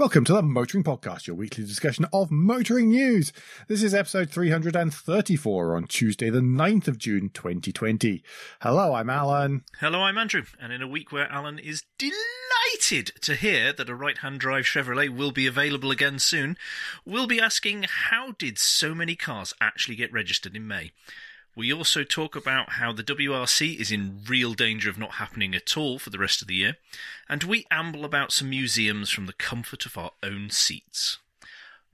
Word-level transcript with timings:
Welcome 0.00 0.24
to 0.24 0.32
the 0.32 0.40
Motoring 0.40 0.82
Podcast, 0.82 1.26
your 1.26 1.36
weekly 1.36 1.62
discussion 1.62 2.06
of 2.10 2.30
motoring 2.30 2.88
news. 2.88 3.34
This 3.68 3.82
is 3.82 3.92
episode 3.92 4.30
334 4.30 5.76
on 5.76 5.84
Tuesday, 5.84 6.30
the 6.30 6.40
9th 6.40 6.88
of 6.88 6.96
June, 6.96 7.28
2020. 7.28 8.24
Hello, 8.62 8.94
I'm 8.94 9.10
Alan. 9.10 9.62
Hello, 9.78 10.00
I'm 10.00 10.16
Andrew. 10.16 10.44
And 10.58 10.72
in 10.72 10.80
a 10.80 10.88
week 10.88 11.12
where 11.12 11.30
Alan 11.30 11.58
is 11.58 11.84
delighted 11.98 13.12
to 13.20 13.34
hear 13.34 13.74
that 13.74 13.90
a 13.90 13.94
right 13.94 14.16
hand 14.16 14.40
drive 14.40 14.64
Chevrolet 14.64 15.14
will 15.14 15.32
be 15.32 15.46
available 15.46 15.90
again 15.90 16.18
soon, 16.18 16.56
we'll 17.04 17.26
be 17.26 17.38
asking 17.38 17.84
how 17.86 18.32
did 18.38 18.58
so 18.58 18.94
many 18.94 19.16
cars 19.16 19.52
actually 19.60 19.96
get 19.96 20.14
registered 20.14 20.56
in 20.56 20.66
May? 20.66 20.92
We 21.60 21.74
also 21.74 22.04
talk 22.04 22.36
about 22.36 22.70
how 22.70 22.90
the 22.90 23.02
WRC 23.02 23.78
is 23.78 23.92
in 23.92 24.22
real 24.26 24.54
danger 24.54 24.88
of 24.88 24.96
not 24.96 25.16
happening 25.16 25.54
at 25.54 25.76
all 25.76 25.98
for 25.98 26.08
the 26.08 26.18
rest 26.18 26.40
of 26.40 26.48
the 26.48 26.54
year, 26.54 26.78
and 27.28 27.44
we 27.44 27.66
amble 27.70 28.06
about 28.06 28.32
some 28.32 28.48
museums 28.48 29.10
from 29.10 29.26
the 29.26 29.34
comfort 29.34 29.84
of 29.84 29.98
our 29.98 30.12
own 30.22 30.48
seats. 30.48 31.18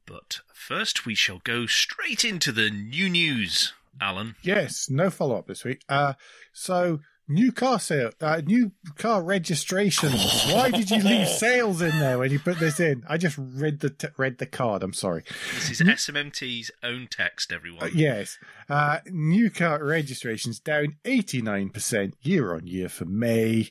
But 0.07 0.39
first, 0.55 1.05
we 1.05 1.17
shall 1.17 1.41
go 1.43 1.67
straight 1.67 2.25
into 2.25 2.53
the 2.53 2.71
new 2.71 3.09
news, 3.09 3.73
Alan. 4.01 4.37
Yes, 4.41 4.89
no 4.89 5.11
follow 5.11 5.37
up 5.37 5.49
this 5.49 5.65
week. 5.65 5.81
Uh, 5.89 6.13
so 6.53 7.01
New 7.29 7.51
car 7.51 7.81
sale, 7.81 8.13
uh, 8.21 8.41
new 8.45 8.71
car 8.97 9.21
registration. 9.21 10.13
Why 10.13 10.71
did 10.71 10.93
you 10.93 11.03
leave 11.03 11.27
sales 11.39 11.83
in 11.83 11.99
there 11.99 12.21
when 12.21 12.31
you 12.31 12.39
put 12.39 12.61
this 12.61 12.79
in? 12.79 13.03
I 13.09 13.17
just 13.17 13.37
read 13.37 13.81
the 13.81 13.91
t- 13.91 14.07
read 14.17 14.39
the 14.39 14.47
card. 14.47 14.85
I'm 14.85 14.93
sorry. 14.93 15.25
This 15.55 15.73
is 15.73 15.81
SMMT's 15.81 16.71
own 16.85 17.09
text, 17.11 17.53
everyone. 17.53 17.83
Uh, 17.83 17.91
yes, 17.93 18.39
uh, 18.71 19.01
new 19.07 19.51
car 19.51 19.83
registrations 19.83 20.61
down 20.61 20.99
89 21.05 21.71
percent 21.71 22.15
year 22.23 22.55
on 22.55 22.69
year 22.69 22.89
for 22.89 23.07
May. 23.07 23.71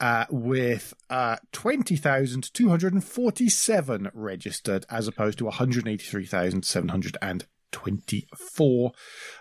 Uh, 0.00 0.24
with 0.30 0.94
uh, 1.10 1.36
20,247 1.52 4.10
registered 4.12 4.84
as 4.90 5.06
opposed 5.06 5.38
to 5.38 5.44
183,700 5.44 7.16
24 7.72 8.92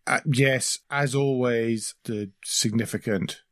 Uh, 0.07 0.21
yes, 0.25 0.79
as 0.89 1.13
always, 1.13 1.95
the 2.05 2.31
significant 2.43 3.43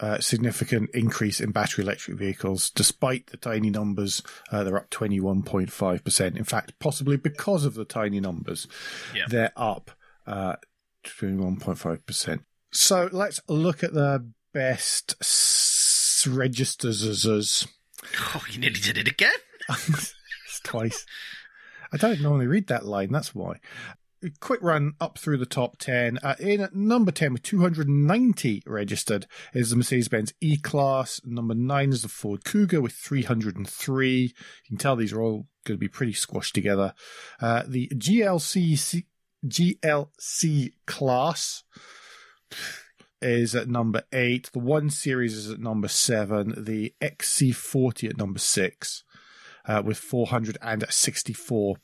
uh, 0.00 0.18
significant 0.20 0.90
increase 0.92 1.40
in 1.40 1.50
battery 1.50 1.84
electric 1.84 2.16
vehicles, 2.18 2.70
despite 2.70 3.28
the 3.28 3.36
tiny 3.36 3.70
numbers. 3.70 4.22
Uh, 4.50 4.64
they're 4.64 4.76
up 4.76 4.90
21.5%. 4.90 6.36
In 6.36 6.44
fact, 6.44 6.78
possibly 6.78 7.16
because 7.16 7.64
of 7.64 7.74
the 7.74 7.84
tiny 7.84 8.20
numbers, 8.20 8.66
yeah. 9.14 9.24
they're 9.28 9.52
up 9.56 9.90
uh, 10.26 10.56
21.5%. 11.04 12.40
So 12.72 13.08
let's 13.12 13.40
look 13.48 13.84
at 13.84 13.94
the 13.94 14.28
best 14.52 15.14
s- 15.20 16.26
registers. 16.28 17.66
Oh, 18.34 18.44
you 18.50 18.58
nearly 18.58 18.80
did 18.80 18.98
it 18.98 19.08
again. 19.08 19.30
twice. 20.64 21.06
I 21.92 21.96
don't 21.96 22.20
normally 22.20 22.48
read 22.48 22.66
that 22.68 22.84
line, 22.84 23.12
that's 23.12 23.34
why 23.34 23.60
quick 24.40 24.60
run 24.62 24.94
up 25.00 25.18
through 25.18 25.38
the 25.38 25.46
top 25.46 25.78
10. 25.78 26.18
Uh, 26.18 26.34
in 26.38 26.60
at 26.60 26.74
number 26.74 27.10
10 27.10 27.32
with 27.32 27.42
290 27.42 28.62
registered 28.66 29.26
is 29.52 29.70
the 29.70 29.76
Mercedes-Benz 29.76 30.34
E-Class. 30.40 31.20
Number 31.24 31.54
9 31.54 31.90
is 31.90 32.02
the 32.02 32.08
Ford 32.08 32.44
Kuga 32.44 32.82
with 32.82 32.92
303. 32.92 34.20
You 34.20 34.30
can 34.66 34.76
tell 34.76 34.96
these 34.96 35.12
are 35.12 35.20
all 35.20 35.46
going 35.64 35.76
to 35.76 35.80
be 35.80 35.88
pretty 35.88 36.12
squashed 36.12 36.54
together. 36.54 36.94
Uh, 37.40 37.62
the 37.66 37.88
GLC 37.94 39.04
GLC 39.46 40.72
class 40.86 41.64
is 43.20 43.54
at 43.54 43.68
number 43.68 44.02
8. 44.12 44.50
The 44.52 44.58
1 44.58 44.90
Series 44.90 45.34
is 45.34 45.50
at 45.50 45.60
number 45.60 45.88
7. 45.88 46.64
The 46.64 46.94
XC40 47.00 48.10
at 48.10 48.16
number 48.16 48.38
6 48.38 49.04
uh, 49.66 49.82
with 49.84 49.98
464. 49.98 51.76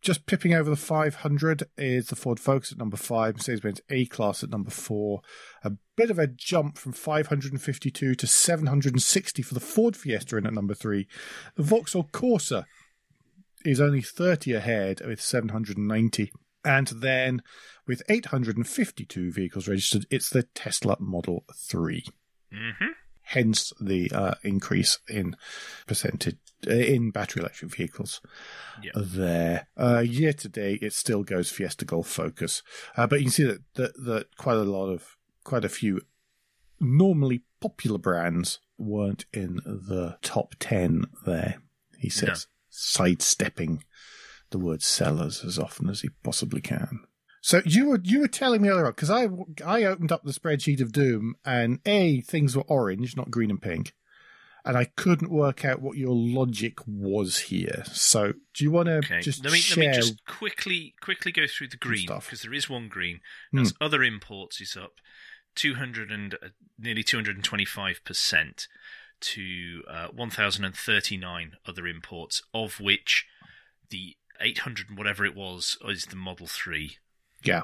Just 0.00 0.26
pipping 0.26 0.54
over 0.54 0.68
the 0.68 0.76
500 0.76 1.64
is 1.76 2.08
the 2.08 2.16
Ford 2.16 2.38
Focus 2.38 2.72
at 2.72 2.78
number 2.78 2.96
five, 2.96 3.36
Mercedes-Benz 3.36 3.80
A-Class 3.90 4.42
at 4.42 4.50
number 4.50 4.70
four. 4.70 5.22
A 5.62 5.72
bit 5.96 6.10
of 6.10 6.18
a 6.18 6.26
jump 6.26 6.76
from 6.76 6.92
552 6.92 8.14
to 8.14 8.26
760 8.26 9.42
for 9.42 9.54
the 9.54 9.60
Ford 9.60 9.96
Fiesta 9.96 10.36
in 10.36 10.46
at 10.46 10.52
number 10.52 10.74
three. 10.74 11.08
The 11.56 11.62
Vauxhall 11.62 12.08
Corsa 12.12 12.66
is 13.64 13.80
only 13.80 14.02
30 14.02 14.52
ahead 14.52 15.00
with 15.04 15.20
790. 15.20 16.32
And 16.64 16.88
then 16.88 17.42
with 17.86 18.02
852 18.08 19.32
vehicles 19.32 19.68
registered, 19.68 20.06
it's 20.10 20.30
the 20.30 20.44
Tesla 20.54 20.96
Model 20.98 21.44
3. 21.54 22.04
Mm-hmm. 22.52 22.84
Hence 23.34 23.72
the 23.80 24.10
uh, 24.12 24.34
increase 24.42 24.98
in 25.08 25.36
percentage 25.86 26.38
in 26.66 27.10
battery 27.10 27.40
electric 27.40 27.74
vehicles 27.74 28.20
yep. 28.82 28.94
there. 28.96 29.68
Uh, 29.76 30.00
year 30.00 30.32
to 30.32 30.48
date, 30.48 30.82
it 30.82 30.92
still 30.92 31.22
goes 31.22 31.50
Fiesta 31.50 31.84
Golf 31.84 32.08
Focus, 32.08 32.62
uh, 32.96 33.06
but 33.06 33.18
you 33.18 33.26
can 33.26 33.32
see 33.32 33.44
that, 33.44 33.62
that 33.74 33.92
that 34.04 34.36
quite 34.36 34.56
a 34.56 34.62
lot 34.62 34.88
of 34.88 35.16
quite 35.42 35.64
a 35.64 35.68
few 35.68 36.00
normally 36.80 37.42
popular 37.60 37.98
brands 37.98 38.60
weren't 38.78 39.26
in 39.32 39.56
the 39.64 40.16
top 40.22 40.54
ten 40.58 41.04
there. 41.26 41.62
He 41.98 42.08
says, 42.10 42.46
no. 42.46 42.52
sidestepping 42.70 43.84
the 44.50 44.58
word 44.58 44.82
sellers 44.82 45.44
as 45.44 45.58
often 45.58 45.88
as 45.88 46.02
he 46.02 46.10
possibly 46.22 46.60
can. 46.60 47.00
So 47.44 47.60
you 47.66 47.90
were 47.90 48.00
you 48.02 48.20
were 48.20 48.28
telling 48.28 48.62
me 48.62 48.70
earlier 48.70 48.86
because 48.86 49.10
I 49.10 49.28
I 49.62 49.84
opened 49.84 50.10
up 50.10 50.24
the 50.24 50.32
spreadsheet 50.32 50.80
of 50.80 50.92
Doom 50.92 51.34
and 51.44 51.78
a 51.84 52.22
things 52.22 52.56
were 52.56 52.64
orange, 52.68 53.18
not 53.18 53.30
green 53.30 53.50
and 53.50 53.60
pink 53.60 53.92
and 54.64 54.78
I 54.78 54.86
couldn't 54.96 55.30
work 55.30 55.62
out 55.62 55.82
what 55.82 55.98
your 55.98 56.14
logic 56.14 56.78
was 56.86 57.38
here. 57.38 57.84
So, 57.92 58.32
do 58.54 58.64
you 58.64 58.70
want 58.70 58.86
to 58.86 58.96
okay. 58.96 59.20
just 59.20 59.44
let 59.44 59.52
me, 59.52 59.58
share... 59.58 59.84
let 59.84 59.96
me 59.96 60.00
just 60.00 60.24
quickly 60.24 60.94
quickly 61.02 61.32
go 61.32 61.46
through 61.46 61.68
the 61.68 61.76
green 61.76 62.06
because 62.06 62.42
there 62.42 62.54
is 62.54 62.70
one 62.70 62.88
green. 62.88 63.20
As 63.54 63.72
mm. 63.72 63.76
other 63.80 64.02
imports 64.02 64.62
is 64.62 64.74
up 64.74 64.94
two 65.54 65.74
hundred 65.74 66.10
and 66.10 66.34
uh, 66.34 66.48
nearly 66.78 67.02
two 67.02 67.18
hundred 67.18 67.36
and 67.36 67.44
twenty 67.44 67.66
five 67.66 68.00
percent 68.04 68.68
to 69.20 69.82
uh, 69.86 70.06
one 70.08 70.30
thousand 70.30 70.64
and 70.64 70.74
thirty 70.74 71.18
nine 71.18 71.56
other 71.66 71.86
imports, 71.86 72.42
of 72.54 72.80
which 72.80 73.26
the 73.90 74.16
eight 74.40 74.60
hundred 74.60 74.88
and 74.88 74.96
whatever 74.96 75.26
it 75.26 75.36
was 75.36 75.76
is 75.86 76.06
the 76.06 76.16
Model 76.16 76.46
Three. 76.46 76.96
Yeah, 77.44 77.62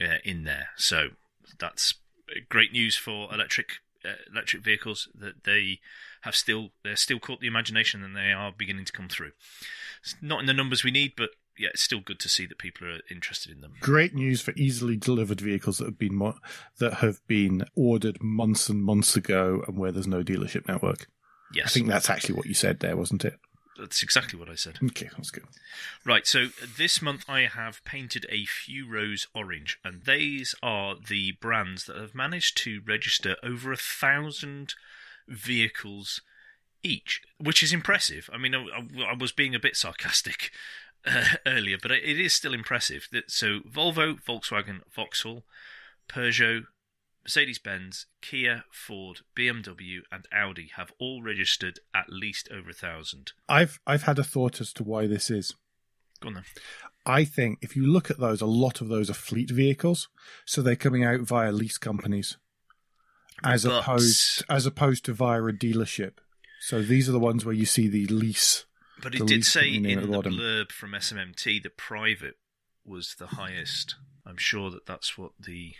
uh, 0.00 0.18
in 0.24 0.44
there. 0.44 0.68
So 0.76 1.08
that's 1.58 1.94
great 2.48 2.72
news 2.72 2.96
for 2.96 3.32
electric 3.32 3.78
uh, 4.04 4.12
electric 4.32 4.62
vehicles 4.62 5.08
that 5.14 5.44
they 5.44 5.80
have 6.22 6.34
still 6.36 6.70
they're 6.82 6.96
still 6.96 7.18
caught 7.18 7.40
the 7.40 7.46
imagination 7.46 8.02
and 8.02 8.16
they 8.16 8.32
are 8.32 8.52
beginning 8.56 8.84
to 8.86 8.92
come 8.92 9.08
through. 9.08 9.32
It's 10.02 10.16
not 10.20 10.40
in 10.40 10.46
the 10.46 10.54
numbers 10.54 10.84
we 10.84 10.90
need, 10.90 11.12
but 11.16 11.30
yeah, 11.58 11.68
it's 11.72 11.82
still 11.82 12.00
good 12.00 12.18
to 12.20 12.28
see 12.28 12.46
that 12.46 12.58
people 12.58 12.86
are 12.86 13.00
interested 13.10 13.52
in 13.52 13.60
them. 13.60 13.74
Great 13.80 14.14
news 14.14 14.40
for 14.40 14.52
easily 14.56 14.96
delivered 14.96 15.40
vehicles 15.40 15.78
that 15.78 15.84
have 15.84 15.98
been 15.98 16.14
mo- 16.14 16.38
that 16.78 16.94
have 16.94 17.20
been 17.26 17.64
ordered 17.74 18.22
months 18.22 18.68
and 18.68 18.82
months 18.82 19.16
ago, 19.16 19.62
and 19.66 19.76
where 19.76 19.92
there's 19.92 20.06
no 20.06 20.22
dealership 20.22 20.66
network. 20.66 21.06
Yes, 21.52 21.66
I 21.66 21.70
think 21.70 21.88
that's 21.88 22.08
actually 22.08 22.36
what 22.36 22.46
you 22.46 22.54
said 22.54 22.80
there, 22.80 22.96
wasn't 22.96 23.24
it? 23.24 23.38
That's 23.80 24.02
exactly 24.02 24.38
what 24.38 24.50
I 24.50 24.54
said. 24.54 24.78
Okay, 24.84 25.08
that's 25.16 25.30
good. 25.30 25.44
Right, 26.04 26.26
so 26.26 26.48
this 26.76 27.00
month 27.00 27.24
I 27.28 27.40
have 27.46 27.82
painted 27.84 28.26
a 28.28 28.44
few 28.44 28.86
rows 28.86 29.26
orange, 29.34 29.78
and 29.82 30.02
these 30.04 30.54
are 30.62 30.96
the 30.96 31.32
brands 31.32 31.86
that 31.86 31.96
have 31.96 32.14
managed 32.14 32.56
to 32.58 32.82
register 32.86 33.36
over 33.42 33.72
a 33.72 33.76
thousand 33.76 34.74
vehicles 35.26 36.20
each, 36.82 37.22
which 37.38 37.62
is 37.62 37.72
impressive. 37.72 38.28
I 38.32 38.38
mean, 38.38 38.54
I, 38.54 38.80
I 39.10 39.14
was 39.18 39.32
being 39.32 39.54
a 39.54 39.60
bit 39.60 39.76
sarcastic 39.76 40.50
uh, 41.06 41.24
earlier, 41.46 41.78
but 41.80 41.90
it 41.90 42.20
is 42.20 42.34
still 42.34 42.54
impressive. 42.54 43.08
So 43.28 43.60
Volvo, 43.60 44.20
Volkswagen, 44.22 44.80
Vauxhall, 44.94 45.44
Peugeot, 46.08 46.64
Mercedes 47.24 47.58
Benz, 47.58 48.06
Kia, 48.22 48.64
Ford, 48.72 49.20
BMW, 49.36 50.00
and 50.10 50.26
Audi 50.32 50.70
have 50.76 50.92
all 50.98 51.22
registered 51.22 51.80
at 51.94 52.06
least 52.08 52.48
over 52.50 52.70
a 52.70 52.74
thousand. 52.74 53.32
I've 53.48 53.78
I've 53.86 54.04
had 54.04 54.18
a 54.18 54.24
thought 54.24 54.60
as 54.60 54.72
to 54.74 54.84
why 54.84 55.06
this 55.06 55.30
is. 55.30 55.54
Go 56.20 56.28
on 56.28 56.34
then. 56.34 56.44
I 57.06 57.24
think 57.24 57.58
if 57.62 57.76
you 57.76 57.86
look 57.86 58.10
at 58.10 58.18
those, 58.18 58.40
a 58.40 58.46
lot 58.46 58.80
of 58.80 58.88
those 58.88 59.08
are 59.10 59.14
fleet 59.14 59.50
vehicles, 59.50 60.08
so 60.44 60.60
they're 60.62 60.76
coming 60.76 61.04
out 61.04 61.20
via 61.20 61.52
lease 61.52 61.78
companies, 61.78 62.36
as 63.44 63.64
But- 63.64 63.80
opposed 63.82 64.44
as 64.48 64.66
opposed 64.66 65.04
to 65.06 65.12
via 65.12 65.42
a 65.44 65.52
dealership. 65.52 66.14
So 66.60 66.82
these 66.82 67.08
are 67.08 67.12
the 67.12 67.18
ones 67.18 67.44
where 67.44 67.54
you 67.54 67.64
see 67.66 67.88
the 67.88 68.06
lease. 68.06 68.66
But 69.02 69.14
it 69.14 69.26
did 69.26 69.46
say 69.46 69.60
company 69.72 69.80
name 69.80 69.98
at 69.98 70.04
in 70.04 70.10
the 70.10 70.20
the 70.22 70.28
blurb 70.30 70.72
from 70.72 70.92
SMMT 70.94 71.62
that 71.62 71.76
private 71.78 72.36
was 72.84 73.14
the 73.18 73.28
highest. 73.28 73.94
I'm 74.26 74.36
sure 74.36 74.70
that 74.70 74.84
that's 74.84 75.16
what 75.16 75.32
the 75.40 75.74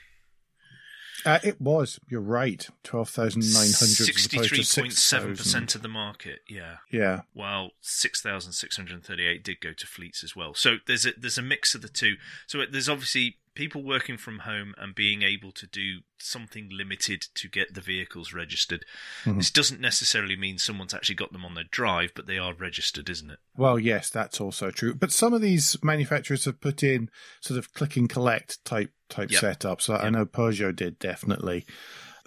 Uh, 1.24 1.38
it 1.42 1.60
was. 1.60 2.00
You're 2.08 2.20
right. 2.20 2.66
Twelve 2.82 3.08
thousand 3.10 3.40
nine 3.52 3.72
hundred. 3.72 4.06
sixty-three 4.06 4.64
point 4.82 4.92
seven 4.92 5.36
percent 5.36 5.74
of 5.74 5.82
the 5.82 5.88
market. 5.88 6.40
Yeah, 6.48 6.76
Yeah. 6.90 7.22
while 7.32 7.70
six 7.80 8.20
thousand 8.22 8.52
six 8.52 8.76
hundred 8.76 9.04
thirty-eight 9.04 9.42
did 9.44 9.60
go 9.60 9.72
to 9.72 9.86
fleets 9.86 10.22
as 10.24 10.36
well. 10.36 10.54
So 10.54 10.76
there's 10.86 11.06
a 11.06 11.12
there's 11.16 11.38
a 11.38 11.42
mix 11.42 11.74
of 11.74 11.82
the 11.82 11.88
two. 11.88 12.14
So 12.46 12.64
there's 12.70 12.88
obviously 12.88 13.36
people 13.54 13.82
working 13.82 14.16
from 14.16 14.40
home 14.40 14.74
and 14.78 14.94
being 14.94 15.22
able 15.22 15.50
to 15.52 15.66
do 15.66 16.00
something 16.18 16.68
limited 16.70 17.24
to 17.34 17.48
get 17.48 17.74
the 17.74 17.80
vehicles 17.80 18.32
registered. 18.32 18.84
Mhm. 19.24 19.38
This 19.38 19.50
doesn't 19.50 19.80
necessarily 19.80 20.36
mean 20.36 20.58
someone's 20.58 20.94
actually 20.94 21.16
got 21.16 21.32
them 21.32 21.44
on 21.44 21.54
their 21.54 21.64
drive, 21.70 22.12
but 22.14 22.26
they 22.26 22.38
are 22.38 22.54
registered, 22.54 23.08
isn't 23.10 23.30
it? 23.30 23.38
Well, 23.54 23.78
yes, 23.78 24.08
that's 24.10 24.40
also 24.40 24.70
true. 24.70 24.94
But 24.94 25.12
some 25.12 25.32
of 25.34 25.40
these 25.42 25.76
manufacturers 25.82 26.44
have 26.44 26.60
put 26.60 26.82
in 26.82 27.10
sort 27.40 27.58
of 27.58 27.72
click 27.72 27.96
and 27.96 28.08
collect 28.08 28.64
type 28.64 28.92
type 29.08 29.30
Yep. 29.32 29.42
setups. 29.42 29.90
I 29.92 30.04
Yep. 30.04 30.12
know 30.12 30.26
Peugeot 30.26 30.76
did 30.76 30.98
definitely. 31.00 31.66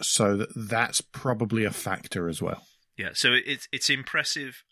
So 0.02 0.46
that's 0.56 1.00
probably 1.02 1.64
a 1.64 1.72
factor 1.72 2.28
as 2.28 2.42
well. 2.42 2.68
Yeah, 2.98 3.12
so 3.14 3.32
it's 3.34 3.68
it's 3.72 3.90
impressive 3.90 4.64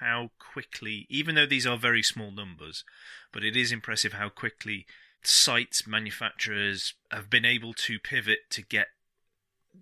how 0.00 0.30
quickly, 0.38 1.06
even 1.08 1.34
though 1.36 1.46
these 1.46 1.66
are 1.66 1.78
very 1.78 2.02
small 2.02 2.30
numbers, 2.32 2.84
but 3.32 3.44
it 3.44 3.56
is 3.56 3.70
impressive 3.72 4.14
how 4.14 4.28
quickly 4.28 4.86
sites 5.24 5.86
manufacturers 5.86 6.94
have 7.10 7.30
been 7.30 7.44
able 7.44 7.72
to 7.74 7.98
pivot 7.98 8.38
to 8.50 8.62
get 8.62 8.88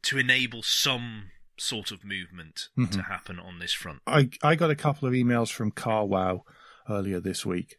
to 0.02 0.18
enable 0.18 0.62
some 0.62 1.30
sort 1.58 1.90
of 1.90 2.04
movement 2.04 2.68
Mhm. 2.78 2.90
to 2.92 3.02
happen 3.02 3.38
on 3.38 3.58
this 3.58 3.72
front. 3.72 4.00
I 4.06 4.30
I 4.42 4.54
got 4.54 4.70
a 4.70 4.76
couple 4.76 5.06
of 5.08 5.14
emails 5.14 5.50
from 5.52 5.72
CarWow 5.72 6.42
earlier 6.88 7.20
this 7.20 7.44
week. 7.44 7.76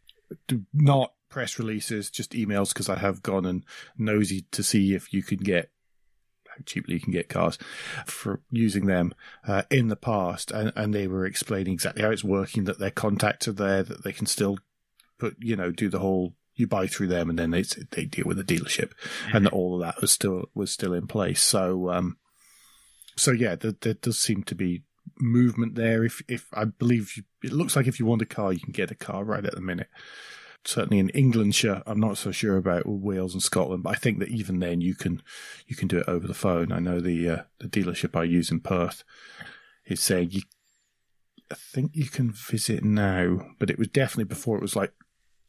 Not 0.74 1.14
press 1.30 1.58
releases, 1.60 2.10
just 2.10 2.32
emails 2.34 2.70
because 2.70 2.90
I 2.90 2.98
have 3.00 3.24
gone 3.24 3.46
and 3.46 3.66
nosy 3.98 4.42
to 4.52 4.64
see 4.64 4.94
if 4.94 5.14
you 5.14 5.24
can 5.24 5.38
get 5.40 5.72
how 6.48 6.56
cheaply 6.66 6.96
you 6.96 7.00
can 7.00 7.14
get 7.14 7.30
cars 7.30 7.58
for 8.06 8.42
using 8.52 8.86
them 8.86 9.14
uh, 9.48 9.64
in 9.72 9.88
the 9.88 9.96
past, 9.96 10.52
and 10.52 10.72
and 10.76 10.94
they 10.94 11.08
were 11.08 11.26
explaining 11.26 11.74
exactly 11.74 12.04
how 12.04 12.12
it's 12.12 12.24
working. 12.24 12.66
That 12.66 12.80
their 12.80 12.92
contacts 12.92 13.48
are 13.48 13.54
there, 13.54 13.84
that 13.84 14.04
they 14.04 14.12
can 14.14 14.26
still 14.26 14.58
put 15.18 15.38
you 15.40 15.56
know 15.56 15.72
do 15.72 15.90
the 15.90 16.00
whole 16.00 16.36
you 16.62 16.68
buy 16.68 16.88
through 16.88 17.08
them, 17.08 17.30
and 17.30 17.38
then 17.38 17.52
they 17.52 17.64
they 17.92 18.06
deal 18.06 18.26
with 18.26 18.38
the 18.38 18.44
dealership, 18.44 18.92
and 19.34 19.46
that 19.46 19.54
all 19.54 19.76
of 19.76 19.82
that 19.82 20.00
was 20.00 20.12
still 20.12 20.46
was 20.54 20.72
still 20.72 20.94
in 20.94 21.08
place. 21.08 21.42
So 21.42 21.90
um, 21.90 22.18
so 23.16 23.32
yeah, 23.32 23.56
there, 23.56 23.74
there 23.80 23.94
does 23.94 24.18
seem 24.18 24.44
to 24.44 24.56
be 24.56 24.84
movement 25.20 25.76
there. 25.76 26.04
If 26.04 26.22
if 26.28 26.48
I 26.54 26.66
believe 26.66 27.18
you, 27.18 27.24
it 27.44 27.52
looks 27.54 27.76
like 27.76 27.88
if 27.88 28.00
you 28.00 28.06
want 28.06 28.22
a 28.22 28.26
car, 28.26 28.54
you 28.54 28.60
can 28.60 28.72
get 28.72 28.92
a 28.92 28.96
car 28.96 29.24
right 29.24 29.46
at 29.46 29.56
the 29.56 29.62
minute. 29.62 29.90
Certainly 30.64 31.00
in 31.00 31.10
Englandshire, 31.10 31.82
I'm 31.88 32.00
not 32.00 32.20
so 32.20 32.32
sure 32.32 32.56
about 32.56 32.84
Wales 32.86 33.34
and 33.34 33.42
Scotland, 33.42 33.82
but 33.82 33.92
I 33.92 33.96
think 33.96 34.20
that 34.20 34.30
even 34.30 34.60
then 34.60 34.80
you 34.80 34.96
can 34.96 35.22
you 35.68 35.76
can 35.76 35.88
do 35.88 35.98
it 36.00 36.08
over 36.08 36.28
the 36.28 36.34
phone. 36.34 36.72
I 36.72 36.80
know 36.80 37.00
the 37.00 37.30
uh, 37.30 37.42
the 37.60 37.68
dealership 37.68 38.16
I 38.16 38.24
use 38.24 38.52
in 38.52 38.60
Perth 38.60 39.04
is 39.86 40.02
saying 40.02 40.32
you. 40.32 40.42
I 41.52 41.56
think 41.56 41.92
you 41.96 42.06
can 42.06 42.32
visit 42.32 42.84
now, 42.84 43.42
but 43.60 43.70
it 43.70 43.78
was 43.78 43.90
definitely 43.90 44.26
before 44.26 44.58
it 44.58 44.62
was 44.62 44.76
like 44.76 44.94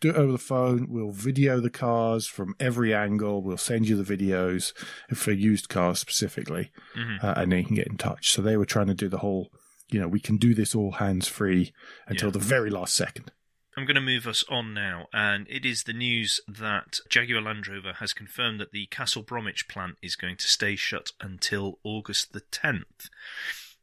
do 0.02 0.10
it 0.10 0.16
over 0.16 0.32
the 0.32 0.38
phone. 0.38 0.86
We'll 0.90 1.10
video 1.12 1.60
the 1.60 1.70
cars 1.70 2.26
from 2.26 2.54
every 2.60 2.92
angle. 2.94 3.42
We'll 3.42 3.56
send 3.56 3.88
you 3.88 4.00
the 4.02 4.16
videos 4.16 4.72
for 5.14 5.32
used 5.32 5.68
cars 5.68 5.98
specifically 6.00 6.70
Mhm. 6.94 7.22
uh, 7.24 7.34
and 7.36 7.52
then 7.52 7.60
you 7.60 7.64
can 7.66 7.76
get 7.76 7.86
in 7.86 7.96
touch. 7.96 8.30
So 8.30 8.42
they 8.42 8.56
were 8.56 8.66
trying 8.66 8.88
to 8.88 8.94
do 8.94 9.08
the 9.08 9.18
whole, 9.18 9.50
you 9.90 9.98
know, 10.00 10.08
we 10.08 10.20
can 10.20 10.36
do 10.36 10.54
this 10.54 10.74
all 10.74 10.92
hands 10.92 11.28
free 11.28 11.72
until 12.06 12.28
Yeah. 12.28 12.32
the 12.32 12.38
very 12.40 12.68
last 12.70 12.94
second. 12.94 13.32
I'm 13.74 13.86
going 13.86 13.94
to 13.94 14.02
move 14.02 14.26
us 14.26 14.44
on 14.50 14.74
now, 14.74 15.06
and 15.14 15.46
it 15.48 15.64
is 15.64 15.84
the 15.84 15.94
news 15.94 16.40
that 16.46 17.00
Jaguar 17.08 17.40
Land 17.40 17.66
Rover 17.66 17.94
has 17.94 18.12
confirmed 18.12 18.60
that 18.60 18.70
the 18.72 18.84
Castle 18.88 19.22
Bromwich 19.22 19.66
plant 19.66 19.96
is 20.02 20.14
going 20.14 20.36
to 20.36 20.46
stay 20.46 20.76
shut 20.76 21.12
until 21.22 21.78
August 21.82 22.34
the 22.34 22.42
10th. 22.42 23.08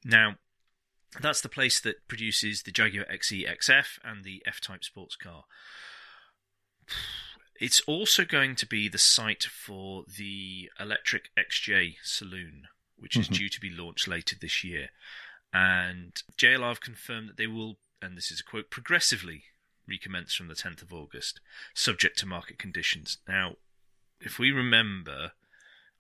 Now, 0.06 0.38
that's 1.20 1.42
the 1.42 1.50
place 1.50 1.80
that 1.80 2.08
produces 2.08 2.62
the 2.62 2.72
Jaguar 2.72 3.06
XE 3.12 3.48
XF 3.48 3.98
and 4.04 4.24
the 4.24 4.44
F 4.46 4.62
Type 4.62 4.84
sports 4.84 5.16
car. 5.16 5.46
It's 7.60 7.82
also 7.82 8.24
going 8.24 8.56
to 8.56 8.66
be 8.66 8.88
the 8.88 8.98
site 8.98 9.44
for 9.44 10.06
the 10.08 10.72
electric 10.80 11.30
XJ 11.38 11.98
saloon, 12.04 12.68
which 12.96 13.18
is 13.18 13.28
Mhm. 13.28 13.34
due 13.38 13.50
to 13.50 13.60
be 13.60 13.70
launched 13.70 14.08
later 14.08 14.36
this 14.36 14.64
year. 14.64 14.92
And 15.52 16.22
JLR 16.38 16.70
have 16.70 16.82
confirmed 16.82 17.30
that 17.30 17.38
they 17.38 17.48
will, 17.48 17.80
and 18.02 18.18
this 18.18 18.32
is 18.32 18.40
a 18.40 18.44
quote, 18.44 18.70
progressively 18.70 19.46
recommence 19.88 20.36
from 20.36 20.48
the 20.48 20.56
10th 20.56 20.82
of 20.82 20.94
August, 20.94 21.42
subject 21.74 22.18
to 22.20 22.26
market 22.26 22.60
conditions. 22.60 23.18
Now, 23.28 23.58
if 24.22 24.38
we 24.40 24.52
remember, 24.52 25.34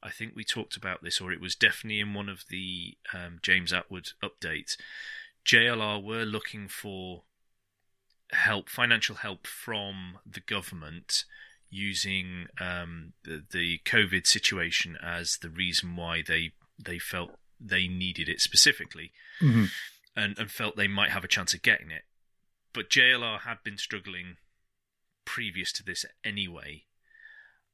I 0.01 0.11
think 0.11 0.35
we 0.35 0.45
talked 0.45 0.77
about 0.77 1.03
this, 1.03 1.19
or 1.19 1.31
it 1.33 1.41
was 1.41 1.55
definitely 1.55 1.99
in 1.99 2.13
one 2.13 2.29
of 2.29 2.45
the 2.47 2.97
um, 3.11 3.39
James 3.41 3.73
Atwood 3.73 4.13
updates. 4.23 4.77
JLR 5.43 6.01
were 6.01 6.23
looking 6.25 6.67
for 6.67 7.23
help, 8.31 8.69
financial 8.69 9.15
help 9.17 9.47
from 9.47 10.19
the 10.25 10.39
government 10.39 11.25
using 11.69 12.47
um, 12.59 13.13
the, 13.23 13.43
the 13.51 13.79
COVID 13.85 14.25
situation 14.25 14.97
as 15.03 15.37
the 15.41 15.49
reason 15.49 15.95
why 15.95 16.23
they 16.25 16.51
they 16.83 16.97
felt 16.97 17.31
they 17.59 17.87
needed 17.87 18.29
it 18.29 18.41
specifically 18.41 19.11
Mm-hmm. 19.41 19.65
and, 20.15 20.37
and 20.37 20.51
felt 20.51 20.75
they 20.75 20.87
might 20.87 21.11
have 21.11 21.23
a 21.23 21.27
chance 21.27 21.53
of 21.53 21.61
getting 21.61 21.91
it. 21.91 22.03
But 22.73 22.89
JLR 22.89 23.41
had 23.41 23.57
been 23.63 23.77
struggling 23.77 24.35
previous 25.25 25.71
to 25.73 25.83
this 25.83 26.05
anyway. 26.23 26.83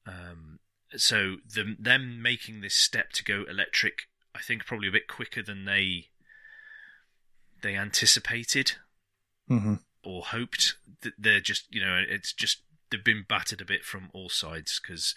Um, 0.06 0.60
so 0.96 1.38
the, 1.52 1.76
them 1.80 2.22
making 2.22 2.62
this 2.62 2.76
step 2.76 3.12
to 3.14 3.24
go 3.24 3.46
electric, 3.50 4.04
I 4.36 4.40
think 4.40 4.66
probably 4.66 4.88
a 4.88 4.92
bit 4.92 5.08
quicker 5.08 5.42
than 5.42 5.66
they 5.66 6.10
they 7.62 7.76
anticipated 7.76 8.74
Mm-hmm. 9.50 9.76
Or 10.06 10.24
hoped. 10.24 10.76
That 11.02 11.14
they're 11.18 11.40
just 11.42 11.66
you 11.74 11.82
know 11.84 12.02
it's 12.08 12.32
just 12.34 12.62
they've 12.92 13.04
been 13.04 13.26
battered 13.28 13.62
a 13.62 13.66
bit 13.66 13.84
from 13.84 14.10
all 14.14 14.30
sides 14.30 14.80
because 14.82 15.16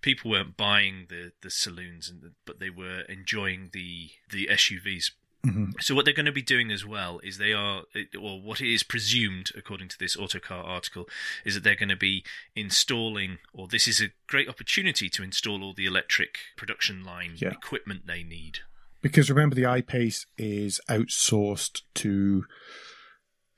people 0.00 0.30
weren't 0.30 0.56
buying 0.56 1.06
the 1.08 1.32
the 1.42 1.50
saloons 1.50 2.08
and 2.10 2.22
the, 2.22 2.32
but 2.44 2.58
they 2.58 2.70
were 2.70 3.00
enjoying 3.08 3.70
the 3.72 4.10
the 4.30 4.48
SUVs 4.50 5.10
Mm-hmm. 5.44 5.72
so 5.78 5.94
what 5.94 6.04
they're 6.04 6.14
going 6.14 6.26
to 6.26 6.32
be 6.32 6.42
doing 6.42 6.72
as 6.72 6.84
well 6.84 7.20
is 7.22 7.38
they 7.38 7.52
are, 7.52 7.82
or 8.20 8.40
what 8.40 8.60
it 8.60 8.72
is 8.72 8.82
presumed, 8.82 9.50
according 9.56 9.86
to 9.90 9.96
this 9.96 10.16
Autocar 10.16 10.60
article, 10.64 11.08
is 11.44 11.54
that 11.54 11.62
they're 11.62 11.76
going 11.76 11.88
to 11.90 11.94
be 11.94 12.24
installing, 12.56 13.38
or 13.52 13.68
this 13.68 13.86
is 13.86 14.00
a 14.00 14.08
great 14.26 14.48
opportunity 14.48 15.08
to 15.10 15.22
install 15.22 15.62
all 15.62 15.72
the 15.72 15.86
electric 15.86 16.38
production 16.56 17.04
line 17.04 17.34
Yeah. 17.36 17.50
equipment 17.50 18.08
they 18.08 18.24
need. 18.24 18.60
Because 19.02 19.30
remember, 19.30 19.54
the 19.54 19.66
I-Pace 19.66 20.26
is 20.36 20.80
outsourced 20.88 21.82
to 21.96 22.46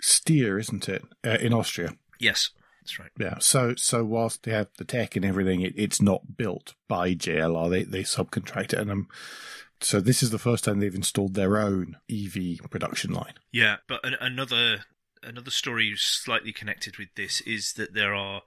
Steyr, 0.03 0.61
isn't 0.61 0.89
it, 0.89 1.03
uh, 1.25 1.39
in 1.41 1.53
Austria? 1.53 1.91
Yes, 2.19 2.51
that's 2.81 2.99
right. 2.99 3.11
Yeah. 3.19 3.39
So, 3.39 3.75
so 3.77 4.05
whilst 4.05 4.43
they 4.43 4.53
have 4.53 4.69
the 4.77 4.85
tech 4.85 5.17
and 5.17 5.25
everything, 5.25 5.61
it, 5.61 5.75
it's 5.77 6.01
not 6.01 6.37
built 6.37 6.75
by 6.89 7.15
JLR. 7.15 7.71
They 7.71 7.83
they 7.85 8.03
subcontract 8.03 8.73
it, 8.73 8.79
and 8.81 8.91
um, 8.91 9.09
so 9.81 10.01
this 10.01 10.23
is 10.23 10.31
the 10.31 10.39
first 10.39 10.65
time 10.65 10.81
they've 10.81 10.95
installed 10.95 11.35
their 11.35 11.59
own 11.59 11.97
EV 12.11 12.71
production 12.71 13.13
line. 13.13 13.35
Yeah, 13.53 13.77
but 13.89 14.05
an, 14.05 14.17
another 14.21 14.85
another 15.23 15.51
story 15.51 15.95
slightly 15.97 16.53
connected 16.53 16.97
with 16.97 17.09
this 17.17 17.41
is 17.43 17.75
that 17.75 17.95
there 17.95 18.15
are 18.15 18.43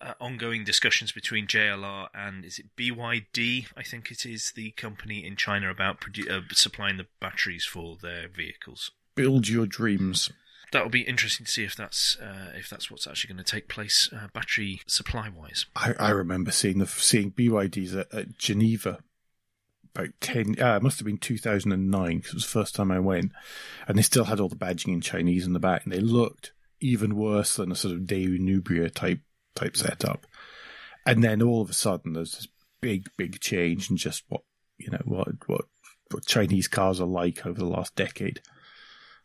uh, 0.00 0.14
ongoing 0.20 0.64
discussions 0.64 1.12
between 1.12 1.46
JLR 1.46 2.08
and 2.14 2.44
is 2.44 2.58
it 2.58 2.76
BYD? 2.76 3.66
I 3.76 3.82
think 3.82 4.10
it 4.10 4.26
is 4.26 4.52
the 4.54 4.72
company 4.72 5.24
in 5.24 5.36
China 5.36 5.70
about 5.70 6.00
produ- 6.00 6.30
uh, 6.30 6.40
supplying 6.52 6.96
the 6.96 7.06
batteries 7.20 7.64
for 7.64 7.96
their 8.00 8.28
vehicles. 8.28 8.90
Build 9.14 9.48
your 9.48 9.66
dreams. 9.66 10.30
That 10.72 10.82
will 10.82 10.90
be 10.90 11.02
interesting 11.02 11.46
to 11.46 11.52
see 11.52 11.64
if 11.64 11.76
that's 11.76 12.16
uh, 12.18 12.52
if 12.56 12.68
that's 12.68 12.90
what's 12.90 13.06
actually 13.06 13.34
going 13.34 13.44
to 13.44 13.50
take 13.50 13.68
place 13.68 14.10
uh, 14.12 14.28
battery 14.32 14.80
supply 14.86 15.28
wise. 15.28 15.66
I, 15.74 15.94
I 15.98 16.10
remember 16.10 16.50
seeing 16.50 16.78
the 16.78 16.86
seeing 16.86 17.32
BYDs 17.32 17.98
at, 17.98 18.12
at 18.12 18.38
Geneva 18.38 18.98
about 19.94 20.10
ten. 20.20 20.60
Uh, 20.60 20.76
it 20.76 20.82
must 20.82 20.98
have 20.98 21.06
been 21.06 21.18
two 21.18 21.38
thousand 21.38 21.72
and 21.72 21.90
nine 21.90 22.18
because 22.18 22.32
it 22.32 22.36
was 22.36 22.44
the 22.44 22.50
first 22.50 22.74
time 22.74 22.90
I 22.90 22.98
went, 22.98 23.32
and 23.86 23.96
they 23.96 24.02
still 24.02 24.24
had 24.24 24.40
all 24.40 24.48
the 24.48 24.56
badging 24.56 24.92
in 24.92 25.00
Chinese 25.00 25.46
in 25.46 25.52
the 25.52 25.58
back, 25.58 25.84
and 25.84 25.92
they 25.92 26.00
looked 26.00 26.52
even 26.80 27.16
worse 27.16 27.56
than 27.56 27.72
a 27.72 27.76
sort 27.76 27.94
of 27.94 28.02
Daewoo 28.02 28.92
type 28.94 29.20
type 29.54 29.76
setup. 29.76 30.26
And 31.04 31.22
then 31.22 31.40
all 31.40 31.62
of 31.62 31.70
a 31.70 31.74
sudden, 31.74 32.14
there's 32.14 32.32
this 32.32 32.48
big 32.80 33.08
big 33.16 33.40
change 33.40 33.90
in 33.90 33.96
just 33.96 34.24
what 34.28 34.42
you 34.78 34.90
know 34.90 35.02
what 35.04 35.28
what, 35.46 35.64
what 36.10 36.26
Chinese 36.26 36.68
cars 36.68 37.00
are 37.00 37.06
like 37.06 37.46
over 37.46 37.58
the 37.58 37.66
last 37.66 37.94
decade. 37.94 38.40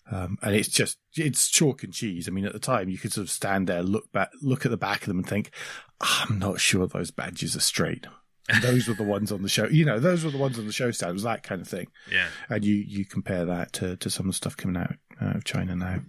Um, 0.10 0.38
and 0.42 0.56
it's 0.56 0.68
just 0.68 0.98
it's 1.16 1.50
chalk 1.50 1.84
and 1.84 1.94
cheese. 1.94 2.28
I 2.28 2.32
mean, 2.32 2.46
at 2.46 2.54
the 2.54 2.60
time, 2.60 2.90
you 2.90 2.98
could 2.98 3.14
sort 3.14 3.26
of 3.26 3.32
stand 3.32 3.68
there, 3.68 3.84
look 3.84 4.12
back, 4.12 4.30
look 4.42 4.66
at 4.66 4.72
the 4.72 4.78
back 4.78 5.02
of 5.02 5.08
them, 5.08 5.20
and 5.20 5.28
think, 5.28 5.52
"I'm 6.00 6.40
not 6.40 6.60
sure 6.60 6.88
those 6.88 7.12
badges 7.12 7.56
are 7.56 7.62
straight." 7.62 8.08
And 8.50 8.64
those 8.64 8.88
were 8.88 8.96
the 8.96 9.04
ones 9.04 9.32
on 9.32 9.44
the 9.44 9.50
show. 9.50 9.68
You 9.68 9.86
know, 9.86 10.00
those 10.00 10.26
were 10.26 10.32
the 10.32 10.38
ones 10.38 10.60
on 10.60 10.66
the 10.66 10.74
show 10.74 10.92
stand. 10.92 11.12
It 11.12 11.14
was 11.14 11.24
that 11.24 11.44
kind 11.44 11.62
of 11.62 11.68
thing. 11.68 11.88
Yeah. 12.12 12.28
And 12.50 12.66
you 12.66 12.76
you 12.76 13.06
compare 13.06 13.46
that 13.46 13.74
to 13.74 13.96
to 13.98 14.10
some 14.10 14.26
of 14.26 14.32
the 14.32 14.38
stuff 14.38 14.58
coming 14.58 14.78
out 14.78 14.96
out 15.22 15.36
of 15.36 15.44
China 15.44 15.76
now. 15.76 16.00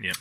Yeah. 0.00 0.12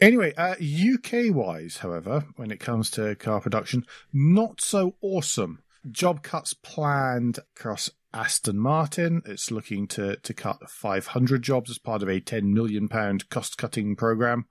Anyway, 0.00 0.32
uh, 0.34 0.54
UK 0.60 1.34
wise, 1.34 1.78
however, 1.78 2.24
when 2.36 2.50
it 2.50 2.60
comes 2.60 2.90
to 2.92 3.14
car 3.16 3.40
production, 3.40 3.84
not 4.12 4.60
so 4.60 4.96
awesome. 5.02 5.62
Job 5.90 6.22
cuts 6.22 6.54
planned 6.54 7.38
across 7.56 7.90
Aston 8.12 8.58
Martin. 8.58 9.22
It's 9.24 9.50
looking 9.50 9.86
to, 9.88 10.16
to 10.16 10.34
cut 10.34 10.68
500 10.68 11.42
jobs 11.42 11.70
as 11.70 11.78
part 11.78 12.02
of 12.02 12.08
a 12.08 12.20
10 12.20 12.52
million 12.52 12.88
pound 12.88 13.28
cost 13.30 13.58
cutting 13.58 13.96
program 13.96 14.46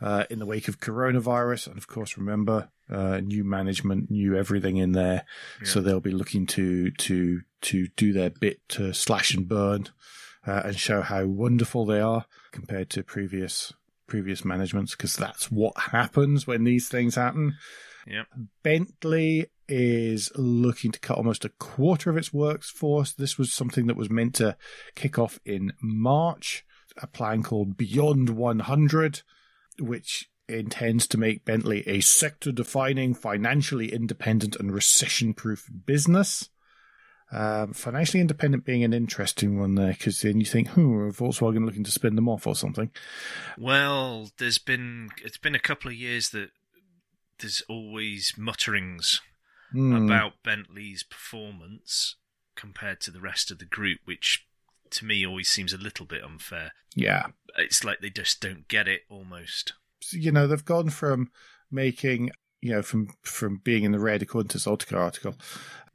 uh, 0.00 0.24
in 0.30 0.38
the 0.38 0.46
wake 0.46 0.68
of 0.68 0.80
coronavirus. 0.80 1.68
And 1.68 1.78
of 1.78 1.86
course, 1.86 2.16
remember, 2.16 2.70
uh, 2.90 3.20
new 3.20 3.44
management, 3.44 4.10
new 4.10 4.36
everything 4.36 4.76
in 4.76 4.92
there. 4.92 5.24
Yeah. 5.60 5.68
So 5.68 5.80
they'll 5.80 6.00
be 6.00 6.10
looking 6.10 6.46
to, 6.46 6.90
to, 6.90 7.40
to 7.62 7.88
do 7.96 8.12
their 8.12 8.30
bit 8.30 8.66
to 8.70 8.92
slash 8.92 9.34
and 9.34 9.48
burn. 9.48 9.88
Uh, 10.46 10.62
and 10.66 10.78
show 10.78 11.02
how 11.02 11.26
wonderful 11.26 11.84
they 11.84 12.00
are 12.00 12.24
compared 12.52 12.88
to 12.88 13.02
previous 13.02 13.74
previous 14.08 14.44
managements, 14.44 14.96
because 14.96 15.14
that's 15.14 15.50
what 15.52 15.78
happens 15.78 16.46
when 16.46 16.64
these 16.64 16.88
things 16.88 17.14
happen. 17.14 17.54
Yeah. 18.06 18.24
Bentley 18.62 19.46
is 19.68 20.32
looking 20.36 20.90
to 20.92 21.00
cut 21.00 21.18
almost 21.18 21.44
a 21.44 21.50
quarter 21.50 22.10
of 22.10 22.16
its 22.16 22.32
workforce. 22.32 23.12
This 23.12 23.36
was 23.36 23.52
something 23.52 23.86
that 23.86 23.96
was 23.96 24.10
meant 24.10 24.34
to 24.36 24.56
kick 24.94 25.18
off 25.18 25.38
in 25.44 25.72
March, 25.80 26.64
a 26.96 27.06
plan 27.06 27.42
called 27.42 27.76
Beyond 27.76 28.30
100, 28.30 29.22
which 29.78 30.30
intends 30.48 31.06
to 31.08 31.18
make 31.18 31.44
Bentley 31.44 31.86
a 31.86 32.00
sector 32.00 32.50
defining, 32.50 33.14
financially 33.14 33.92
independent, 33.92 34.56
and 34.56 34.72
recession 34.72 35.34
proof 35.34 35.68
business. 35.86 36.48
Um, 37.30 37.74
financially 37.74 38.22
independent 38.22 38.64
being 38.64 38.84
an 38.84 38.94
interesting 38.94 39.60
one 39.60 39.74
there 39.74 39.92
because 39.92 40.22
then 40.22 40.40
you 40.40 40.46
think, 40.46 40.68
hmm, 40.68 41.10
Volkswagen 41.10 41.66
looking 41.66 41.84
to 41.84 41.90
spin 41.90 42.16
them 42.16 42.28
off 42.28 42.46
or 42.46 42.56
something? 42.56 42.90
Well, 43.58 44.30
there's 44.38 44.56
been 44.56 45.10
it's 45.22 45.36
been 45.36 45.54
a 45.54 45.60
couple 45.60 45.90
of 45.90 45.96
years 45.96 46.30
that 46.30 46.52
there's 47.38 47.62
always 47.68 48.32
mutterings 48.38 49.20
Hmm. 49.72 49.94
about 49.94 50.42
Bentley's 50.42 51.02
performance 51.02 52.16
compared 52.56 53.00
to 53.02 53.10
the 53.10 53.20
rest 53.20 53.50
of 53.50 53.58
the 53.58 53.64
group, 53.64 53.98
which 54.04 54.46
to 54.90 55.04
me 55.04 55.26
always 55.26 55.48
seems 55.48 55.72
a 55.72 55.78
little 55.78 56.06
bit 56.06 56.24
unfair. 56.24 56.72
Yeah. 56.94 57.26
It's 57.56 57.84
like 57.84 58.00
they 58.00 58.10
just 58.10 58.40
don't 58.40 58.66
get 58.68 58.88
it 58.88 59.02
almost. 59.10 59.74
you 60.12 60.32
know 60.32 60.46
they've 60.46 60.64
gone 60.64 60.90
from 60.90 61.30
making 61.70 62.30
you 62.60 62.72
know 62.72 62.82
from 62.82 63.08
from 63.22 63.60
being 63.62 63.84
in 63.84 63.92
the 63.92 63.98
red 63.98 64.22
according 64.22 64.48
to 64.48 64.54
this 64.56 64.66
Autocar 64.66 64.98
article 64.98 65.34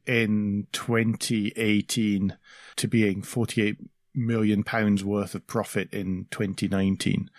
in 0.05 0.67
2018 0.73 2.37
to 2.75 2.87
being 2.87 3.21
48 3.21 3.77
million 4.13 4.63
pounds 4.63 5.03
worth 5.03 5.33
of 5.35 5.47
profit 5.47 5.91
in 5.93 6.27
2019 6.31 7.29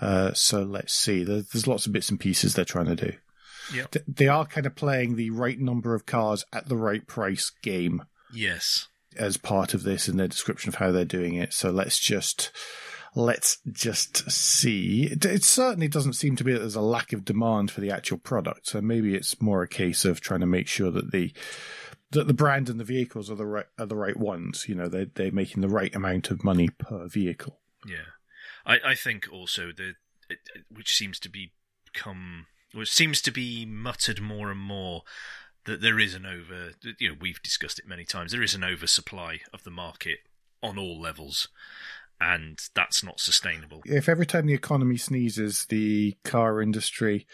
uh, 0.00 0.32
so 0.32 0.62
let's 0.62 0.94
see 0.94 1.24
there's, 1.24 1.48
there's 1.48 1.66
lots 1.66 1.86
of 1.86 1.92
bits 1.92 2.08
and 2.08 2.18
pieces 2.20 2.54
they're 2.54 2.64
trying 2.64 2.86
to 2.86 2.96
do 2.96 3.12
Yep. 3.72 3.90
Th- 3.92 4.04
they 4.06 4.28
are 4.28 4.44
kind 4.46 4.66
of 4.66 4.74
playing 4.74 5.16
the 5.16 5.30
right 5.30 5.58
number 5.58 5.94
of 5.94 6.06
cars 6.06 6.44
at 6.52 6.68
the 6.68 6.76
right 6.76 7.06
price 7.06 7.50
game 7.62 8.02
Yes. 8.32 8.88
as 9.16 9.36
part 9.36 9.74
of 9.74 9.84
this 9.84 10.08
in 10.08 10.16
their 10.16 10.28
description 10.28 10.68
of 10.68 10.76
how 10.76 10.90
they're 10.92 11.04
doing 11.04 11.34
it. 11.34 11.52
So 11.52 11.70
let's 11.70 11.98
just 11.98 12.50
let's 13.16 13.58
just 13.70 14.28
see. 14.30 15.04
It, 15.04 15.24
it 15.24 15.44
certainly 15.44 15.86
doesn't 15.88 16.14
seem 16.14 16.34
to 16.36 16.44
be 16.44 16.52
that 16.52 16.58
there's 16.58 16.74
a 16.74 16.80
lack 16.80 17.12
of 17.12 17.24
demand 17.24 17.70
for 17.70 17.80
the 17.80 17.90
actual 17.92 18.18
product. 18.18 18.66
So 18.66 18.80
maybe 18.80 19.14
it's 19.14 19.40
more 19.40 19.62
a 19.62 19.68
case 19.68 20.04
of 20.04 20.20
trying 20.20 20.40
to 20.40 20.46
make 20.46 20.66
sure 20.68 20.90
that 20.90 21.12
the 21.12 21.32
that 22.10 22.26
the 22.26 22.34
brand 22.34 22.68
and 22.68 22.78
the 22.78 22.84
vehicles 22.84 23.30
are 23.30 23.34
the 23.36 23.46
right 23.46 23.66
are 23.78 23.86
the 23.86 23.96
right 23.96 24.16
ones. 24.16 24.66
You 24.68 24.74
know, 24.74 24.88
they 24.88 25.04
they're 25.06 25.32
making 25.32 25.62
the 25.62 25.68
right 25.68 25.94
amount 25.94 26.30
of 26.30 26.44
money 26.44 26.68
per 26.68 27.06
vehicle. 27.08 27.60
Yeah, 27.86 28.12
I, 28.66 28.90
I 28.90 28.94
think 28.94 29.28
also 29.32 29.68
the 29.76 29.94
it, 30.28 30.38
which 30.70 30.94
seems 30.96 31.18
to 31.20 31.28
be 31.28 31.52
become 31.92 32.46
which 32.74 32.92
seems 32.92 33.20
to 33.22 33.30
be 33.30 33.64
muttered 33.64 34.20
more 34.20 34.50
and 34.50 34.60
more 34.60 35.02
that 35.66 35.80
there 35.80 35.98
is 35.98 36.14
an 36.14 36.26
over. 36.26 36.72
You 36.98 37.10
know, 37.10 37.16
we've 37.20 37.42
discussed 37.42 37.78
it 37.78 37.88
many 37.88 38.04
times. 38.04 38.32
There 38.32 38.42
is 38.42 38.54
an 38.54 38.64
oversupply 38.64 39.40
of 39.52 39.64
the 39.64 39.70
market 39.70 40.18
on 40.62 40.78
all 40.78 41.00
levels, 41.00 41.48
and 42.20 42.58
that's 42.74 43.02
not 43.02 43.20
sustainable. 43.20 43.82
If 43.84 44.08
every 44.08 44.26
time 44.26 44.46
the 44.46 44.54
economy 44.54 44.96
sneezes, 44.96 45.66
the 45.66 46.16
car 46.24 46.60
industry 46.60 47.26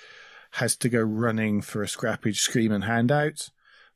has 0.52 0.76
to 0.76 0.88
go 0.88 1.00
running 1.00 1.60
for 1.62 1.82
a 1.82 1.86
scrappage, 1.86 2.36
scream, 2.38 2.72
and 2.72 2.84
handouts, 2.84 3.50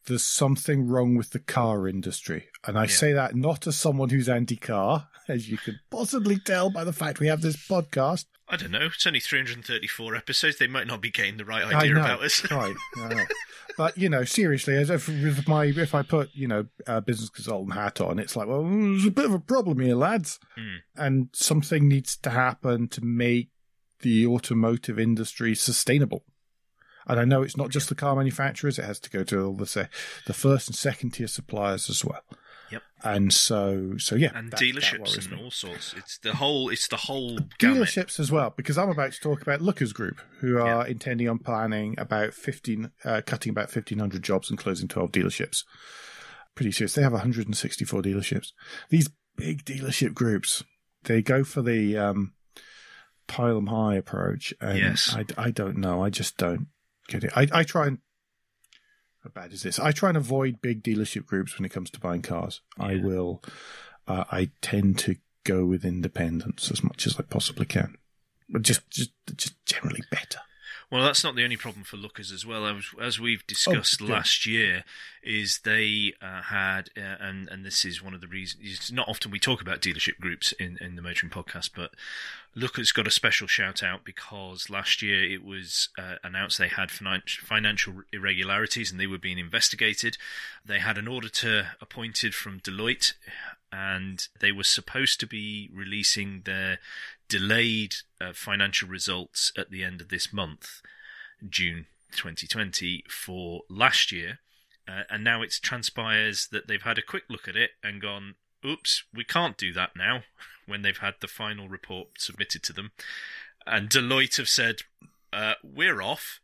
there's 0.07 0.23
something 0.23 0.87
wrong 0.87 1.17
with 1.17 1.31
the 1.31 1.39
car 1.39 1.89
industry. 1.89 2.49
And 2.67 2.79
I 2.79 2.83
Yeah. 2.83 2.89
say 2.89 3.13
that 3.15 3.35
not 3.35 3.67
as 3.67 3.77
someone 3.77 4.11
who's 4.11 4.29
anti 4.29 4.57
car, 4.57 5.09
as 5.29 5.49
you 5.49 5.59
could 5.59 5.81
possibly 5.91 6.39
tell 6.39 6.71
by 6.71 6.85
the 6.85 6.93
fact 6.93 7.19
we 7.21 7.27
have 7.29 7.41
this 7.41 7.57
podcast. 7.57 8.27
I 8.55 8.57
don't 8.57 8.71
know. 8.71 8.87
It's 8.87 9.07
only 9.07 9.21
334 9.21 10.15
episodes. 10.17 10.59
They 10.59 10.67
might 10.67 10.87
not 10.87 11.01
be 11.01 11.11
getting 11.11 11.37
the 11.37 11.45
right 11.45 11.65
idea 11.65 11.93
about 11.97 12.23
us. 12.23 12.49
right? 12.51 12.75
I 12.97 13.09
know. 13.15 13.25
But 13.77 13.99
you 13.99 14.09
know, 14.09 14.23
seriously, 14.23 14.77
as 14.77 14.89
if 14.89 15.09
with 15.09 15.49
my 15.49 15.65
if 15.65 15.97
I 15.97 16.03
put 16.03 16.31
you 16.33 16.47
know 16.47 16.67
a 16.87 17.01
business 17.01 17.29
consultant 17.29 17.75
hat 17.75 18.01
on, 18.01 18.21
it's 18.21 18.37
like, 18.37 18.47
well, 18.47 18.63
there's 18.63 19.05
a 19.07 19.11
bit 19.11 19.25
of 19.25 19.35
a 19.35 19.41
problem 19.41 19.81
here, 19.81 19.97
lads, 19.97 20.39
Hmm. 20.57 20.77
and 20.95 21.29
something 21.33 21.89
needs 21.89 22.17
to 22.19 22.31
happen 22.31 22.87
to 22.91 23.05
make 23.05 23.51
the 24.03 24.29
automotive 24.29 25.01
industry 25.01 25.57
sustainable. 25.57 26.23
And 27.09 27.19
I 27.19 27.25
know 27.25 27.43
it's 27.43 27.57
not 27.57 27.71
just 27.71 27.89
the 27.89 27.97
car 27.97 28.15
manufacturers; 28.15 28.79
it 28.79 28.85
has 28.85 29.01
to 29.01 29.11
go 29.11 29.25
to 29.25 29.45
all 29.45 29.57
the 29.57 29.67
say 29.67 29.89
the 30.27 30.35
first 30.35 30.69
and 30.69 30.77
second 30.77 31.11
tier 31.15 31.27
suppliers 31.27 31.91
as 31.91 32.05
well. 32.05 32.23
And 33.05 33.33
so, 33.33 33.99
so 33.99 34.15
yeah, 34.17 34.31
and 34.35 34.51
that- 34.51 34.59
that 34.59 34.65
dealerships 34.65 34.99
worries 34.99 35.27
and 35.27 35.41
all 35.41 35.51
sorts. 35.51 35.95
It's 35.97 36.19
the 36.19 36.35
whole. 36.37 36.71
It's 36.71 36.89
the 36.89 36.97
whole 36.97 37.39
gamut. 37.59 37.83
dealerships 37.89 38.19
as 38.19 38.33
well, 38.33 38.55
because 38.57 38.79
I'm 38.79 38.89
about 38.89 39.13
to 39.13 39.21
talk 39.21 39.43
about 39.43 39.61
Lookers 39.61 39.93
Group, 39.93 40.21
who 40.41 40.59
are 40.59 40.87
intending 40.87 41.29
on 41.29 41.39
planning 41.39 41.95
about 41.99 42.33
15, 42.35 42.91
uh, 43.05 43.21
cutting 43.27 43.51
about 43.51 43.69
1,500 43.75 44.23
jobs 44.23 44.49
and 44.49 44.59
closing 44.59 44.89
12 44.89 45.13
dealerships. 45.13 45.65
Pretty 46.55 46.73
serious. 46.73 46.95
They 46.95 47.03
have 47.03 47.13
164 47.13 48.01
dealerships. 48.03 48.53
These 48.89 49.11
big 49.37 49.65
dealership 49.65 50.15
groups, 50.15 50.63
they 51.03 51.21
go 51.21 51.45
for 51.45 51.61
the 51.63 51.99
um, 51.99 52.33
pile 53.27 53.57
'em 53.59 53.67
high 53.67 53.97
approach. 53.97 54.55
And 54.61 54.79
Yes. 54.79 55.15
I, 55.15 55.25
I 55.37 55.51
don't 55.51 55.77
know. 55.79 56.03
I 56.03 56.11
just 56.11 56.37
don't 56.37 56.69
get 57.09 57.25
it. 57.25 57.33
I, 57.37 57.49
I 57.53 57.63
try 57.65 57.89
and. 57.89 57.99
How 59.25 59.31
bad 59.31 59.53
is 59.55 59.63
this? 59.63 59.79
I 59.79 59.91
try 59.91 60.11
and 60.11 60.19
avoid 60.19 60.61
big 60.61 60.83
dealership 60.83 61.25
groups 61.25 61.59
when 61.59 61.65
it 61.65 61.71
comes 61.71 61.89
to 61.91 62.01
buying 62.01 62.21
cars. 62.21 62.61
I 62.79 62.97
will. 62.97 63.43
Uh, 64.07 64.25
I 64.31 64.51
tend 64.61 64.99
to 65.01 65.17
go 65.45 65.65
with 65.65 65.83
independents 65.85 66.71
as 66.71 66.85
much 66.85 67.07
as 67.07 67.19
I 67.19 67.23
possibly 67.23 67.65
can. 67.65 67.97
But 68.51 68.63
just, 68.63 68.89
just, 68.91 69.13
just 69.35 69.65
generally 69.65 70.03
better. 70.11 70.41
Well, 70.95 71.03
that's 71.03 71.25
not 71.25 71.35
the 71.35 71.43
only 71.43 71.57
problem 71.57 71.83
for 71.83 71.97
Lookers 71.97 72.31
as 72.31 72.47
well. 72.47 72.65
As, 72.69 72.85
as 73.03 73.19
we've 73.19 73.45
discussed 73.49 74.01
Oh, 74.01 74.05
last 74.05 74.47
year, 74.47 74.85
is 75.25 75.59
they 75.65 76.13
uh, 76.23 76.43
had, 76.43 76.91
uh, 76.97 77.17
and 77.19 77.49
and 77.49 77.67
this 77.67 77.85
is 77.85 78.01
one 78.01 78.15
of 78.15 78.21
the 78.21 78.29
reasons. 78.29 78.63
It's 78.65 78.93
not 78.93 79.09
often 79.09 79.33
we 79.33 79.41
talk 79.41 79.61
about 79.61 79.81
dealership 79.81 80.21
groups 80.21 80.53
in 80.53 80.79
in 80.81 80.95
the 80.95 81.03
motoring 81.03 81.33
podcast, 81.33 81.71
but 81.75 81.91
Lookers 82.55 82.93
got 82.93 83.09
a 83.09 83.11
special 83.11 83.49
shout 83.49 83.83
out 83.83 84.05
because 84.05 84.71
last 84.71 85.03
year 85.03 85.25
it 85.25 85.43
was 85.45 85.89
uh, 85.99 86.15
announced 86.23 86.59
they 86.59 86.69
had 86.69 86.91
finan- 86.91 87.29
financial 87.29 88.03
irregularities 88.13 88.93
and 88.93 89.01
they 89.01 89.09
were 89.09 89.19
being 89.19 89.39
investigated. 89.39 90.17
They 90.65 90.79
had 90.79 90.97
an 90.97 91.09
auditor 91.09 91.73
appointed 91.81 92.37
from 92.37 92.61
Deloitte, 92.61 93.15
and 93.75 94.29
they 94.39 94.53
were 94.53 94.63
supposed 94.63 95.19
to 95.19 95.27
be 95.27 95.69
releasing 95.75 96.43
their 96.45 96.79
delayed 97.29 97.97
uh, 98.21 98.33
financial 98.33 98.89
results 98.89 99.53
at 99.59 99.71
the 99.71 99.83
end 99.83 100.01
of 100.01 100.11
this 100.11 100.33
month, 100.33 100.81
June 101.49 101.87
2020, 102.13 103.03
for 103.09 103.63
last 103.69 104.13
year. 104.13 104.39
Uh, 104.87 105.03
and 105.11 105.25
now 105.25 105.43
it 105.43 105.59
transpires 105.61 106.47
that 106.53 106.69
they've 106.69 106.83
had 106.83 106.99
a 106.99 107.03
quick 107.03 107.25
look 107.29 107.49
at 107.49 107.57
it 107.57 107.71
and 107.83 108.01
gone, 108.01 108.37
oops, 108.65 109.03
we 109.13 109.25
can't 109.25 109.57
do 109.57 109.73
that 109.73 109.97
now, 109.97 110.23
when 110.67 110.83
they've 110.83 110.99
had 110.99 111.15
the 111.21 111.27
final 111.27 111.69
report 111.69 112.09
submitted 112.19 112.63
to 112.63 112.73
them. 112.73 112.93
And 113.67 113.89
Deloitte 113.89 114.37
have 114.37 114.49
said, 114.49 114.83
uh, 115.33 115.55
we're 115.65 116.01
off. 116.01 116.39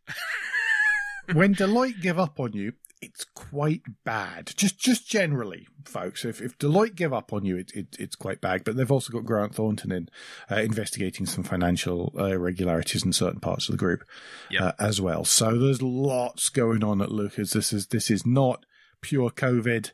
when 1.33 1.55
Deloitte 1.55 2.03
give 2.03 2.19
up 2.19 2.41
on 2.41 2.55
you, 2.55 2.73
it's 3.03 3.25
quite 3.35 3.83
bad. 4.05 4.53
Just, 4.57 4.79
just 4.79 5.09
generally, 5.09 5.67
folks. 5.87 6.25
If 6.25 6.41
if 6.41 6.59
Deloitte 6.59 6.95
give 6.95 7.13
up 7.15 7.33
on 7.33 7.45
you, 7.45 7.57
it, 7.57 7.73
it 7.75 7.97
it's 7.99 8.17
quite 8.17 8.41
bad. 8.41 8.65
But 8.65 8.77
they've 8.77 8.91
also 8.93 9.13
got 9.13 9.25
Grant 9.25 9.55
Thornton 9.55 9.91
in 9.93 10.09
uh, 10.51 10.57
investigating 10.57 11.25
some 11.27 11.45
financial 11.45 12.13
uh, 12.19 12.25
irregularities 12.25 13.05
in 13.05 13.13
certain 13.13 13.41
parts 13.41 13.69
of 13.69 13.73
the 13.73 13.79
group 13.79 14.05
Yep. 14.51 14.63
uh, 14.63 14.73
as 14.79 15.01
well. 15.01 15.25
So 15.25 15.59
there's 15.59 15.81
lots 15.83 16.49
going 16.51 16.85
on 16.85 17.01
at 17.01 17.11
Lookers. 17.11 17.53
This 17.53 17.73
is 17.73 17.87
this 17.89 18.11
is 18.11 18.27
not 18.27 18.67
pure 19.01 19.31
COVID. 19.31 19.93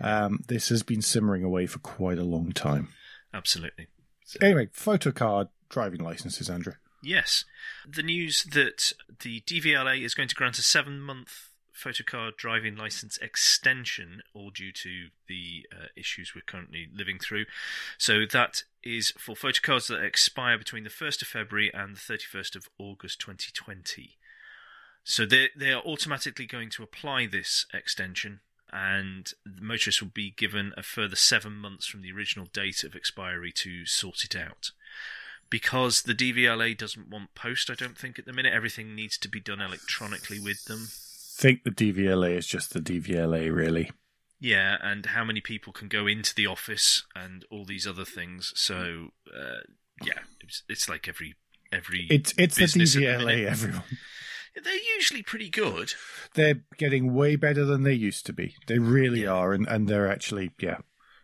Um, 0.00 0.40
this 0.46 0.68
has 0.68 0.82
been 0.82 1.02
simmering 1.02 1.42
away 1.42 1.66
for 1.66 1.78
quite 1.78 2.18
a 2.18 2.24
long 2.24 2.52
time. 2.52 2.88
Absolutely. 3.32 3.86
So, 4.24 4.38
Anyway, 4.42 4.68
photo 4.72 5.10
card 5.10 5.48
driving 5.68 6.00
licenses, 6.02 6.48
Andrew. 6.50 6.74
yes. 7.02 7.44
The 7.88 8.02
news 8.02 8.44
that 8.52 8.92
the 9.22 9.40
DVLA 9.40 10.02
is 10.04 10.14
going 10.14 10.28
to 10.28 10.34
grant 10.34 10.58
a 10.58 10.62
seven 10.62 11.00
month 11.00 11.50
photocard 11.76 12.36
driving 12.36 12.76
license 12.76 13.18
extension, 13.18 14.22
all 14.34 14.50
due 14.50 14.72
to 14.72 15.08
the 15.28 15.66
uh, 15.72 15.86
issues 15.96 16.34
we're 16.34 16.40
currently 16.40 16.88
living 16.94 17.18
through. 17.18 17.44
So 17.98 18.24
that 18.32 18.62
is 18.82 19.12
for 19.18 19.34
photocards 19.34 19.88
that 19.88 20.02
expire 20.02 20.58
between 20.58 20.84
the 20.84 20.90
1st 20.90 21.22
of 21.22 21.28
February 21.28 21.70
and 21.72 21.96
the 21.96 22.00
31st 22.00 22.56
of 22.56 22.68
August 22.78 23.20
2020. 23.20 24.16
So 25.08 25.24
they 25.24 25.50
they 25.56 25.72
are 25.72 25.82
automatically 25.82 26.46
going 26.46 26.68
to 26.70 26.82
apply 26.82 27.28
this 27.28 27.66
extension, 27.72 28.40
and 28.72 29.32
the 29.44 29.62
motorists 29.62 30.02
will 30.02 30.10
be 30.12 30.32
given 30.32 30.72
a 30.76 30.82
further 30.82 31.14
seven 31.14 31.52
months 31.54 31.86
from 31.86 32.02
the 32.02 32.10
original 32.10 32.46
date 32.52 32.82
of 32.82 32.96
expiry 32.96 33.52
to 33.52 33.86
sort 33.86 34.24
it 34.24 34.34
out. 34.34 34.72
Because 35.48 36.02
the 36.02 36.14
DVLA 36.14 36.76
doesn't 36.76 37.08
want 37.08 37.36
post, 37.36 37.70
I 37.70 37.74
don't 37.74 37.96
think 37.96 38.18
at 38.18 38.24
the 38.24 38.32
minute 38.32 38.52
everything 38.52 38.96
needs 38.96 39.16
to 39.18 39.28
be 39.28 39.38
done 39.38 39.60
electronically 39.60 40.40
with 40.40 40.64
them. 40.64 40.88
Think 41.36 41.64
the 41.64 41.70
DVLA 41.70 42.36
is 42.36 42.46
just 42.46 42.72
the 42.72 42.80
DVLA, 42.80 43.54
really. 43.54 43.90
Yeah, 44.40 44.76
and 44.82 45.06
how 45.06 45.24
many 45.24 45.40
people 45.40 45.72
can 45.72 45.88
go 45.88 46.06
into 46.06 46.34
the 46.34 46.46
office 46.46 47.04
and 47.14 47.44
all 47.50 47.64
these 47.64 47.86
other 47.86 48.04
things. 48.04 48.52
So 48.54 49.08
uh, 49.34 49.60
yeah, 50.02 50.20
it's, 50.40 50.62
it's 50.68 50.88
like 50.88 51.08
every 51.08 51.36
every 51.72 52.06
It's 52.10 52.34
it's 52.36 52.56
the 52.56 52.64
at 52.64 52.70
the 52.72 52.80
DVLA, 52.84 53.46
everyone. 53.46 53.82
They're 54.62 54.74
usually 54.96 55.22
pretty 55.22 55.50
good. 55.50 55.92
They're 56.34 56.62
getting 56.78 57.12
way 57.14 57.36
better 57.36 57.64
than 57.66 57.82
they 57.82 57.92
used 57.92 58.24
to 58.26 58.32
be. 58.32 58.54
They 58.66 58.78
really 58.78 59.22
Yeah. 59.24 59.32
are, 59.32 59.52
and, 59.52 59.66
and 59.68 59.86
they're 59.88 60.10
actually 60.10 60.52
yeah, 60.60 60.78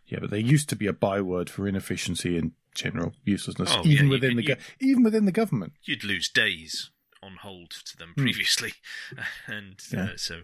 yeah. 0.07 0.19
But 0.21 0.29
they 0.31 0.39
used 0.39 0.69
to 0.69 0.75
be 0.75 0.87
a 0.87 0.93
byword 0.93 1.49
for 1.49 1.67
inefficiency 1.67 2.37
and 2.37 2.51
general 2.75 3.13
uselessness, 3.23 3.71
Oh, 3.75 3.81
even 3.85 4.07
yeah, 4.07 4.11
within 4.11 4.37
the 4.37 4.43
go- 4.43 4.55
even 4.79 5.03
within 5.03 5.25
the 5.25 5.31
government. 5.31 5.73
you'd 5.83 6.03
lose 6.03 6.29
days 6.29 6.89
on 7.23 7.37
hold 7.41 7.71
to 7.71 7.97
them 7.97 8.13
Hmm. 8.15 8.23
previously, 8.23 8.73
and 9.47 9.75
Yeah. 9.91 10.03
uh, 10.03 10.17
so 10.17 10.41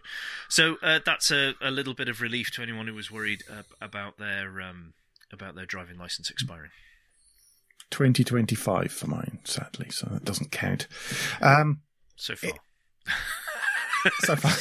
so 0.47 0.77
uh, 0.81 0.99
that's 1.05 1.31
a, 1.31 1.53
a 1.61 1.71
little 1.71 1.93
bit 1.93 2.07
of 2.09 2.21
relief 2.21 2.51
to 2.51 2.61
anyone 2.63 2.87
who 2.87 2.95
was 2.95 3.11
worried 3.11 3.43
uh, 3.51 3.63
about 3.81 4.17
their 4.17 4.61
um, 4.61 4.93
about 5.31 5.55
their 5.55 5.65
driving 5.65 5.97
license 5.97 6.29
expiring. 6.29 6.71
2025 7.91 8.91
for 8.91 9.07
mine, 9.07 9.39
sadly, 9.43 9.89
so 9.89 10.07
that 10.11 10.23
doesn't 10.23 10.51
count. 10.51 10.87
Um, 11.41 11.81
So 12.15 12.35
far, 12.35 12.53
so 14.19 14.35
far. 14.35 14.53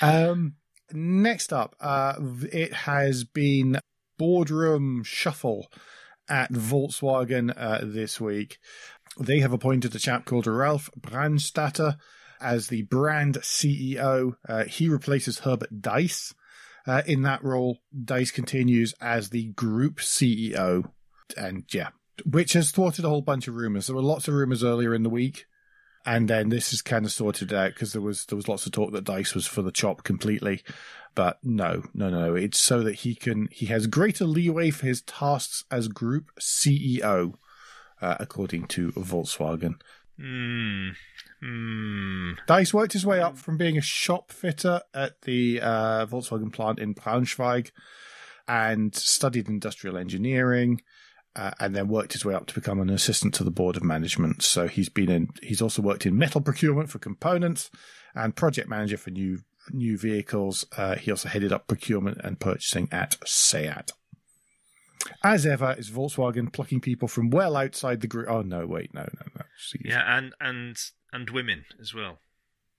um, 0.00 0.54
next 0.92 1.52
up, 1.52 1.76
uh, 1.80 2.14
it 2.52 2.72
has 2.72 3.24
been 3.24 3.78
boardroom 4.18 5.02
shuffle 5.04 5.70
at 6.28 6.52
Volkswagen 6.52 7.52
uh, 7.56 7.80
this 7.82 8.20
week. 8.20 8.58
They 9.18 9.40
have 9.40 9.52
appointed 9.52 9.94
a 9.94 9.98
chap 9.98 10.24
called 10.24 10.46
Ralf 10.46 10.90
Brandstätter 10.98 11.96
as 12.40 12.68
the 12.68 12.82
brand 12.82 13.38
CEO. 13.40 14.36
Uh, 14.48 14.64
he 14.64 14.88
replaces 14.88 15.40
Herbert 15.40 15.80
Dice. 15.80 16.34
Uh, 16.86 17.02
in 17.06 17.22
that 17.22 17.42
role, 17.42 17.78
Dice 18.04 18.30
continues 18.30 18.94
as 19.00 19.30
the 19.30 19.46
group 19.46 19.96
CEO. 19.98 20.90
And 21.36 21.64
yeah, 21.72 21.88
which 22.24 22.52
has 22.52 22.70
thwarted 22.70 23.04
a 23.04 23.08
whole 23.08 23.22
bunch 23.22 23.48
of 23.48 23.54
rumors. 23.54 23.86
There 23.86 23.96
were 23.96 24.02
lots 24.02 24.28
of 24.28 24.34
rumors 24.34 24.62
earlier 24.62 24.94
in 24.94 25.02
the 25.02 25.10
week, 25.10 25.46
and 26.06 26.28
then 26.28 26.48
this 26.48 26.72
is 26.72 26.80
kind 26.80 27.04
of 27.04 27.10
sorted 27.10 27.52
out 27.52 27.74
because 27.74 27.92
there 27.92 28.00
was 28.00 28.24
there 28.26 28.36
was 28.36 28.48
lots 28.48 28.64
of 28.64 28.72
talk 28.72 28.92
that 28.92 29.04
Dice 29.04 29.34
was 29.34 29.46
for 29.46 29.60
the 29.60 29.72
chop 29.72 30.04
completely, 30.04 30.62
but 31.16 31.38
no, 31.42 31.82
no, 31.92 32.08
no, 32.08 32.36
it's 32.36 32.58
so 32.58 32.82
that 32.84 32.96
he 32.96 33.16
can 33.16 33.48
he 33.50 33.66
has 33.66 33.88
greater 33.88 34.24
leeway 34.24 34.70
for 34.70 34.86
his 34.86 35.02
tasks 35.02 35.64
as 35.68 35.88
group 35.88 36.30
CEO, 36.40 37.34
uh, 38.00 38.16
according 38.20 38.66
to 38.68 38.92
Volkswagen. 38.92 39.80
Hmm. 40.16 40.90
Hmm. 41.42 42.32
Dice 42.46 42.72
worked 42.72 42.92
his 42.92 43.04
way 43.04 43.20
up 43.20 43.36
from 43.36 43.58
being 43.58 43.76
a 43.76 43.82
shop 43.82 44.30
fitter 44.30 44.80
at 44.94 45.22
the 45.22 45.60
uh, 45.60 46.06
Volkswagen 46.06 46.52
plant 46.52 46.78
in 46.78 46.94
Braunschweig 46.94 47.72
and 48.46 48.94
studied 48.94 49.48
industrial 49.48 49.98
engineering. 49.98 50.80
Uh, 51.36 51.50
and 51.60 51.76
then 51.76 51.86
worked 51.86 52.14
his 52.14 52.24
way 52.24 52.32
up 52.34 52.46
to 52.46 52.54
become 52.54 52.80
an 52.80 52.88
assistant 52.88 53.34
to 53.34 53.44
the 53.44 53.50
board 53.50 53.76
of 53.76 53.84
management. 53.84 54.42
So 54.42 54.68
he's 54.68 54.88
been 54.88 55.10
in. 55.10 55.28
He's 55.42 55.60
also 55.60 55.82
worked 55.82 56.06
in 56.06 56.16
metal 56.16 56.40
procurement 56.40 56.88
for 56.88 56.98
components 56.98 57.70
and 58.14 58.34
project 58.34 58.70
manager 58.70 58.96
for 58.96 59.10
new 59.10 59.40
new 59.70 59.98
vehicles. 59.98 60.64
Uh, 60.76 60.96
he 60.96 61.10
also 61.10 61.28
headed 61.28 61.52
up 61.52 61.66
procurement 61.66 62.18
and 62.24 62.40
purchasing 62.40 62.88
at 62.90 63.16
SEAT. 63.26 63.92
As 65.22 65.44
ever, 65.46 65.74
is 65.78 65.90
Volkswagen 65.90 66.52
plucking 66.52 66.80
people 66.80 67.06
from 67.06 67.30
well 67.30 67.54
outside 67.54 68.00
the 68.00 68.06
group? 68.06 68.28
Oh 68.30 68.42
no, 68.42 68.66
wait, 68.66 68.94
no, 68.94 69.02
no, 69.02 69.26
no. 69.36 69.44
Yeah, 69.84 70.16
and 70.16 70.32
and 70.40 70.76
and 71.12 71.30
women 71.30 71.66
as 71.80 71.92
well. 71.94 72.18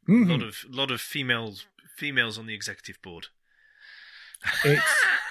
Mhm. 0.07 0.29
A 0.29 0.31
lot 0.31 0.43
of 0.43 0.55
lot 0.67 0.91
of 0.91 0.99
females 0.99 1.67
females 1.95 2.37
on 2.37 2.47
the 2.47 2.55
executive 2.55 3.01
board. 3.01 3.27
It's 4.63 4.81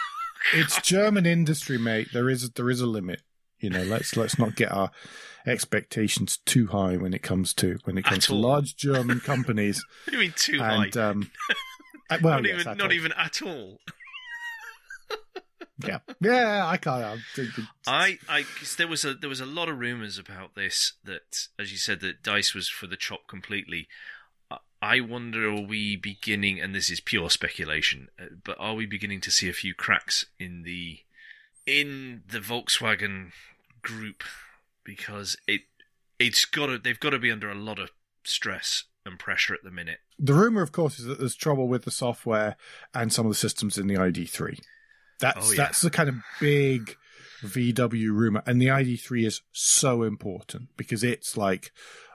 it's 0.54 0.80
German 0.82 1.26
industry, 1.26 1.78
mate. 1.78 2.08
There 2.12 2.28
is 2.28 2.50
there 2.50 2.70
is 2.70 2.80
a 2.80 2.86
limit. 2.86 3.22
You 3.58 3.70
know, 3.70 3.82
let's 3.82 4.16
let's 4.16 4.38
not 4.38 4.54
get 4.54 4.70
our 4.70 4.90
expectations 5.46 6.38
too 6.44 6.66
high 6.68 6.96
when 6.96 7.14
it 7.14 7.22
comes 7.22 7.54
to 7.54 7.78
when 7.84 7.96
it 7.96 8.04
comes 8.04 8.24
At 8.24 8.28
to 8.28 8.32
all. 8.34 8.40
large 8.40 8.76
German 8.76 9.20
companies. 9.20 9.84
What 10.04 10.10
do 10.12 10.16
you 10.18 10.22
mean 10.24 10.34
too 10.36 10.60
and 10.62 10.94
high? 10.94 11.08
um, 11.08 11.30
uh, 12.10 12.18
well, 12.22 12.34
not 12.42 12.44
yes, 12.44 12.60
even 12.60 12.68
at 12.68 12.76
not 12.76 12.86
all. 12.86 12.92
even 12.92 13.12
at 13.12 13.42
all. 13.42 13.78
yeah, 15.86 15.98
yeah. 16.20 16.66
I 16.66 16.76
can't. 16.76 17.20
I, 17.86 18.18
I, 18.28 18.42
cause 18.58 18.76
there 18.76 18.88
was 18.88 19.04
a 19.04 19.14
there 19.14 19.28
was 19.28 19.40
a 19.40 19.46
lot 19.46 19.68
of 19.68 19.78
rumors 19.78 20.18
about 20.18 20.54
this 20.54 20.94
that, 21.04 21.48
as 21.58 21.72
you 21.72 21.78
said, 21.78 22.00
that 22.00 22.22
Dice 22.22 22.54
was 22.54 22.68
for 22.68 22.86
the 22.86 22.96
chop 22.96 23.26
completely. 23.28 23.88
I- 24.86 25.00
wonder, 25.00 25.48
are 25.48 25.60
we 25.60 25.96
beginning? 25.96 26.60
And 26.60 26.74
this 26.74 26.90
is 26.90 27.00
pure 27.00 27.30
speculation, 27.30 28.08
uh, 28.18 28.26
but 28.44 28.56
are 28.60 28.74
we 28.74 28.86
beginning 28.86 29.20
to 29.22 29.30
see 29.30 29.48
a 29.48 29.52
few 29.52 29.74
cracks 29.74 30.26
in 30.38 30.62
the 30.62 31.00
in 31.66 32.22
the 32.28 32.38
Volkswagen 32.38 33.32
group 33.82 34.22
because 34.84 35.36
it 35.48 35.62
it's 36.18 36.44
got 36.44 36.66
to 36.66 36.78
they've 36.78 37.00
got 37.00 37.10
to 37.10 37.18
be 37.18 37.30
under 37.30 37.50
a 37.50 37.54
lot 37.54 37.78
of 37.78 37.90
stress 38.24 38.84
and 39.04 39.18
pressure 39.18 39.54
at 39.54 39.62
the 39.62 39.70
minute. 39.70 39.98
The 40.18 40.34
rumor, 40.34 40.62
of 40.62 40.72
course, 40.72 40.98
is 40.98 41.04
that 41.06 41.18
there's 41.18 41.36
trouble 41.36 41.68
with 41.68 41.84
the 41.84 41.90
software 41.90 42.56
and 42.94 43.12
some 43.12 43.26
of 43.26 43.30
the 43.30 43.36
systems 43.36 43.78
in 43.78 43.86
the 43.86 43.94
ID3. 43.94 44.58
That's 45.20 45.48
Oh, 45.48 45.52
yeah. 45.52 45.56
that's 45.56 45.80
the 45.80 45.90
kind 45.90 46.08
of 46.08 46.16
big 46.40 46.96
VW 47.44 48.10
rumor, 48.12 48.42
and 48.46 48.60
the 48.60 48.66
ID3 48.66 49.26
is 49.26 49.42
so 49.52 50.02
important 50.02 50.70
because 50.76 51.04
it's 51.04 51.36
like 51.36 51.70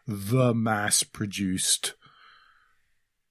the 0.08 0.54
mass-produced 0.54 1.94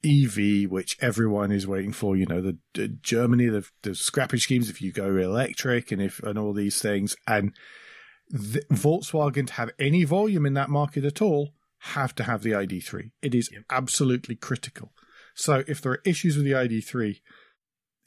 EV, 0.05 0.71
which 0.71 0.97
everyone 1.01 1.53
is 1.53 1.67
waiting 1.67 1.93
for. 1.93 2.17
You 2.17 2.27
know, 2.27 2.41
the, 2.41 2.59
the 2.75 2.89
Germany, 2.89 3.47
the, 3.47 3.67
the 3.83 3.91
scrappage 3.91 4.43
schemes 4.43 4.71
if 4.71 4.81
you 4.81 4.93
go 4.93 5.17
electric, 5.17 5.93
and 5.93 6.01
if 6.01 6.21
and 6.21 6.39
all 6.39 6.53
these 6.53 6.81
things, 6.81 7.17
and 7.27 7.53
the, 8.29 8.63
Volkswagen 8.71 9.47
to 9.49 9.53
have 9.55 9.71
any 9.79 10.05
volume 10.05 10.47
in 10.47 10.55
that 10.55 10.71
market 10.71 11.05
at 11.05 11.21
all 11.21 11.51
have 11.85 12.15
to 12.15 12.25
have 12.25 12.43
the 12.43 12.51
ID3. 12.53 13.11
It 13.23 13.35
is 13.35 13.51
Yep. 13.53 13.65
absolutely 13.71 14.37
critical. 14.37 14.93
So 15.35 15.65
if 15.67 15.81
there 15.81 15.93
are 15.93 16.03
issues 16.05 16.37
with 16.37 16.45
the 16.45 16.53
ID3, 16.53 17.21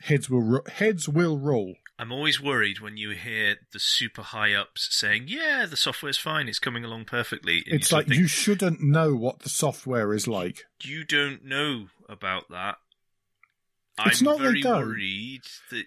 heads 0.01 0.29
will 0.29 0.41
ro- 0.43 0.63
heads 0.71 1.10
will 1.10 1.39
roll. 1.39 1.75
I'm 1.99 2.12
always 2.12 2.41
worried 2.41 2.79
when 2.79 2.97
you 2.97 3.12
hear 3.12 3.58
the 3.71 3.79
super 3.79 4.23
high 4.23 4.53
ups 4.53 4.88
saying, 4.91 5.25
"Yeah, 5.27 5.65
the 5.69 5.77
software's 5.77 6.17
fine; 6.17 6.47
it's 6.47 6.60
coming 6.60 6.84
along 6.84 7.06
perfectly." 7.06 7.63
And 7.65 7.79
it's 7.79 7.89
sort 7.89 7.99
like 7.99 8.08
think, 8.08 8.19
you 8.19 8.27
shouldn't 8.27 8.82
know 8.82 9.15
what 9.15 9.39
the 9.39 9.49
software 9.49 10.13
is 10.13 10.27
like. 10.27 10.65
you 10.82 11.03
don't 11.03 11.45
know 11.45 11.88
about 12.10 12.49
that. 12.49 12.77
It's 14.06 14.21
I'm 14.21 14.25
not 14.25 14.38
they 14.39 14.43
very 14.43 14.63
worried 14.63 15.43
that 15.69 15.86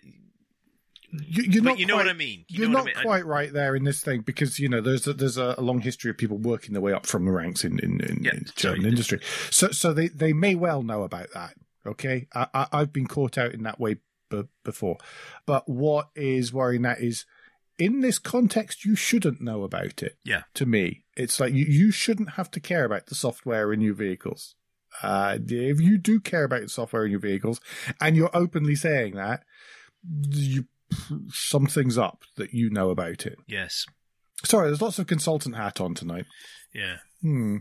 You, 1.10 1.62
but 1.62 1.70
not 1.70 1.78
you 1.78 1.86
know 1.86 1.94
quite, 1.94 2.06
what 2.06 2.10
I 2.10 2.16
mean. 2.16 2.44
You 2.48 2.60
You're 2.60 2.68
not 2.70 2.82
I 2.82 2.84
mean? 2.84 2.94
quite 3.02 3.26
right 3.26 3.52
there 3.52 3.74
in 3.74 3.82
this 3.82 4.00
thing 4.00 4.20
because 4.20 4.60
you 4.60 4.68
know 4.68 4.80
there's 4.80 5.06
a, 5.08 5.12
there's 5.12 5.36
a, 5.36 5.60
long 5.60 5.80
history 5.80 6.10
of 6.10 6.18
people 6.18 6.38
working 6.38 6.72
their 6.72 6.82
way 6.82 6.92
up 6.92 7.06
from 7.06 7.24
the 7.24 7.32
ranks 7.32 7.64
in 7.64 7.80
in, 7.80 8.00
in, 8.00 8.24
Yeah, 8.24 8.34
in 8.34 8.46
sorry. 8.54 8.78
Industry. 8.84 9.20
So 9.50 9.70
so 9.72 9.92
they, 9.92 10.06
they 10.08 10.32
may 10.32 10.54
well 10.54 10.82
know 10.82 11.02
about 11.02 11.32
that. 11.34 11.54
Okay, 11.84 12.28
I, 12.34 12.46
I, 12.54 12.66
I've 12.72 12.92
been 12.92 13.06
caught 13.06 13.38
out 13.38 13.54
in 13.54 13.64
that 13.64 13.80
way 13.80 13.96
b- 14.28 14.44
before, 14.64 14.96
but 15.46 15.68
what 15.68 16.08
is 16.14 16.52
worrying 16.52 16.82
that 16.82 17.00
is 17.00 17.24
in 17.78 18.00
this 18.00 18.18
context 18.18 18.84
you 18.84 18.96
shouldn't 18.96 19.40
know 19.40 19.62
about 19.62 20.02
it. 20.02 20.16
Yeah. 20.24 20.42
to 20.54 20.66
me, 20.66 21.04
it's 21.16 21.38
like 21.40 21.52
you 21.52 21.66
you 21.66 21.90
shouldn't 21.90 22.30
have 22.30 22.50
to 22.52 22.60
care 22.60 22.84
about 22.84 23.06
the 23.06 23.14
software 23.14 23.72
in 23.72 23.80
your 23.80 23.94
vehicles. 23.94 24.54
Uh, 25.02 25.38
if 25.46 25.80
you 25.80 25.98
do 25.98 26.20
care 26.20 26.44
about 26.44 26.62
the 26.62 26.68
software 26.68 27.04
in 27.04 27.10
your 27.10 27.20
vehicles, 27.20 27.60
and 28.00 28.16
you're 28.16 28.30
openly 28.34 28.74
saying 28.74 29.14
that, 29.14 29.42
you 30.30 30.64
something's 31.28 31.98
up 31.98 32.22
that 32.36 32.54
you 32.54 32.70
know 32.70 32.90
about 32.90 33.26
it. 33.26 33.36
Yes. 33.46 33.84
Sorry, 34.44 34.68
there's 34.68 34.82
lots 34.82 34.98
of 34.98 35.06
consultant 35.06 35.56
hat 35.56 35.80
on 35.80 35.94
tonight. 35.94 36.26
Yeah. 36.72 36.96
Hmm. 37.22 37.58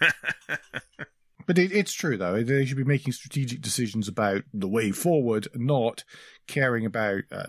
But 1.46 1.58
it, 1.58 1.72
it's 1.72 1.92
true, 1.92 2.16
though. 2.16 2.42
They 2.42 2.64
should 2.64 2.76
be 2.76 2.84
making 2.84 3.12
strategic 3.12 3.60
decisions 3.60 4.08
about 4.08 4.42
the 4.52 4.68
way 4.68 4.90
forward, 4.90 5.48
not 5.54 6.04
caring 6.46 6.86
about, 6.86 7.24
uh, 7.30 7.46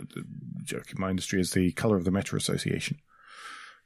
joke 0.63 0.91
in 0.91 0.99
my 0.99 1.09
industry 1.09 1.39
is 1.39 1.51
the 1.51 1.71
colour 1.73 1.97
of 1.97 2.05
the 2.05 2.11
Metro 2.11 2.37
Association. 2.37 2.97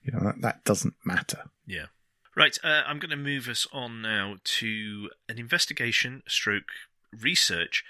You 0.01 0.13
know, 0.13 0.19
that, 0.23 0.41
that 0.41 0.63
doesn't 0.63 0.95
matter. 1.05 1.49
Yeah. 1.65 1.87
Right, 2.35 2.57
uh, 2.63 2.83
I'm 2.87 2.99
going 2.99 3.09
to 3.09 3.17
move 3.17 3.49
us 3.49 3.67
on 3.73 4.01
now 4.01 4.35
to 4.43 5.09
an 5.27 5.37
investigation 5.37 6.23
stroke 6.27 6.71
research 7.11 7.83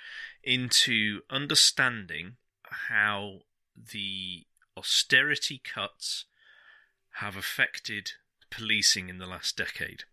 into 0.44 1.20
understanding 1.30 2.38
how 2.90 3.40
the 3.76 4.46
austerity 4.76 5.62
cuts 5.64 6.26
have 7.16 7.36
affected 7.36 8.14
policing 8.50 9.10
in 9.10 9.18
the 9.18 9.28
last 9.28 9.58
decade. 9.58 10.04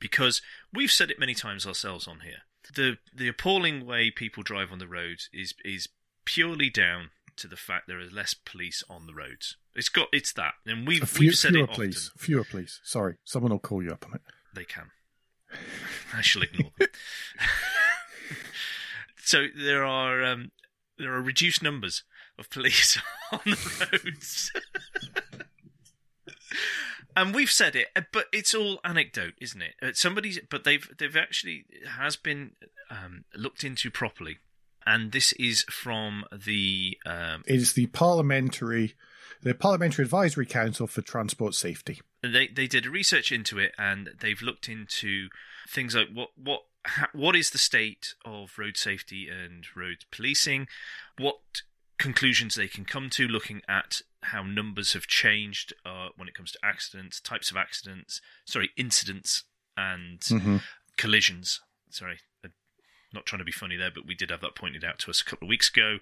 Because 0.00 0.42
we've 0.72 0.90
said 0.90 1.10
it 1.10 1.18
many 1.20 1.34
times 1.34 1.66
ourselves 1.66 2.08
on 2.08 2.20
here. 2.20 2.38
The 2.74 2.98
the 3.14 3.28
appalling 3.28 3.84
way 3.86 4.10
people 4.10 4.42
drive 4.42 4.72
on 4.72 4.78
the 4.78 4.88
roads 4.88 5.28
is 5.32 5.54
is 5.64 5.88
purely 6.24 6.70
down 6.70 7.10
to 7.36 7.46
the 7.46 7.56
fact 7.56 7.86
there 7.86 7.98
are 8.00 8.04
less 8.10 8.34
police 8.34 8.82
on 8.88 9.06
the 9.06 9.14
roads. 9.14 9.56
It's 9.74 9.88
got 9.88 10.08
it's 10.12 10.32
that, 10.34 10.54
and 10.66 10.86
we've 10.86 11.08
Few, 11.08 11.28
we've 11.28 11.34
said 11.36 11.52
fewer, 11.52 11.64
it 11.64 11.70
please. 11.70 12.10
often. 12.14 12.18
Fewer, 12.26 12.44
police. 12.44 12.80
Sorry, 12.82 13.16
someone 13.24 13.52
will 13.52 13.58
call 13.58 13.82
you 13.82 13.90
up 13.90 14.04
on 14.06 14.14
it. 14.14 14.22
They 14.54 14.64
can. 14.64 14.90
I 16.14 16.20
shall 16.22 16.42
ignore 16.42 16.70
them. 16.78 16.88
so 19.16 19.46
there 19.56 19.84
are 19.84 20.22
um, 20.24 20.50
there 20.98 21.12
are 21.12 21.22
reduced 21.22 21.62
numbers 21.62 22.04
of 22.38 22.50
police 22.50 22.98
on 23.32 23.40
the 23.44 23.88
roads. 24.04 24.52
And 27.20 27.34
we've 27.34 27.50
said 27.50 27.76
it, 27.76 27.88
uh, 27.94 28.02
but 28.12 28.26
it's 28.32 28.54
all 28.54 28.80
anecdote, 28.82 29.34
isn't 29.40 29.60
it? 29.60 29.74
Uh, 29.82 29.90
Somebody's, 29.92 30.38
but 30.48 30.64
they've 30.64 30.88
they've 30.98 31.16
actually 31.16 31.66
has 31.98 32.16
been 32.16 32.52
um, 32.90 33.24
looked 33.36 33.62
into 33.62 33.90
properly, 33.90 34.38
and 34.86 35.12
this 35.12 35.32
is 35.34 35.62
from 35.64 36.24
the 36.32 36.96
um, 37.04 37.44
It 37.46 37.56
is 37.56 37.74
the 37.74 37.86
parliamentary, 37.88 38.94
the 39.42 39.54
Parliamentary 39.54 40.04
Advisory 40.04 40.46
Council 40.46 40.86
for 40.86 41.02
Transport 41.02 41.54
Safety. 41.54 42.00
they 42.22 42.46
they 42.48 42.66
did 42.66 42.86
research 42.86 43.30
into 43.32 43.58
it 43.58 43.72
and 43.78 44.10
they've 44.20 44.40
looked 44.42 44.68
into 44.68 45.28
things 45.68 45.94
like 45.94 46.08
what 46.12 46.30
what 46.36 46.62
what 47.12 47.36
is 47.36 47.50
the 47.50 47.58
state 47.58 48.14
of 48.24 48.58
road 48.58 48.76
safety 48.78 49.28
and 49.28 49.66
road 49.76 50.04
policing 50.10 50.66
what 51.18 51.62
conclusions 52.00 52.54
they 52.56 52.66
can 52.66 52.84
come 52.84 53.08
to 53.10 53.28
looking 53.28 53.62
at 53.68 54.02
how 54.22 54.42
numbers 54.42 54.94
have 54.94 55.06
changed 55.06 55.72
uh, 55.84 56.08
when 56.16 56.26
it 56.28 56.34
comes 56.34 56.50
to 56.52 56.58
accidents 56.64 57.20
types 57.20 57.50
of 57.50 57.56
accidents 57.56 58.20
sorry 58.44 58.70
incidents 58.76 59.44
and 59.76 60.20
Mm-hmm. 60.20 60.56
collisions. 60.96 61.60
Sorry 61.90 62.18
I'm 62.44 62.52
not 63.12 63.26
trying 63.26 63.38
to 63.38 63.44
be 63.44 63.52
funny 63.52 63.76
there 63.76 63.90
but 63.94 64.06
we 64.06 64.14
did 64.14 64.30
have 64.30 64.40
that 64.40 64.56
pointed 64.56 64.84
out 64.84 64.98
to 65.00 65.10
us 65.10 65.20
a 65.20 65.24
couple 65.24 65.46
of 65.46 65.50
weeks 65.50 65.70
ago. 65.70 65.98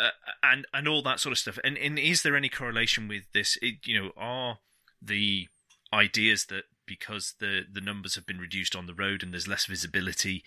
Uh, 0.00 0.10
and 0.42 0.64
and 0.72 0.86
all 0.86 1.02
that 1.02 1.18
sort 1.20 1.32
of 1.32 1.38
stuff. 1.38 1.58
And, 1.64 1.76
and 1.76 1.98
is 1.98 2.22
there 2.22 2.36
any 2.36 2.48
correlation 2.48 3.08
with 3.08 3.24
this? 3.34 3.58
It, 3.60 3.84
you 3.84 4.00
know 4.00 4.10
are 4.16 4.58
the 5.02 5.48
ideas 5.92 6.46
that 6.46 6.64
because 6.86 7.34
the 7.40 7.62
the 7.72 7.80
numbers 7.80 8.14
have 8.14 8.26
been 8.26 8.38
reduced 8.38 8.76
on 8.76 8.86
the 8.86 8.94
road 8.94 9.22
and 9.22 9.32
there's 9.32 9.48
less 9.48 9.66
visibility 9.66 10.44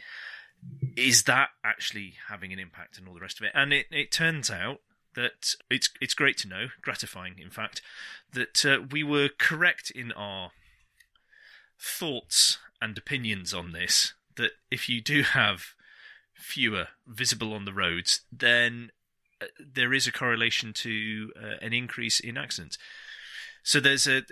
is 0.95 1.23
that 1.23 1.49
actually 1.63 2.15
having 2.29 2.51
an 2.53 2.59
impact 2.59 2.97
and 2.97 3.07
all 3.07 3.13
the 3.13 3.21
rest 3.21 3.39
of 3.39 3.45
it? 3.45 3.51
And 3.53 3.73
it, 3.73 3.87
it 3.91 4.11
turns 4.11 4.49
out 4.49 4.79
that 5.15 5.55
it's 5.69 5.89
it's 5.99 6.13
great 6.13 6.37
to 6.37 6.47
know 6.47 6.67
gratifying 6.81 7.35
in 7.37 7.49
fact 7.49 7.81
that 8.31 8.65
uh, 8.65 8.79
we 8.91 9.03
were 9.03 9.29
correct 9.37 9.91
in 9.91 10.13
our 10.13 10.51
thoughts 11.77 12.59
and 12.81 12.97
opinions 12.97 13.53
on 13.53 13.73
this 13.73 14.13
that 14.37 14.51
if 14.69 14.87
you 14.87 15.01
do 15.01 15.23
have 15.23 15.73
fewer 16.33 16.87
visible 17.05 17.53
on 17.53 17.65
the 17.65 17.73
roads 17.73 18.21
then 18.31 18.89
uh, 19.41 19.45
there 19.59 19.93
is 19.93 20.07
a 20.07 20.11
correlation 20.11 20.71
to 20.71 21.31
uh, 21.35 21.57
an 21.61 21.73
increase 21.73 22.19
in 22.19 22.37
accidents. 22.37 22.77
So 23.63 23.79
there's 23.79 24.07
a 24.07 24.23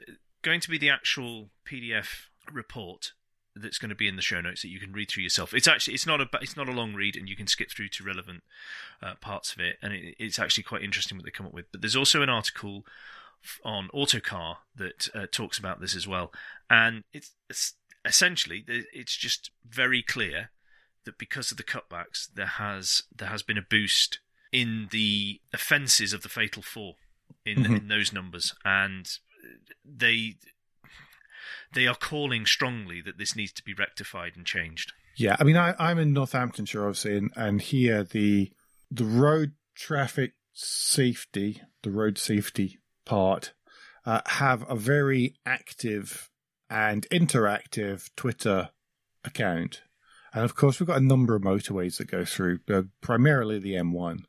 going 0.41 0.61
to 0.61 0.69
be 0.69 0.77
the 0.77 0.89
actual 0.89 1.49
PDF 1.65 2.27
report 2.51 3.13
that's 3.55 3.77
going 3.77 3.89
to 3.89 3.95
be 3.95 4.07
in 4.07 4.15
the 4.15 4.21
show 4.21 4.41
notes 4.41 4.61
that 4.61 4.69
you 4.69 4.79
can 4.79 4.91
read 4.93 5.09
through 5.09 5.23
yourself. 5.23 5.53
It's 5.53 5.67
actually 5.67 5.93
it's 5.95 6.05
not 6.07 6.21
a 6.21 6.29
it's 6.41 6.55
not 6.57 6.69
a 6.69 6.73
long 6.73 6.93
read, 6.93 7.15
and 7.15 7.27
you 7.27 7.35
can 7.35 7.47
skip 7.47 7.71
through 7.71 7.89
to 7.89 8.03
relevant 8.03 8.43
uh, 9.01 9.15
parts 9.21 9.53
of 9.53 9.59
it, 9.59 9.77
and 9.81 9.93
it, 9.93 10.15
it's 10.19 10.39
actually 10.39 10.63
quite 10.63 10.83
interesting 10.83 11.17
what 11.17 11.25
they 11.25 11.31
come 11.31 11.45
up 11.45 11.53
with. 11.53 11.71
But 11.71 11.81
there's 11.81 11.95
also 11.95 12.21
an 12.21 12.29
article 12.29 12.85
on 13.63 13.89
Autocar 13.93 14.57
that 14.75 15.09
uh, 15.15 15.25
talks 15.31 15.57
about 15.57 15.79
this 15.79 15.95
as 15.95 16.07
well, 16.07 16.31
and 16.69 17.03
it's, 17.13 17.31
it's 17.49 17.73
essentially 18.05 18.63
it's 18.67 19.15
just 19.15 19.51
very 19.67 20.01
clear 20.01 20.51
that 21.05 21.17
because 21.17 21.51
of 21.51 21.57
the 21.57 21.63
cutbacks, 21.63 22.27
there 22.33 22.45
has 22.45 23.03
there 23.15 23.29
has 23.29 23.43
been 23.43 23.57
a 23.57 23.61
boost 23.61 24.19
in 24.51 24.87
the 24.91 25.39
offences 25.53 26.11
of 26.13 26.21
the 26.21 26.29
fatal 26.29 26.61
four 26.61 26.95
in 27.45 27.59
Mhm. 27.63 27.77
in 27.77 27.87
those 27.87 28.11
numbers, 28.13 28.53
and 28.65 29.09
they 29.85 30.35
they 31.73 31.87
are 31.87 31.95
calling 31.95 32.45
strongly 32.45 33.01
that 33.01 33.17
this 33.17 33.35
needs 33.35 33.51
to 33.53 33.63
be 33.63 33.73
rectified 33.73 34.33
and 34.35 34.45
changed. 34.45 34.93
Yeah, 35.15 35.35
I 35.39 35.43
mean, 35.43 35.57
I, 35.57 35.75
I'm 35.79 35.99
in 35.99 36.13
Northamptonshire, 36.13 36.85
obviously, 36.85 37.17
and, 37.17 37.31
and 37.35 37.61
here 37.61 38.03
the 38.03 38.51
the 38.91 39.05
road 39.05 39.53
traffic 39.75 40.33
safety, 40.53 41.61
the 41.83 41.91
road 41.91 42.17
safety 42.17 42.79
part, 43.05 43.53
uh, 44.05 44.21
have 44.25 44.69
a 44.69 44.75
very 44.75 45.35
active 45.45 46.29
and 46.69 47.07
interactive 47.09 48.09
Twitter 48.15 48.69
account, 49.23 49.81
and 50.33 50.45
of 50.45 50.55
course, 50.55 50.79
we've 50.79 50.87
got 50.87 51.01
a 51.01 51.05
number 51.05 51.35
of 51.35 51.41
motorways 51.41 51.97
that 51.97 52.11
go 52.11 52.23
through, 52.23 52.59
uh, 52.71 52.83
primarily 53.01 53.59
the 53.59 53.73
M1. 53.73 54.19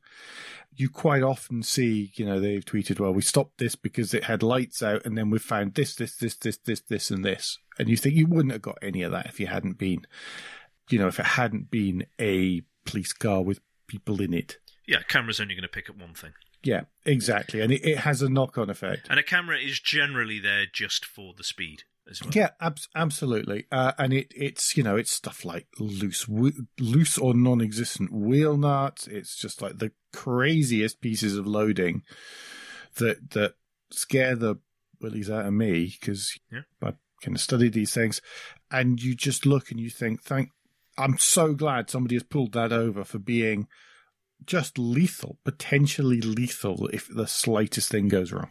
You 0.80 0.88
quite 0.88 1.22
often 1.22 1.62
see, 1.62 2.10
you 2.14 2.24
know, 2.24 2.40
they've 2.40 2.64
tweeted, 2.64 2.98
"Well, 2.98 3.12
we 3.12 3.22
stopped 3.22 3.58
this 3.58 3.74
because 3.76 4.14
it 4.14 4.24
had 4.24 4.42
lights 4.42 4.82
out, 4.82 5.04
and 5.04 5.16
then 5.18 5.28
we 5.30 5.38
found 5.38 5.74
this, 5.74 5.94
this, 5.94 6.16
this, 6.16 6.34
this, 6.36 6.56
this, 6.56 6.80
this, 6.80 7.10
and 7.10 7.24
this." 7.24 7.58
And 7.78 7.88
you 7.88 7.96
think 7.96 8.14
you 8.14 8.26
wouldn't 8.26 8.52
have 8.52 8.62
got 8.62 8.78
any 8.82 9.02
of 9.02 9.12
that 9.12 9.26
if 9.26 9.38
you 9.40 9.46
hadn't 9.46 9.78
been 9.78 10.06
you 10.90 10.98
know, 10.98 11.06
if 11.06 11.18
it 11.18 11.26
hadn't 11.26 11.70
been 11.70 12.06
a 12.20 12.62
police 12.84 13.12
car 13.12 13.42
with 13.42 13.60
people 13.86 14.20
in 14.20 14.34
it. 14.34 14.58
Yeah, 14.86 15.02
camera's 15.06 15.40
only 15.40 15.54
going 15.54 15.62
to 15.62 15.68
pick 15.68 15.88
up 15.88 15.96
one 15.96 16.14
thing, 16.14 16.32
Yeah, 16.62 16.82
exactly. 17.04 17.60
And 17.60 17.72
it, 17.72 17.84
it 17.84 17.98
has 17.98 18.22
a 18.22 18.28
knock 18.28 18.58
on 18.58 18.68
effect. 18.68 19.06
and 19.08 19.18
a 19.18 19.22
camera 19.22 19.56
is 19.56 19.78
generally 19.78 20.40
there 20.40 20.66
just 20.70 21.04
for 21.04 21.32
the 21.36 21.44
speed 21.44 21.84
as 22.10 22.22
well. 22.22 22.32
Yeah, 22.34 22.50
ab- 22.60 22.78
absolutely. 22.94 23.66
Uh, 23.70 23.92
and 23.98 24.12
it, 24.12 24.32
it's, 24.34 24.76
you 24.76 24.82
know, 24.82 24.96
it's 24.96 25.10
stuff 25.10 25.44
like 25.44 25.66
loose, 25.78 26.24
w- 26.26 26.66
loose 26.78 27.16
or 27.18 27.34
non 27.34 27.60
existent 27.60 28.12
wheel 28.12 28.56
nuts. 28.56 29.06
It's 29.06 29.36
just 29.36 29.62
like 29.62 29.78
the 29.78 29.92
craziest 30.12 31.00
pieces 31.00 31.36
of 31.36 31.46
loading 31.46 32.02
that, 32.96 33.30
that 33.30 33.54
scare 33.90 34.36
the 34.36 34.56
willies 35.00 35.30
out 35.30 35.46
of 35.46 35.52
me 35.52 35.94
because 36.00 36.38
Yeah. 36.52 36.62
I 36.82 36.94
kind 37.22 37.36
of 37.36 37.40
study 37.40 37.68
these 37.68 37.94
things. 37.94 38.20
And 38.70 39.02
you 39.02 39.14
just 39.14 39.46
look 39.46 39.70
and 39.70 39.80
you 39.80 39.90
think, 39.90 40.22
thank, 40.22 40.50
I'm 40.98 41.18
so 41.18 41.54
glad 41.54 41.88
somebody 41.88 42.16
has 42.16 42.22
pulled 42.22 42.52
that 42.52 42.72
over 42.72 43.04
for 43.04 43.18
being 43.18 43.68
just 44.44 44.78
lethal, 44.78 45.38
potentially 45.44 46.20
lethal 46.20 46.88
if 46.88 47.08
the 47.14 47.26
slightest 47.26 47.90
thing 47.90 48.08
goes 48.08 48.32
wrong. 48.32 48.48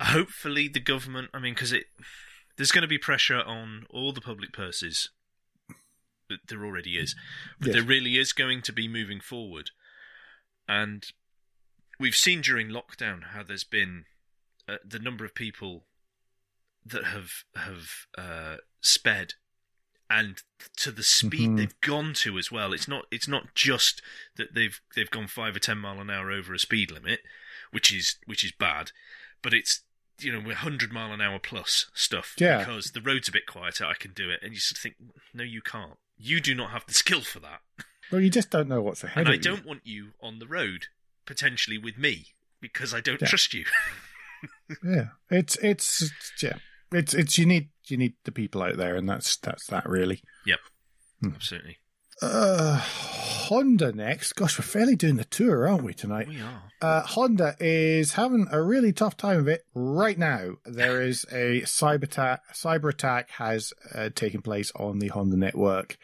Hopefully, 0.00 0.68
the 0.68 0.80
government. 0.80 1.30
I 1.32 1.38
mean, 1.38 1.54
because 1.54 1.72
it 1.72 1.86
there's 2.56 2.72
going 2.72 2.82
to 2.82 2.88
be 2.88 2.98
pressure 2.98 3.40
on 3.40 3.86
all 3.90 4.12
the 4.12 4.20
public 4.20 4.52
purses. 4.52 5.10
But 6.28 6.40
there 6.48 6.64
already 6.64 6.98
is, 6.98 7.14
but 7.60 7.68
Yes. 7.68 7.74
there 7.76 7.84
really 7.84 8.16
is 8.18 8.32
going 8.32 8.60
to 8.62 8.72
be 8.72 8.88
moving 8.88 9.20
forward, 9.20 9.70
and 10.66 11.06
we've 12.00 12.16
seen 12.16 12.40
during 12.40 12.68
lockdown 12.68 13.28
how 13.32 13.44
there's 13.44 13.62
been 13.64 14.06
uh, 14.68 14.78
the 14.84 14.98
number 14.98 15.24
of 15.24 15.34
people 15.36 15.86
that 16.84 17.04
have 17.04 17.44
have 17.54 18.06
uh, 18.18 18.56
sped 18.80 19.34
and 20.10 20.42
to 20.76 20.90
the 20.90 21.04
speed 21.04 21.50
Mhm. 21.50 21.56
they've 21.58 21.80
gone 21.80 22.12
to 22.14 22.38
as 22.38 22.50
well. 22.50 22.72
It's 22.72 22.88
not 22.88 23.06
it's 23.12 23.28
not 23.28 23.54
just 23.54 24.02
that 24.34 24.52
they've 24.54 24.80
they've 24.96 25.10
gone 25.10 25.28
five 25.28 25.54
or 25.54 25.60
ten 25.60 25.78
mile 25.78 26.00
an 26.00 26.10
hour 26.10 26.32
over 26.32 26.52
a 26.52 26.58
speed 26.58 26.90
limit, 26.90 27.20
which 27.70 27.92
is 27.92 28.16
which 28.26 28.42
is 28.42 28.50
bad, 28.50 28.90
but 29.42 29.54
it's 29.54 29.84
you 30.18 30.32
know 30.32 30.40
we're 30.44 30.54
hundred 30.54 30.92
mile 30.92 31.12
an 31.12 31.20
hour 31.20 31.38
plus 31.38 31.86
stuff 31.94 32.34
Yeah. 32.38 32.58
because 32.58 32.92
the 32.92 33.00
road's 33.00 33.28
a 33.28 33.32
bit 33.32 33.46
quieter. 33.46 33.84
I 33.84 33.94
can 33.94 34.12
do 34.12 34.30
it, 34.30 34.40
and 34.42 34.52
you 34.54 34.60
sort 34.60 34.78
of 34.78 34.82
think, 34.82 34.96
no, 35.34 35.42
you 35.44 35.60
can't. 35.62 35.98
You 36.18 36.40
do 36.40 36.54
not 36.54 36.70
have 36.70 36.86
the 36.86 36.94
skill 36.94 37.20
for 37.20 37.40
that, 37.40 37.60
Well, 38.10 38.20
you 38.22 38.30
just 38.30 38.50
don't 38.50 38.68
know 38.68 38.80
what's 38.82 39.04
ahead 39.04 39.18
and 39.26 39.28
I 39.28 39.34
you. 39.34 39.40
don't 39.40 39.66
want 39.66 39.82
you 39.84 40.12
on 40.22 40.38
the 40.38 40.46
road 40.46 40.86
potentially 41.26 41.76
with 41.78 41.98
me 41.98 42.28
because 42.60 42.94
I 42.94 43.00
don't 43.00 43.20
Yeah. 43.20 43.28
trust 43.28 43.52
you. 43.54 43.64
Yeah, 44.84 45.08
it's 45.30 45.56
it's 45.56 46.02
it's- 46.02 46.32
yeah, 46.42 46.58
it's 46.92 47.14
it's 47.14 47.38
you 47.38 47.46
need 47.46 47.70
you 47.88 47.96
need 47.96 48.14
the 48.24 48.32
people 48.32 48.62
out 48.62 48.76
there, 48.76 48.94
and 48.96 49.08
that's 49.08 49.36
that's 49.36 49.66
that 49.68 49.88
really. 49.88 50.22
Yep. 50.44 50.58
Hmm. 51.22 51.30
Absolutely. 51.34 51.78
Uh, 52.22 52.78
Honda 52.78 53.92
next. 53.92 54.32
Gosh, 54.34 54.58
we're 54.58 54.64
fairly 54.64 54.96
doing 54.96 55.16
the 55.16 55.24
tour, 55.24 55.68
aren't 55.68 55.84
we, 55.84 55.94
tonight? 55.94 56.28
We 56.28 56.40
are. 56.40 56.62
Uh, 56.80 57.02
Honda 57.02 57.56
is 57.58 58.14
having 58.14 58.48
a 58.50 58.60
really 58.60 58.92
tough 58.92 59.16
time 59.16 59.38
of 59.40 59.48
it 59.48 59.64
right 59.74 60.18
now. 60.18 60.56
There 60.64 61.02
is 61.02 61.24
a 61.30 61.62
cyber 61.62 62.04
attack. 62.04 62.42
Cyber 62.52 62.90
attack 62.90 63.30
has 63.30 63.72
uh, 63.94 64.10
taken 64.14 64.42
place 64.42 64.72
on 64.76 64.98
the 64.98 65.08
Honda 65.08 65.36
network. 65.36 65.96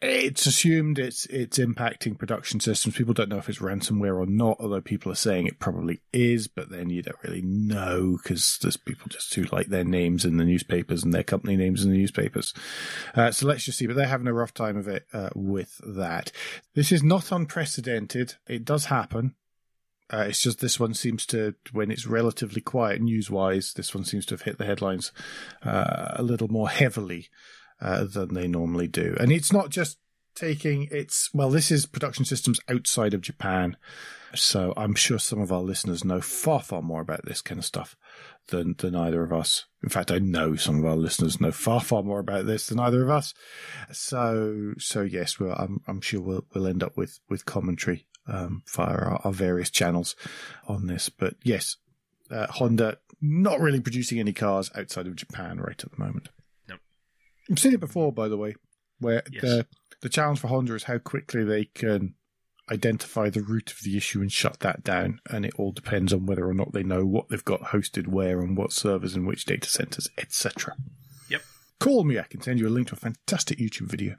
It's 0.00 0.46
assumed 0.46 1.00
it's 1.00 1.26
it's 1.26 1.58
impacting 1.58 2.16
production 2.16 2.60
systems. 2.60 2.96
People 2.96 3.14
don't 3.14 3.28
know 3.28 3.38
if 3.38 3.48
it's 3.48 3.58
ransomware 3.58 4.16
or 4.16 4.26
not, 4.26 4.58
although 4.60 4.80
people 4.80 5.10
are 5.10 5.16
saying 5.16 5.48
it 5.48 5.58
probably 5.58 6.00
is. 6.12 6.46
But 6.46 6.70
then 6.70 6.88
you 6.88 7.02
don't 7.02 7.22
really 7.24 7.42
know 7.42 8.16
because 8.22 8.58
there's 8.62 8.76
people 8.76 9.08
just 9.08 9.34
who 9.34 9.42
like 9.50 9.66
their 9.66 9.82
names 9.82 10.24
in 10.24 10.36
the 10.36 10.44
newspapers 10.44 11.02
and 11.02 11.12
their 11.12 11.24
company 11.24 11.56
names 11.56 11.84
in 11.84 11.90
the 11.90 11.98
newspapers. 11.98 12.54
Uh, 13.16 13.32
so 13.32 13.46
let's 13.46 13.64
just 13.64 13.78
see. 13.78 13.88
But 13.88 13.96
they're 13.96 14.06
having 14.06 14.28
a 14.28 14.32
rough 14.32 14.54
time 14.54 14.76
of 14.76 14.86
it 14.86 15.04
uh, 15.12 15.30
with 15.34 15.80
that. 15.84 16.30
This 16.74 16.92
is 16.92 17.02
not 17.02 17.32
unprecedented. 17.32 18.36
It 18.46 18.64
does 18.64 18.84
happen. 18.84 19.34
Uh, 20.10 20.26
it's 20.28 20.40
just 20.40 20.60
this 20.60 20.80
one 20.80 20.94
seems 20.94 21.26
to, 21.26 21.54
when 21.72 21.90
it's 21.90 22.06
relatively 22.06 22.62
quiet 22.62 23.02
news 23.02 23.30
wise, 23.30 23.74
this 23.74 23.94
one 23.94 24.04
seems 24.04 24.24
to 24.24 24.34
have 24.34 24.42
hit 24.42 24.56
the 24.56 24.64
headlines 24.64 25.12
uh, 25.62 26.12
a 26.14 26.22
little 26.22 26.48
more 26.48 26.70
heavily 26.70 27.28
uh, 27.80 28.04
than 28.04 28.34
they 28.34 28.48
normally 28.48 28.88
do. 28.88 29.16
And 29.18 29.32
it's 29.32 29.52
not 29.52 29.70
just 29.70 29.98
taking 30.34 30.88
it's 30.90 31.30
well, 31.34 31.50
this 31.50 31.70
is 31.70 31.86
production 31.86 32.24
systems 32.24 32.60
outside 32.68 33.14
of 33.14 33.20
Japan. 33.20 33.76
So 34.34 34.74
I'm 34.76 34.94
sure 34.94 35.18
some 35.18 35.40
of 35.40 35.50
our 35.50 35.62
listeners 35.62 36.04
know 36.04 36.20
far, 36.20 36.60
far 36.60 36.82
more 36.82 37.00
about 37.00 37.24
this 37.24 37.40
kind 37.40 37.58
of 37.58 37.64
stuff 37.64 37.96
than 38.48 38.74
than 38.78 38.94
either 38.94 39.22
of 39.22 39.32
us. 39.32 39.64
In 39.82 39.88
fact, 39.88 40.10
I 40.10 40.18
know 40.18 40.54
some 40.54 40.78
of 40.78 40.84
our 40.84 40.96
listeners 40.96 41.40
know 41.40 41.50
far, 41.50 41.80
far 41.80 42.02
more 42.02 42.20
about 42.20 42.46
this 42.46 42.66
than 42.66 42.78
either 42.78 43.02
of 43.02 43.10
us. 43.10 43.32
So, 43.92 44.74
so 44.78 45.02
yes, 45.02 45.40
well, 45.40 45.56
I'm 45.58 45.80
I'm 45.86 46.00
sure 46.00 46.20
we'll 46.20 46.46
we'll 46.54 46.66
end 46.66 46.82
up 46.82 46.96
with 46.96 47.20
with 47.28 47.46
commentary 47.46 48.06
um, 48.26 48.62
via 48.74 48.88
our, 48.88 49.20
our 49.24 49.32
various 49.32 49.70
channels 49.70 50.14
on 50.66 50.86
this. 50.86 51.08
But 51.08 51.34
yes, 51.42 51.76
uh, 52.30 52.46
Honda 52.48 52.98
not 53.20 53.60
really 53.60 53.80
producing 53.80 54.20
any 54.20 54.32
cars 54.32 54.70
outside 54.76 55.06
of 55.06 55.16
Japan 55.16 55.58
right 55.58 55.82
at 55.82 55.90
the 55.90 55.98
moment. 55.98 56.28
I've 57.50 57.58
seen 57.58 57.74
it 57.74 57.80
before, 57.80 58.12
by 58.12 58.28
the 58.28 58.36
way, 58.36 58.54
where 58.98 59.22
Yes. 59.30 59.42
the 59.42 59.66
the 60.00 60.08
challenge 60.08 60.38
for 60.38 60.48
Honda 60.48 60.74
is 60.74 60.84
how 60.84 60.98
quickly 60.98 61.42
they 61.42 61.64
can 61.64 62.14
identify 62.70 63.30
the 63.30 63.42
root 63.42 63.72
of 63.72 63.80
the 63.82 63.96
issue 63.96 64.20
and 64.20 64.30
shut 64.30 64.60
that 64.60 64.84
down. 64.84 65.20
And 65.28 65.44
it 65.44 65.54
all 65.56 65.72
depends 65.72 66.12
on 66.12 66.26
whether 66.26 66.46
or 66.46 66.54
not 66.54 66.72
they 66.72 66.82
know 66.82 67.04
what 67.04 67.28
they've 67.28 67.44
got 67.44 67.62
hosted 67.62 68.06
where 68.06 68.40
and 68.40 68.56
what 68.56 68.72
servers 68.72 69.14
and 69.14 69.26
which 69.26 69.44
data 69.44 69.68
centers, 69.68 70.08
etc. 70.18 70.76
Yep. 71.28 71.42
Call 71.80 72.04
me. 72.04 72.18
I 72.18 72.24
can 72.24 72.40
send 72.42 72.60
you 72.60 72.68
a 72.68 72.70
link 72.70 72.88
to 72.88 72.94
a 72.94 72.98
fantastic 72.98 73.58
YouTube 73.58 73.88
video. 73.88 74.16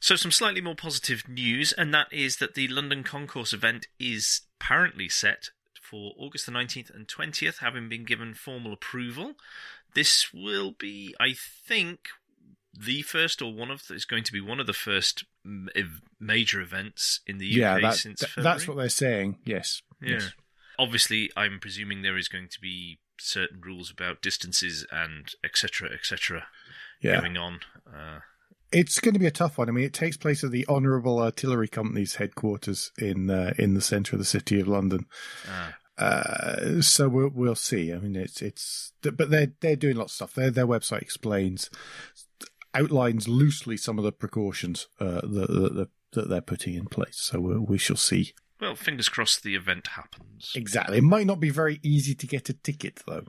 So, 0.00 0.16
some 0.16 0.32
slightly 0.32 0.60
more 0.60 0.74
positive 0.74 1.26
news, 1.28 1.72
and 1.72 1.94
that 1.94 2.08
is 2.12 2.36
that 2.36 2.54
the 2.54 2.68
London 2.68 3.02
Concours 3.04 3.54
event 3.54 3.86
is 3.98 4.42
apparently 4.60 5.08
set 5.08 5.48
for 5.80 6.12
August 6.18 6.46
the 6.46 6.52
19th 6.52 6.94
and 6.94 7.06
20th, 7.06 7.58
having 7.58 7.88
been 7.88 8.04
given 8.04 8.34
formal 8.34 8.72
approval. 8.72 9.34
This 9.94 10.34
will 10.34 10.72
be, 10.72 11.14
I 11.20 11.34
think, 11.34 12.08
the 12.76 13.02
first 13.02 13.40
or 13.42 13.52
one 13.52 13.70
of 13.70 13.86
the, 13.86 13.94
is 13.94 14.04
going 14.04 14.24
to 14.24 14.32
be 14.32 14.40
one 14.40 14.60
of 14.60 14.66
the 14.66 14.72
first 14.72 15.24
major 16.20 16.60
events 16.60 17.20
in 17.26 17.38
the 17.38 17.48
UK 17.50 17.56
yeah, 17.56 17.78
that, 17.80 17.94
since 17.96 18.20
that- 18.20 18.30
February. 18.30 18.52
that's 18.54 18.68
what 18.68 18.76
they're 18.76 18.88
saying. 18.88 19.38
Yes. 19.44 19.82
Yeah. 20.02 20.14
Yes. 20.14 20.32
Obviously, 20.78 21.30
I'm 21.36 21.60
presuming 21.60 22.02
there 22.02 22.16
is 22.18 22.28
going 22.28 22.48
to 22.48 22.60
be 22.60 22.98
certain 23.18 23.60
rules 23.60 23.90
about 23.90 24.20
distances 24.22 24.84
and 24.90 25.28
etc. 25.44 25.90
etc. 25.92 26.46
Yeah. 27.00 27.20
going 27.20 27.36
on. 27.36 27.60
Uh, 27.86 28.20
It's 28.72 28.98
going 28.98 29.14
to 29.14 29.20
be 29.20 29.26
a 29.26 29.30
tough 29.30 29.56
one. 29.58 29.68
I 29.68 29.72
mean, 29.72 29.84
it 29.84 29.92
takes 29.92 30.16
place 30.16 30.42
at 30.42 30.50
the 30.50 30.66
Honourable 30.66 31.20
Artillery 31.20 31.68
Company's 31.68 32.16
headquarters 32.16 32.90
in 32.98 33.30
uh, 33.30 33.54
in 33.56 33.74
the 33.74 33.80
centre 33.80 34.16
of 34.16 34.18
the 34.18 34.24
city 34.24 34.58
of 34.58 34.66
London. 34.66 35.06
ah, 35.48 35.74
Uh, 35.96 36.82
so 36.82 37.08
we'll 37.08 37.30
we'll 37.32 37.54
see. 37.54 37.92
I 37.92 37.98
mean, 37.98 38.16
it's 38.16 38.42
it's 38.42 38.92
but 39.00 39.30
they're 39.30 39.52
they're 39.60 39.76
doing 39.76 39.94
lots 39.96 40.14
of 40.14 40.16
stuff. 40.16 40.34
Their 40.34 40.50
their 40.50 40.66
website 40.66 41.02
explains 41.02 41.70
outlines 42.74 43.28
loosely 43.28 43.76
some 43.76 43.98
of 43.98 44.04
the 44.04 44.12
precautions 44.12 44.88
uh, 45.00 45.20
that, 45.22 45.48
that 45.74 45.88
that 46.12 46.28
they're 46.28 46.40
putting 46.40 46.74
in 46.74 46.86
place. 46.86 47.16
So 47.16 47.40
we 47.40 47.58
we 47.58 47.78
shall 47.78 47.96
see. 47.96 48.34
well, 48.60 48.74
fingers 48.74 49.08
crossed 49.08 49.42
the 49.42 49.54
event 49.54 49.88
happens. 49.88 50.52
Exactly. 50.54 50.98
It 50.98 51.04
might 51.04 51.26
not 51.26 51.40
be 51.40 51.50
very 51.50 51.80
easy 51.82 52.14
to 52.14 52.26
get 52.26 52.48
a 52.48 52.52
ticket 52.54 53.00
though. 53.06 53.24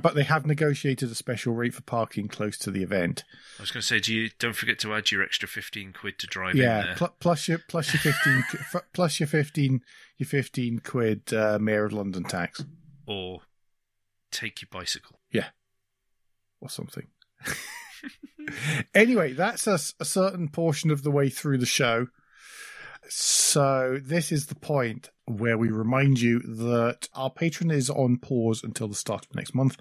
But 0.00 0.14
they 0.14 0.22
have 0.22 0.46
negotiated 0.46 1.10
a 1.10 1.14
special 1.16 1.54
rate 1.54 1.74
for 1.74 1.82
parking 1.82 2.28
close 2.28 2.56
to 2.58 2.70
the 2.70 2.84
event. 2.84 3.24
I 3.58 3.62
was 3.64 3.72
going 3.72 3.80
to 3.80 3.86
say, 3.86 3.98
do 3.98 4.14
you 4.14 4.30
don't 4.38 4.54
forget 4.54 4.78
to 4.80 4.94
add 4.94 5.10
your 5.10 5.24
extra 5.24 5.48
fifteen 5.48 5.92
quid 5.92 6.20
to 6.20 6.28
drive 6.28 6.54
yeah, 6.54 6.80
in 6.80 6.86
there. 6.86 6.94
pl- 6.94 7.14
plus 7.18 7.48
your 7.48 7.58
plus 7.66 7.92
your 7.92 8.00
fifteen 8.00 8.44
f- 8.60 8.84
plus 8.92 9.18
your 9.18 9.26
fifteen 9.26 9.80
your 10.18 10.28
fifteen 10.28 10.78
quid 10.78 11.32
uh, 11.34 11.58
Mayor 11.60 11.86
of 11.86 11.92
London 11.92 12.22
tax 12.22 12.64
or 13.06 13.40
take 14.30 14.62
your 14.62 14.68
bicycle. 14.70 15.18
Yeah, 15.32 15.48
or 16.60 16.68
something. 16.70 17.08
anyway, 18.94 19.32
that's 19.32 19.66
a 19.66 19.78
certain 19.78 20.48
portion 20.48 20.90
of 20.90 21.02
the 21.02 21.10
way 21.10 21.28
through 21.28 21.58
the 21.58 21.66
show. 21.66 22.08
So 23.08 23.98
this 24.02 24.32
is 24.32 24.46
the 24.46 24.54
point 24.54 25.10
where 25.26 25.56
we 25.56 25.68
remind 25.68 26.20
you 26.20 26.40
that 26.40 27.08
our 27.14 27.30
Patreon 27.30 27.72
is 27.72 27.88
on 27.88 28.16
pause 28.16 28.64
until 28.64 28.88
the 28.88 28.94
start 28.94 29.26
of 29.26 29.34
next 29.36 29.54
month. 29.54 29.76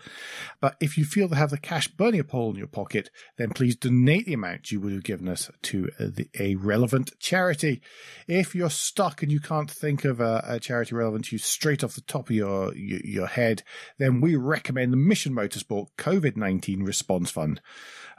But 0.59 0.75
if 0.79 0.97
you 0.97 1.05
feel 1.05 1.29
to 1.29 1.35
have 1.35 1.49
the 1.49 1.57
cash 1.57 1.87
burning 1.87 2.19
a 2.19 2.31
hole 2.31 2.51
in 2.51 2.57
your 2.57 2.67
pocket, 2.67 3.09
then 3.37 3.49
please 3.49 3.75
donate 3.75 4.27
the 4.27 4.33
amount 4.33 4.71
you 4.71 4.79
would 4.79 4.93
have 4.93 5.03
given 5.03 5.27
us 5.27 5.49
to 5.63 5.89
a, 5.99 6.07
the, 6.07 6.29
a 6.39 6.55
relevant 6.55 7.17
charity. 7.19 7.81
If 8.27 8.53
you're 8.53 8.69
stuck 8.69 9.23
and 9.23 9.31
you 9.31 9.39
can't 9.39 9.69
think 9.69 10.05
of 10.05 10.19
a, 10.19 10.43
a 10.47 10.59
charity 10.59 10.93
relevant 10.93 11.25
to 11.25 11.35
you 11.35 11.39
straight 11.39 11.83
off 11.83 11.95
the 11.95 12.01
top 12.01 12.29
of 12.29 12.35
your, 12.35 12.75
your, 12.75 12.99
your 13.03 13.27
head, 13.27 13.63
then 13.97 14.21
we 14.21 14.35
recommend 14.35 14.93
the 14.93 14.97
Mission 14.97 15.33
Motorsport 15.33 15.87
COVID-19 15.97 16.85
Response 16.85 17.31
Fund. 17.31 17.61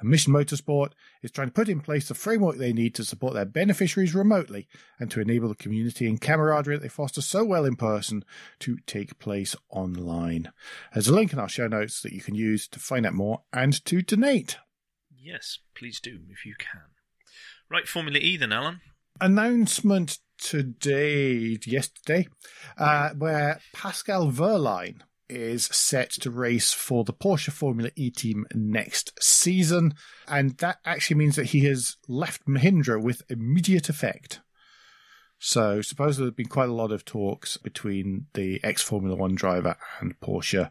Mission 0.03 0.33
Motorsport 0.33 0.93
is 1.23 1.31
trying 1.31 1.49
to 1.49 1.53
put 1.53 1.69
in 1.69 1.81
place 1.81 2.09
the 2.09 2.15
framework 2.15 2.57
they 2.57 2.73
need 2.73 2.95
to 2.97 3.05
support 3.05 3.35
their 3.35 3.45
beneficiaries 3.45 4.15
remotely 4.15 4.67
and 4.99 5.11
to 5.11 5.21
enable 5.21 5.49
the 5.49 5.55
community 5.55 6.07
and 6.07 6.21
camaraderie 6.21 6.77
that 6.77 6.83
they 6.83 6.89
foster 6.89 7.12
so 7.21 7.45
well 7.45 7.65
in 7.65 7.77
person 7.77 8.25
to 8.61 8.79
take 8.87 9.19
place 9.19 9.55
online. 9.69 10.53
There's 10.95 11.09
a 11.09 11.15
link 11.15 11.33
in 11.33 11.39
our 11.39 11.49
show 11.49 11.67
notes 11.67 12.01
that 12.01 12.13
you 12.13 12.21
can 12.21 12.35
use 12.35 12.67
to 12.69 12.79
find 12.79 13.05
out 13.05 13.15
more 13.15 13.43
and 13.53 13.85
to 13.85 14.01
donate. 14.01 14.57
Yes, 15.15 15.59
please 15.75 16.01
do 16.01 16.21
if 16.31 16.47
you 16.47 16.55
can. 16.59 16.83
Right, 17.71 17.87
Formula 17.89 18.19
E 18.19 18.37
then, 18.37 18.53
Alan. 18.53 18.81
Announcement 19.21 20.19
today, 20.39 21.59
yesterday, 21.65 22.29
uh, 22.77 23.11
where 23.11 23.61
Pascal 23.73 24.31
Wehrlein 24.31 25.01
is 25.29 25.65
set 25.67 26.11
to 26.11 26.31
race 26.31 26.73
for 26.73 27.05
the 27.05 27.13
Porsche 27.13 27.51
Formula 27.51 27.91
E 27.97 28.11
team 28.11 28.47
next 28.55 29.13
season. 29.21 29.95
And 30.29 30.59
that 30.59 30.79
actually 30.85 31.17
means 31.17 31.37
that 31.37 31.47
he 31.47 31.61
has 31.61 31.97
left 32.09 32.47
Mahindra 32.47 33.01
with 33.03 33.23
immediate 33.31 33.89
effect. 33.89 34.41
So, 35.45 35.83
supposedly, 35.83 36.27
there's 36.27 36.37
been 36.37 36.47
quite 36.47 36.69
a 36.69 36.73
lot 36.73 36.93
of 36.93 37.05
talks 37.05 37.57
between 37.57 38.27
the 38.35 38.61
ex 38.63 38.81
Formula 38.81 39.17
One 39.17 39.35
driver 39.35 39.77
and 39.99 40.19
Porsche, 40.21 40.71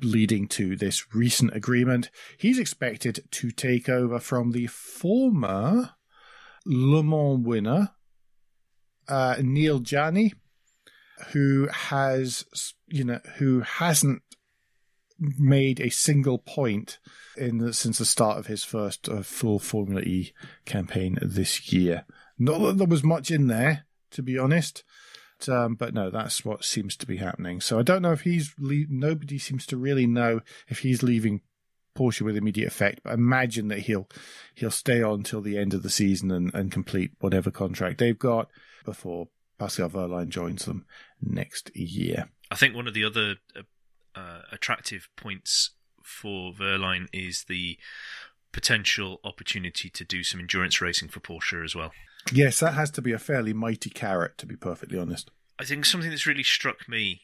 leading 0.00 0.46
to 0.46 0.76
this 0.76 1.12
recent 1.12 1.56
agreement. 1.56 2.08
He's 2.38 2.60
expected 2.60 3.24
to 3.28 3.50
take 3.50 3.88
over 3.88 4.20
from 4.20 4.52
the 4.52 4.68
former 4.68 5.94
Le 6.64 7.02
Mans 7.02 7.44
winner, 7.44 7.90
uh, 9.08 9.38
Neel 9.42 9.82
Jani, 9.84 10.34
who 11.32 11.66
has, 11.72 12.44
you 12.86 13.02
know, 13.02 13.18
who 13.38 13.62
hasn't 13.62 14.22
made 15.18 15.80
a 15.80 15.90
single 15.90 16.38
point 16.38 17.00
in 17.36 17.58
the, 17.58 17.72
since 17.72 17.98
the 17.98 18.04
start 18.04 18.38
of 18.38 18.46
his 18.46 18.62
first 18.62 19.08
uh, 19.08 19.22
full 19.22 19.58
Formula 19.58 20.00
E 20.02 20.32
campaign 20.64 21.18
this 21.20 21.72
year. 21.72 22.04
Not 22.38 22.60
that 22.60 22.78
there 22.78 22.86
was 22.86 23.02
much 23.02 23.32
in 23.32 23.48
there, 23.48 23.84
to 24.12 24.22
be 24.22 24.38
honest. 24.38 24.84
Um, 25.48 25.74
but 25.74 25.92
no, 25.92 26.08
that's 26.08 26.44
what 26.44 26.64
seems 26.64 26.96
to 26.96 27.06
be 27.06 27.16
happening. 27.16 27.60
So 27.60 27.78
I 27.78 27.82
don't 27.82 28.02
know 28.02 28.12
if 28.12 28.20
he's 28.20 28.54
le- 28.58 28.86
nobody 28.88 29.38
seems 29.38 29.66
to 29.66 29.76
really 29.76 30.06
know 30.06 30.40
if 30.68 30.80
he's 30.80 31.02
leaving 31.02 31.40
Porsche 31.96 32.22
with 32.22 32.36
immediate 32.36 32.68
effect. 32.68 33.00
But 33.02 33.10
I 33.10 33.14
imagine 33.14 33.68
that 33.68 33.80
he'll 33.80 34.08
he'll 34.54 34.70
stay 34.70 35.02
on 35.02 35.22
till 35.22 35.40
the 35.40 35.58
end 35.58 35.74
of 35.74 35.82
the 35.82 35.90
season 35.90 36.30
and, 36.30 36.54
and 36.54 36.70
complete 36.70 37.12
whatever 37.20 37.50
contract 37.50 37.98
they've 37.98 38.18
got 38.18 38.48
before 38.84 39.28
Pascal 39.58 39.90
Wehrlein 39.90 40.28
joins 40.28 40.64
them 40.64 40.86
next 41.20 41.74
year. 41.76 42.28
I 42.50 42.56
think 42.56 42.74
one 42.74 42.86
of 42.86 42.94
the 42.94 43.04
other 43.04 43.36
uh, 43.56 43.62
uh, 44.14 44.42
attractive 44.50 45.08
points 45.16 45.70
for 46.02 46.52
Wehrlein 46.52 47.06
is 47.12 47.44
the 47.48 47.78
potential 48.52 49.20
opportunity 49.24 49.88
to 49.90 50.04
do 50.04 50.22
some 50.22 50.40
endurance 50.40 50.80
racing 50.80 51.08
for 51.08 51.20
Porsche 51.20 51.64
as 51.64 51.74
well. 51.74 51.92
Yes, 52.32 52.60
that 52.60 52.74
has 52.74 52.90
to 52.92 53.02
be 53.02 53.12
a 53.12 53.18
fairly 53.18 53.52
mighty 53.52 53.90
carrot, 53.90 54.38
to 54.38 54.46
be 54.46 54.56
perfectly 54.56 54.98
honest. 54.98 55.30
I 55.58 55.64
think 55.64 55.84
something 55.84 56.10
that's 56.10 56.26
really 56.26 56.42
struck 56.42 56.88
me 56.88 57.22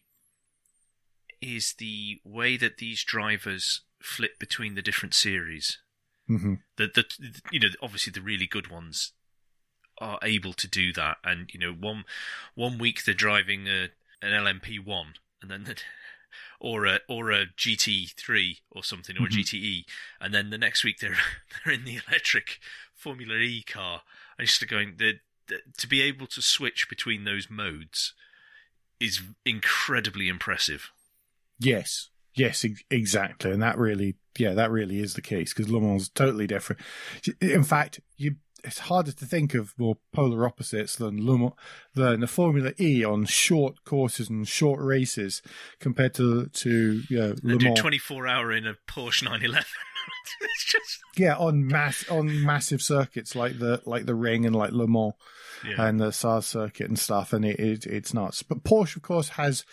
is 1.40 1.74
the 1.78 2.20
way 2.24 2.56
that 2.56 2.78
these 2.78 3.04
drivers 3.04 3.82
flip 4.02 4.38
between 4.38 4.74
the 4.74 4.82
different 4.82 5.14
series. 5.14 5.78
hmm 6.26 6.54
The, 6.76 6.88
the 6.94 7.04
you 7.52 7.60
know 7.60 7.68
obviously 7.82 8.10
the 8.12 8.20
really 8.20 8.46
good 8.46 8.70
ones 8.70 9.12
are 10.00 10.18
able 10.22 10.52
to 10.54 10.68
do 10.68 10.92
that, 10.92 11.18
and 11.24 11.50
you 11.52 11.60
know, 11.60 11.72
one 11.72 12.04
one 12.54 12.78
week 12.78 13.04
they're 13.04 13.14
driving 13.14 13.66
a, 13.66 13.88
an 14.22 14.32
LMP 14.32 14.84
one, 14.84 15.14
and 15.42 15.50
then 15.50 15.64
the, 15.64 15.76
or 16.60 16.86
a 16.86 17.00
or 17.08 17.30
a 17.30 17.46
GT 17.46 18.12
three 18.14 18.58
or 18.70 18.82
something 18.84 19.16
or 19.16 19.26
Mhm. 19.26 19.26
a 19.26 19.42
GTE, 19.44 19.84
and 20.20 20.34
then 20.34 20.50
the 20.50 20.58
next 20.58 20.84
week 20.84 20.98
they're 21.00 21.16
they're 21.64 21.74
in 21.74 21.84
the 21.84 22.00
electric 22.08 22.58
Formula 22.94 23.34
E 23.36 23.62
car. 23.62 24.02
And 24.38 24.46
just 24.46 24.66
going 24.68 24.94
the, 24.98 25.14
the, 25.48 25.58
to 25.78 25.86
be 25.88 26.00
able 26.02 26.26
to 26.28 26.40
switch 26.42 26.88
between 26.88 27.24
those 27.24 27.48
modes 27.50 28.14
is 29.00 29.20
incredibly 29.44 30.28
impressive. 30.28 30.90
Yes, 31.58 32.10
yes, 32.34 32.64
ex- 32.64 32.82
exactly, 32.90 33.50
and 33.50 33.62
that 33.62 33.78
really, 33.78 34.16
yeah, 34.38 34.54
that 34.54 34.70
really 34.70 35.00
is 35.00 35.14
the 35.14 35.22
case 35.22 35.52
because 35.52 35.70
Le 35.70 35.80
Mans 35.80 36.02
is 36.02 36.08
totally 36.08 36.46
different. 36.46 36.80
In 37.40 37.64
fact, 37.64 38.00
you 38.16 38.36
it's 38.64 38.80
harder 38.80 39.12
to 39.12 39.24
think 39.24 39.54
of 39.54 39.72
more 39.78 39.96
polar 40.12 40.44
opposites 40.46 40.96
than 40.96 41.24
than 41.94 42.20
the 42.20 42.26
Formula 42.26 42.72
E 42.80 43.04
on 43.04 43.24
short 43.24 43.84
courses 43.84 44.28
and 44.28 44.46
short 44.48 44.80
races 44.80 45.42
compared 45.80 46.14
to 46.14 46.46
to 46.46 47.02
you 47.08 47.18
know, 47.18 47.32
They 47.34 47.52
Le 47.52 47.58
do 47.58 47.66
Mans. 47.66 47.80
24 47.80 48.26
hour 48.26 48.52
in 48.52 48.66
a 48.66 48.74
Porsche 48.88 49.22
911. 49.24 49.64
it's 50.40 50.64
just 50.64 51.00
yeah, 51.16 51.36
on 51.36 51.66
mass 51.66 52.08
on 52.08 52.44
massive 52.44 52.82
circuits 52.82 53.34
like 53.34 53.58
the 53.58 53.80
like 53.84 54.06
the 54.06 54.14
Ring 54.14 54.46
and 54.46 54.54
like 54.54 54.72
Le 54.72 54.86
Mans. 54.86 55.14
yeah. 55.64 55.86
and 55.86 56.00
the 56.00 56.10
Sarthe 56.12 56.44
circuit 56.44 56.88
and 56.88 56.98
stuff, 56.98 57.32
and 57.32 57.44
it, 57.44 57.58
it 57.58 57.86
it's 57.86 58.14
nuts. 58.14 58.42
But 58.42 58.64
Porsche, 58.64 58.96
of 58.96 59.02
course, 59.02 59.30
has 59.30 59.64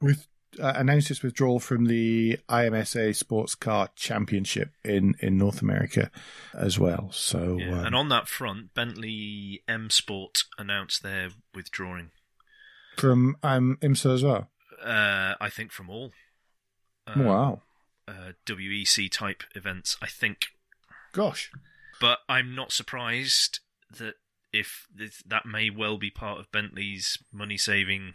with 0.00 0.26
uh, 0.60 0.72
announced 0.76 1.10
its 1.10 1.22
withdrawal 1.22 1.60
from 1.60 1.86
the 1.86 2.38
IMSA 2.48 3.14
Sports 3.14 3.54
Car 3.54 3.88
Championship 3.96 4.70
in 4.84 5.14
in 5.20 5.38
North 5.38 5.62
America 5.62 6.10
as 6.54 6.78
well. 6.78 7.10
So 7.12 7.58
Yeah, 7.58 7.80
um, 7.80 7.86
and 7.86 7.94
on 7.94 8.08
that 8.10 8.28
front, 8.28 8.74
Bentley 8.74 9.62
M 9.68 9.90
Sport 9.90 10.44
announced 10.58 11.02
their 11.02 11.30
withdrawing. 11.54 12.10
from 12.96 13.36
um, 13.42 13.78
IMSA 13.82 14.14
as 14.14 14.24
well. 14.24 14.48
Uh, 14.82 15.34
I 15.40 15.48
think 15.50 15.72
from 15.72 15.90
all 15.90 16.12
uh, 17.06 17.22
wow, 17.22 17.62
uh, 18.08 18.32
WEC 18.46 19.10
type 19.10 19.42
events. 19.54 19.96
I 20.00 20.06
think, 20.06 20.46
gosh, 21.12 21.50
but 22.00 22.18
I'm 22.28 22.54
not 22.54 22.72
surprised 22.72 23.60
that 23.98 24.14
if 24.52 24.86
that 25.26 25.46
may 25.46 25.70
well 25.70 25.98
be 25.98 26.10
part 26.10 26.40
of 26.40 26.50
Bentley's 26.50 27.18
money 27.32 27.56
saving 27.56 28.14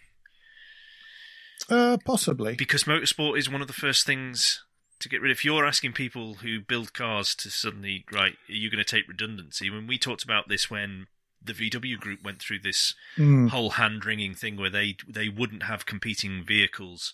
uh, 1.69 1.97
possibly. 2.05 2.55
because 2.55 2.83
motorsport 2.85 3.37
is 3.37 3.49
one 3.49 3.61
of 3.61 3.67
the 3.67 3.73
first 3.73 4.05
things 4.05 4.63
to 4.99 5.09
get 5.09 5.21
rid 5.21 5.31
of. 5.31 5.37
If 5.37 5.45
you're 5.45 5.65
asking 5.65 5.93
people 5.93 6.35
who 6.35 6.59
build 6.61 6.93
cars 6.93 7.33
to 7.35 7.49
suddenly, 7.49 8.05
right, 8.11 8.33
are 8.49 8.53
you 8.53 8.69
going 8.69 8.83
to 8.83 8.89
take 8.89 9.07
redundancy? 9.07 9.69
When 9.69 9.87
we 9.87 9.97
talked 9.97 10.23
about 10.23 10.47
this 10.47 10.69
when 10.69 11.07
the 11.43 11.53
VW 11.53 11.99
group 11.99 12.23
went 12.23 12.39
through 12.39 12.59
this 12.59 12.93
Mm, 13.17 13.49
whole 13.49 13.71
hand 13.71 14.05
wringing 14.05 14.35
thing 14.35 14.57
where 14.57 14.69
they 14.69 14.95
they 15.07 15.27
wouldn't 15.27 15.63
have 15.63 15.85
competing 15.87 16.43
vehicles 16.45 17.13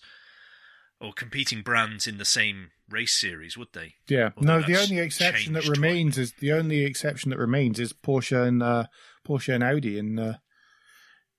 or 1.00 1.12
competing 1.12 1.62
brands 1.62 2.06
in 2.06 2.18
the 2.18 2.24
same 2.26 2.70
race 2.90 3.18
series, 3.18 3.56
would 3.56 3.68
they? 3.72 3.94
yeah, 4.08 4.30
Although 4.36 4.60
no. 4.60 4.66
The 4.66 4.76
only 4.80 4.98
exception 4.98 5.54
that 5.54 5.66
remains 5.68 6.18
is 6.18 6.32
the 6.40 6.52
only 6.52 6.84
exception 6.84 7.30
that 7.30 7.38
remains 7.38 7.80
is 7.80 7.92
Porsche 7.94 8.46
and 8.46 8.62
uh, 8.62 8.84
Porsche 9.26 9.54
and 9.54 9.64
Audi 9.64 9.98
in 9.98 10.18
uh, 10.18 10.36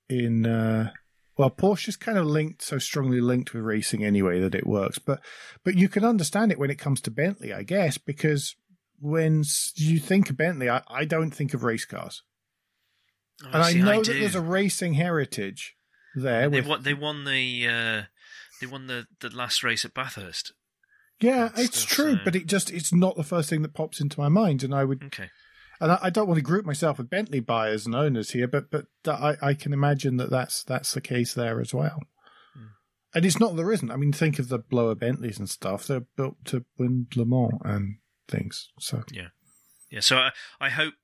in 0.09 0.45
uh, 0.47 0.91
well, 1.39 1.49
Porsche's 1.49 1.95
kind 1.95 2.17
of 2.17 2.25
linked 2.25 2.61
so 2.61 2.77
strongly 2.77 3.21
linked 3.21 3.53
with 3.53 3.63
racing 3.63 4.03
anyway 4.03 4.39
that 4.41 4.53
it 4.53 4.67
works. 4.67 4.99
But 4.99 5.21
but 5.63 5.75
you 5.75 5.87
can 5.89 6.03
understand 6.03 6.51
it 6.51 6.59
when 6.59 6.69
it 6.69 6.77
comes 6.77 6.99
to 7.01 7.11
Bentley, 7.11 7.53
I 7.53 7.63
guess, 7.63 7.97
because 7.97 8.55
when 8.99 9.43
you 9.75 9.99
think 9.99 10.29
of 10.29 10.35
Bentley, 10.37 10.69
I, 10.69 10.81
I 10.89 11.05
don't 11.05 11.31
think 11.31 11.53
of 11.53 11.63
race 11.63 11.85
cars, 11.85 12.21
Oh, 13.43 13.47
and 13.53 13.63
I 13.63 13.71
see, 13.71 13.79
know 13.81 14.03
that 14.03 14.11
there's 14.13 14.35
a 14.35 14.41
racing 14.41 14.95
heritage 14.95 15.75
there. 16.13 16.49
they 16.49 16.59
With, 16.59 16.67
won. 16.67 16.83
They 16.83 16.93
won 16.93 17.23
the. 17.23 17.67
Uh, 17.67 18.01
they 18.59 18.67
won 18.67 18.87
the, 18.87 19.05
the 19.21 19.29
last 19.29 19.63
race 19.63 19.85
at 19.85 19.93
Bathurst. 19.93 20.51
yeah, 21.21 21.49
it's 21.55 21.79
stuff, 21.79 21.89
true, 21.95 22.13
so- 22.15 22.21
but 22.25 22.35
it 22.35 22.47
just 22.47 22.69
it's 22.69 22.93
not 22.93 23.15
the 23.15 23.23
first 23.23 23.49
thing 23.49 23.61
that 23.61 23.73
pops 23.73 24.01
into 24.01 24.19
my 24.19 24.27
mind, 24.27 24.61
and 24.63 24.75
I 24.75 24.83
would 24.83 25.01
Okay. 25.05 25.29
And 25.79 25.91
I, 25.93 25.99
I 26.03 26.09
don't 26.09 26.27
want 26.27 26.37
to 26.37 26.43
group 26.43 26.65
myself 26.65 26.97
with 26.97 27.09
Bentley 27.09 27.39
buyers 27.39 27.85
and 27.85 27.95
owners 27.95 28.31
here, 28.31 28.47
but 28.47 28.69
but 28.69 28.85
I, 29.07 29.37
I 29.41 29.53
can 29.53 29.73
imagine 29.73 30.17
that 30.17 30.29
that's 30.29 30.63
that's 30.63 30.93
the 30.93 31.01
case 31.01 31.33
there 31.33 31.61
as 31.61 31.73
well. 31.73 32.01
Hmm. 32.53 32.65
And 33.15 33.25
it's 33.25 33.39
not 33.39 33.55
there 33.55 33.71
isn't. 33.71 33.91
I 33.91 33.95
mean, 33.95 34.13
think 34.13 34.39
of 34.39 34.49
the 34.49 34.59
blower 34.59 34.95
Bentleys 34.95 35.39
and 35.39 35.49
stuff. 35.49 35.87
They're 35.87 36.05
built 36.17 36.43
to 36.45 36.65
win 36.77 37.07
Le 37.15 37.25
Mans 37.25 37.61
and 37.63 37.97
things. 38.27 38.69
So 38.79 39.03
yeah, 39.11 39.29
Yeah. 39.89 40.01
So 40.01 40.17
I, 40.17 40.31
I 40.59 40.69
hope 40.69 40.95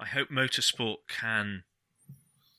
I 0.00 0.06
hope 0.06 0.28
motorsport 0.28 0.96
can 1.08 1.64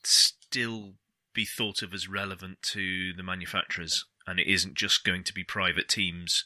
still 0.04 0.94
be 1.34 1.44
thought 1.44 1.82
of 1.82 1.94
as 1.94 2.08
relevant 2.08 2.62
to 2.62 3.12
the 3.12 3.22
manufacturers, 3.22 4.04
and 4.26 4.38
it 4.38 4.46
isn't 4.46 4.74
just 4.74 5.04
going 5.04 5.24
to 5.24 5.34
be 5.34 5.44
private 5.44 5.88
teams 5.88 6.44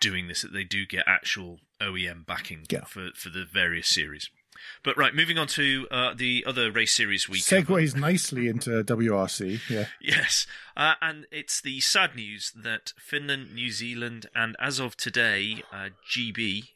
doing 0.00 0.28
this. 0.28 0.42
That 0.42 0.52
they 0.52 0.64
do 0.64 0.86
get 0.86 1.04
actual 1.06 1.60
OEM 1.80 2.26
backing 2.26 2.66
Yeah. 2.68 2.84
for 2.84 3.10
for 3.14 3.30
the 3.30 3.44
various 3.44 3.88
series. 3.88 4.30
But 4.82 4.96
right, 4.96 5.14
moving 5.14 5.38
on 5.38 5.46
to 5.48 5.86
uh, 5.90 6.14
the 6.14 6.44
other 6.44 6.72
race 6.72 6.92
series 6.92 7.28
we 7.28 7.38
segues 7.38 7.94
nicely 7.96 8.48
into 8.48 8.82
WRC. 8.82 9.60
Yeah, 9.70 9.86
Yes, 10.00 10.46
uh, 10.76 10.94
and 11.00 11.26
it's 11.30 11.60
the 11.60 11.78
sad 11.80 12.16
news 12.16 12.52
that 12.56 12.92
Finland, 12.98 13.54
New 13.54 13.70
Zealand, 13.70 14.26
and 14.34 14.56
as 14.58 14.80
of 14.80 14.96
today, 14.96 15.62
uh, 15.72 15.90
GB 16.10 16.70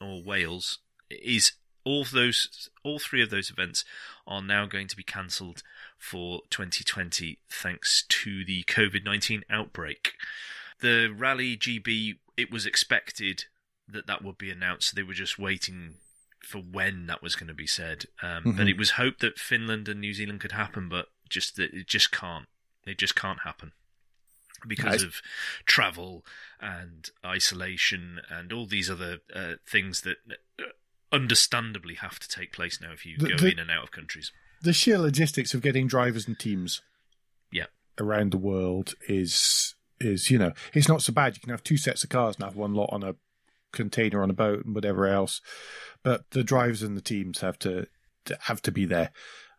or 0.00 0.22
Wales 0.24 0.78
is 1.08 1.52
all 1.84 2.04
those, 2.04 2.68
all 2.82 2.98
three 2.98 3.22
of 3.22 3.30
those 3.30 3.48
events 3.50 3.84
are 4.26 4.42
now 4.42 4.66
going 4.66 4.88
to 4.88 4.96
be 4.96 5.02
cancelled 5.04 5.62
for 5.96 6.40
2020 6.50 7.38
thanks 7.48 8.04
to 8.08 8.44
the 8.44 8.64
COVID 8.64 9.04
19 9.04 9.44
outbreak. 9.48 10.14
The 10.80 11.14
Rally 11.16 11.56
GB, 11.56 12.16
it 12.36 12.50
was 12.50 12.66
expected 12.66 13.44
that 13.92 14.06
that 14.06 14.22
would 14.22 14.38
be 14.38 14.50
announced. 14.50 14.94
They 14.94 15.02
were 15.02 15.14
just 15.14 15.38
waiting 15.38 15.96
for 16.42 16.58
when 16.58 17.06
that 17.06 17.22
was 17.22 17.34
going 17.36 17.48
to 17.48 17.54
be 17.54 17.66
said. 17.66 18.06
Um, 18.22 18.42
But 18.56 18.66
Mhm. 18.66 18.70
it 18.70 18.76
was 18.78 18.90
hoped 18.92 19.20
that 19.20 19.38
Finland 19.38 19.88
and 19.88 20.00
New 20.00 20.14
Zealand 20.14 20.40
could 20.40 20.52
happen, 20.52 20.88
but 20.88 21.10
just 21.28 21.56
that 21.56 21.72
it 21.74 21.86
just 21.86 22.10
can't. 22.10 22.48
It 22.86 22.98
just 22.98 23.14
can't 23.14 23.40
happen 23.40 23.72
because 24.66 25.02
of 25.02 25.20
travel 25.66 26.24
and 26.60 27.10
isolation 27.24 28.20
and 28.28 28.52
all 28.52 28.66
these 28.66 28.90
other 28.90 29.20
uh, 29.34 29.54
things 29.66 30.00
that 30.02 30.18
uh, 30.58 30.64
understandably 31.12 31.94
have 31.94 32.18
to 32.20 32.28
take 32.28 32.52
place 32.52 32.80
now 32.80 32.92
if 32.92 33.04
you 33.06 33.16
The- 33.18 33.28
go 33.30 33.36
the- 33.36 33.52
in 33.52 33.58
and 33.58 33.70
out 33.70 33.84
of 33.84 33.90
countries. 33.90 34.32
the 34.62 34.72
sheer 34.72 34.98
logistics 34.98 35.54
of 35.54 35.62
getting 35.62 35.86
drivers 35.86 36.26
and 36.28 36.38
teams, 36.38 36.82
Yeah. 37.50 37.66
around 37.98 38.30
the 38.32 38.38
world 38.38 38.94
is 39.08 39.74
is 39.98 40.30
you 40.30 40.38
know 40.38 40.52
it's 40.72 40.88
not 40.88 41.02
so 41.02 41.12
bad. 41.12 41.34
You 41.36 41.40
can 41.40 41.50
have 41.50 41.62
two 41.62 41.76
sets 41.76 42.02
of 42.04 42.10
cars 42.10 42.36
and 42.36 42.44
have 42.44 42.56
one 42.56 42.72
lot 42.74 42.88
on 42.92 43.02
a 43.02 43.14
container 43.72 44.22
on 44.22 44.30
a 44.30 44.34
boat 44.34 44.64
and 44.64 44.74
whatever 44.74 45.06
else, 45.06 45.40
but 46.02 46.30
the 46.30 46.44
drivers 46.44 46.82
and 46.82 46.96
the 46.96 47.02
teams 47.02 47.40
have 47.40 47.58
to, 47.60 47.86
to 48.24 48.38
have 48.42 48.62
to 48.62 48.72
be 48.72 48.84
there, 48.84 49.10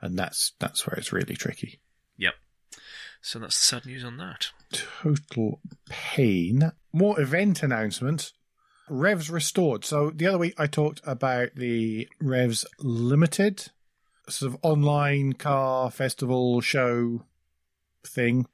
and 0.01 0.17
that's 0.17 0.53
that's 0.59 0.85
where 0.87 0.97
it's 0.97 1.13
really 1.13 1.35
tricky. 1.35 1.79
Yep. 2.17 2.33
So 3.21 3.39
that's 3.39 3.59
the 3.59 3.65
sad 3.65 3.85
news 3.85 4.03
on 4.03 4.17
that. 4.17 4.47
total 4.71 5.59
pain. 5.89 6.71
More 6.91 7.19
event 7.19 7.61
announcements. 7.63 8.33
Revs 8.89 9.29
restored. 9.29 9.85
So 9.85 10.09
the 10.09 10.27
other 10.27 10.37
week 10.37 10.55
I 10.57 10.67
talked 10.67 11.01
about 11.05 11.55
the 11.55 12.09
Revs 12.19 12.65
Limited, 12.79 13.67
sort 14.27 14.53
of 14.53 14.59
online 14.63 15.33
car 15.33 15.91
festival 15.91 16.59
show 16.61 17.23
thing, 18.03 18.47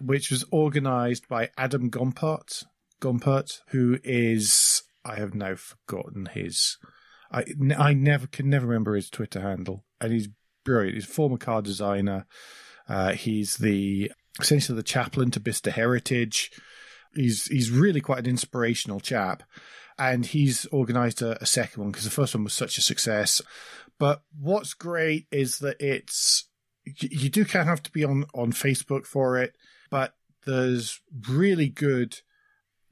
which 0.00 0.30
was 0.30 0.44
organized 0.50 1.26
by 1.28 1.50
Adam 1.56 1.90
Gompertz, 1.90 2.64
Gompertz, 3.00 3.60
who 3.68 3.98
is 4.04 4.82
I 5.04 5.16
have 5.16 5.34
now 5.34 5.54
forgotten 5.54 6.26
his. 6.26 6.78
I 7.30 7.44
I 7.76 7.94
never 7.94 8.26
can 8.26 8.48
never 8.48 8.66
remember 8.66 8.94
his 8.94 9.10
Twitter 9.10 9.40
handle, 9.40 9.84
and 10.00 10.12
he's 10.12 10.28
brilliant. 10.64 10.94
He's 10.94 11.04
a 11.04 11.08
former 11.08 11.38
car 11.38 11.62
designer. 11.62 12.26
Uh, 12.88 13.12
he's 13.12 13.56
the 13.56 14.12
essentially 14.40 14.76
the 14.76 14.82
chaplain 14.82 15.30
to 15.32 15.40
Bicester 15.40 15.70
Heritage. 15.70 16.50
He's 17.14 17.46
he's 17.46 17.70
really 17.70 18.00
quite 18.00 18.20
an 18.20 18.26
inspirational 18.26 19.00
chap, 19.00 19.42
and 19.98 20.26
he's 20.26 20.66
organised 20.72 21.22
a, 21.22 21.40
a 21.42 21.46
second 21.46 21.82
one 21.82 21.92
because 21.92 22.04
the 22.04 22.10
first 22.10 22.34
one 22.34 22.44
was 22.44 22.54
such 22.54 22.78
a 22.78 22.82
success. 22.82 23.40
But 23.98 24.22
what's 24.38 24.74
great 24.74 25.26
is 25.30 25.58
that 25.60 25.80
it's 25.80 26.48
you, 26.84 27.08
you 27.10 27.30
do 27.30 27.44
kind 27.44 27.62
of 27.62 27.68
have 27.68 27.82
to 27.84 27.92
be 27.92 28.04
on 28.04 28.26
on 28.34 28.52
Facebook 28.52 29.06
for 29.06 29.38
it, 29.38 29.56
but 29.90 30.14
there's 30.44 31.00
really 31.28 31.68
good 31.68 32.20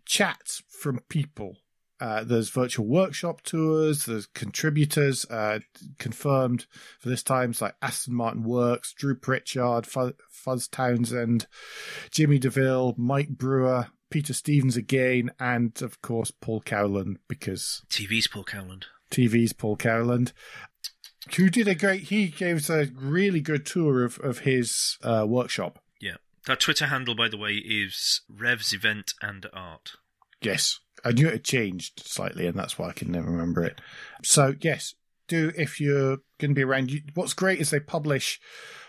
chats 0.05 0.63
from 0.69 1.01
people. 1.09 1.59
Uh, 2.01 2.25
there's 2.25 2.51
virtual 2.51 2.87
workshop 2.87 3.41
tours. 3.43 4.05
There's 4.05 4.27
contributors 4.27 5.25
uh, 5.31 5.61
confirmed 5.99 6.67
for 6.99 7.09
this 7.09 7.23
time. 7.23 7.51
It's 7.51 7.63
like 7.63 7.77
Aston 7.81 8.15
Martin 8.15 8.43
Works, 8.43 8.93
Drew 8.93 9.15
Pritchard, 9.15 9.87
Fuzz, 9.87 10.13
Fuzz 10.29 10.69
Townsend, 10.69 11.47
Jimmy 12.11 12.39
DeVille, 12.39 12.95
Mike 12.99 13.31
Brewer, 13.31 13.89
Peter 14.11 14.35
Stevens 14.35 14.77
again, 14.77 15.31
and 15.39 15.81
of 15.83 16.03
course 16.03 16.31
Paul 16.31 16.61
Cowland 16.61 17.19
because 17.29 17.83
TV's 17.89 18.27
Paul 18.27 18.45
Cowland. 18.45 18.87
TV's 19.11 19.53
Paul 19.53 19.77
Cowland. 19.77 20.33
Who 21.37 21.49
did 21.49 21.69
a 21.69 21.75
great? 21.75 22.03
He 22.03 22.29
gave 22.29 22.57
us 22.57 22.69
a 22.69 22.89
really 22.95 23.41
good 23.41 23.65
tour 23.65 24.05
of 24.05 24.19
of 24.19 24.41
his 24.41 24.99
uh, 25.03 25.25
workshop. 25.29 25.79
That 26.47 26.61
Twitter 26.61 26.87
handle, 26.87 27.15
by 27.15 27.29
the 27.29 27.39
way, 27.39 27.55
is 27.55 28.21
Revs 28.29 28.73
Event 28.73 29.15
and 29.23 29.47
Art. 29.53 29.93
Yes, 30.43 30.79
I 31.05 31.13
knew 31.13 31.27
it 31.29 31.33
had 31.33 31.45
changed 31.45 32.03
slightly, 32.07 32.47
and 32.47 32.59
that's 32.59 32.79
why 32.79 32.89
I 32.89 32.93
can 32.93 33.11
never 33.11 33.31
remember 33.31 33.65
it. 33.65 33.81
So 34.23 34.55
yes, 34.61 34.95
do 35.27 35.53
if 35.57 35.81
you're 35.81 36.19
going 36.39 36.51
to 36.51 36.55
be 36.55 36.65
around. 36.65 36.91
You, 36.91 37.01
what's 37.15 37.33
great 37.35 37.61
is 37.61 37.71
they 37.71 37.81
publish 37.81 38.41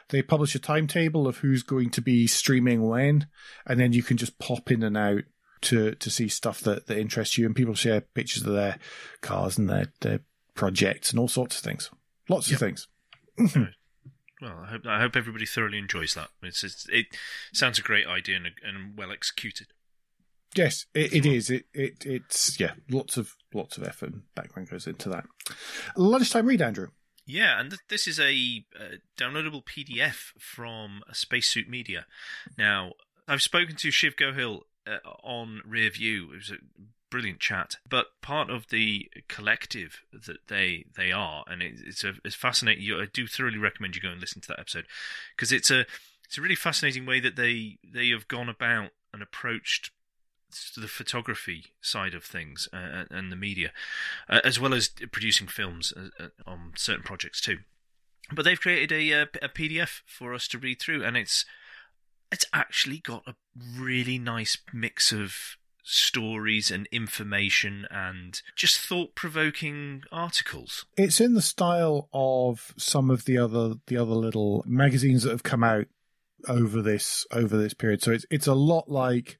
they 0.09 0.21
publish 0.21 0.53
a 0.53 0.59
timetable 0.59 1.27
of 1.27 1.37
who's 1.37 1.63
going 1.63 1.89
to 1.91 2.01
be 2.01 2.27
streaming 2.27 2.83
when, 2.87 3.27
and 3.65 3.79
then 3.79 3.93
you 3.93 4.03
can 4.03 4.17
just 4.17 4.37
pop 4.37 4.69
in 4.69 4.83
and 4.83 4.97
out 4.97 5.23
to 5.61 5.95
to 5.95 6.09
see 6.09 6.27
stuff 6.27 6.59
that 6.61 6.87
that 6.87 6.97
interests 6.97 7.37
you. 7.37 7.45
And 7.45 7.55
people 7.55 7.73
share 7.73 8.01
pictures 8.01 8.43
of 8.45 8.53
their 8.53 8.77
cars 9.21 9.57
and 9.57 9.69
their 9.69 9.87
their 10.01 10.19
projects 10.55 11.11
and 11.11 11.19
all 11.19 11.27
sorts 11.29 11.57
of 11.57 11.63
things. 11.63 11.89
Lots 12.27 12.49
Yep. 12.51 12.55
of 12.55 12.59
things. 12.59 12.87
Well, 14.41 14.59
I 14.63 14.67
hope 14.67 14.85
I 14.85 14.99
hope 14.99 15.15
everybody 15.15 15.45
thoroughly 15.45 15.77
enjoys 15.77 16.13
that. 16.13 16.29
It's, 16.43 16.63
it's, 16.63 16.87
it 16.89 17.05
sounds 17.53 17.79
a 17.79 17.81
great 17.81 18.05
idea 18.05 18.35
and, 18.35 18.47
and 18.63 18.97
well 18.97 19.11
executed. 19.11 19.67
Yes, 20.55 20.85
it, 20.93 21.13
it 21.13 21.25
is. 21.25 21.49
It, 21.49 21.65
it 21.73 22.05
it's 22.05 22.59
yeah, 22.59 22.73
lots 22.89 23.17
of 23.17 23.35
lots 23.53 23.77
of 23.77 23.83
effort 23.83 24.11
and 24.11 24.21
background 24.35 24.69
goes 24.69 24.87
into 24.87 25.09
that. 25.09 25.25
Lunchtime 25.95 26.47
read, 26.47 26.61
Andrew. 26.61 26.89
Yeah, 27.25 27.59
and 27.59 27.71
th- 27.71 27.81
this 27.89 28.07
is 28.07 28.19
a 28.19 28.65
uh, 28.79 28.97
downloadable 29.17 29.63
PDF 29.65 30.31
from 30.39 31.01
Spacesuit 31.11 31.67
Media. 31.67 32.05
Now, 32.57 32.91
I've 33.27 33.41
spoken 33.41 33.75
to 33.77 33.91
Shiv 33.91 34.15
Gohil 34.15 34.61
uh, 34.85 34.99
on 35.23 35.61
Rear 35.65 35.89
View. 35.89 36.31
It 36.33 36.35
was 36.35 36.51
a 36.51 36.57
brilliant 37.15 37.39
chat. 37.39 37.77
But 37.89 38.07
part 38.21 38.49
of 38.49 38.67
the 38.67 39.09
collective 39.29 40.01
that 40.11 40.47
they 40.49 40.83
they 40.97 41.13
are, 41.13 41.45
and 41.47 41.61
it, 41.61 41.75
it's 41.85 42.03
a 42.03 42.15
it's 42.25 42.35
fascinating. 42.35 42.83
I 42.91 43.05
do 43.05 43.25
thoroughly 43.25 43.57
recommend 43.57 43.95
you 43.95 44.01
go 44.01 44.09
and 44.09 44.19
listen 44.19 44.41
to 44.41 44.49
that 44.49 44.59
episode 44.59 44.85
because 45.33 45.53
it's 45.53 45.71
a 45.71 45.85
it's 46.25 46.37
a 46.37 46.41
really 46.41 46.55
fascinating 46.55 47.05
way 47.05 47.21
that 47.21 47.37
they 47.37 47.77
they 47.89 48.09
have 48.09 48.27
gone 48.27 48.49
about 48.49 48.89
and 49.13 49.23
approached 49.23 49.91
the 50.75 50.89
photography 50.89 51.67
side 51.79 52.13
of 52.13 52.25
things 52.25 52.67
uh, 52.73 53.05
and 53.09 53.31
the 53.31 53.37
media, 53.37 53.71
uh, 54.29 54.41
as 54.43 54.59
well 54.59 54.73
as 54.73 54.89
producing 55.13 55.47
films 55.47 55.93
uh, 55.95 56.09
uh, 56.21 56.27
on 56.45 56.73
certain 56.75 57.03
projects 57.03 57.39
too. 57.39 57.59
But 58.33 58.43
they've 58.43 58.59
created 58.59 58.91
a, 58.91 59.21
uh, 59.21 59.25
a 59.41 59.49
PDF 59.49 60.01
for 60.05 60.33
us 60.33 60.49
to 60.49 60.57
read 60.57 60.81
through, 60.81 61.05
and 61.05 61.15
it's 61.15 61.45
it's 62.29 62.45
actually 62.51 62.97
got 62.97 63.23
a 63.25 63.35
really 63.77 64.19
nice 64.19 64.57
mix 64.73 65.13
of 65.13 65.55
stories 65.87 66.71
and 66.71 66.87
information 66.91 67.85
and 67.91 68.41
just 68.55 68.79
thought-provoking 68.79 70.01
articles. 70.11 70.85
It's 70.97 71.21
in 71.21 71.35
the 71.35 71.41
style 71.41 72.09
of 72.11 72.73
some 72.75 73.09
of 73.11 73.25
the 73.25 73.37
other 73.37 73.75
the 73.87 73.97
other 73.97 74.15
little 74.15 74.63
magazines 74.67 75.23
that 75.23 75.31
have 75.31 75.43
come 75.43 75.63
out 75.63 75.85
over 76.47 76.81
this 76.81 77.25
over 77.31 77.55
this 77.57 77.73
period. 77.73 78.01
So 78.01 78.11
it's 78.11 78.25
it's 78.29 78.47
a 78.47 78.55
lot 78.55 78.89
like 78.89 79.37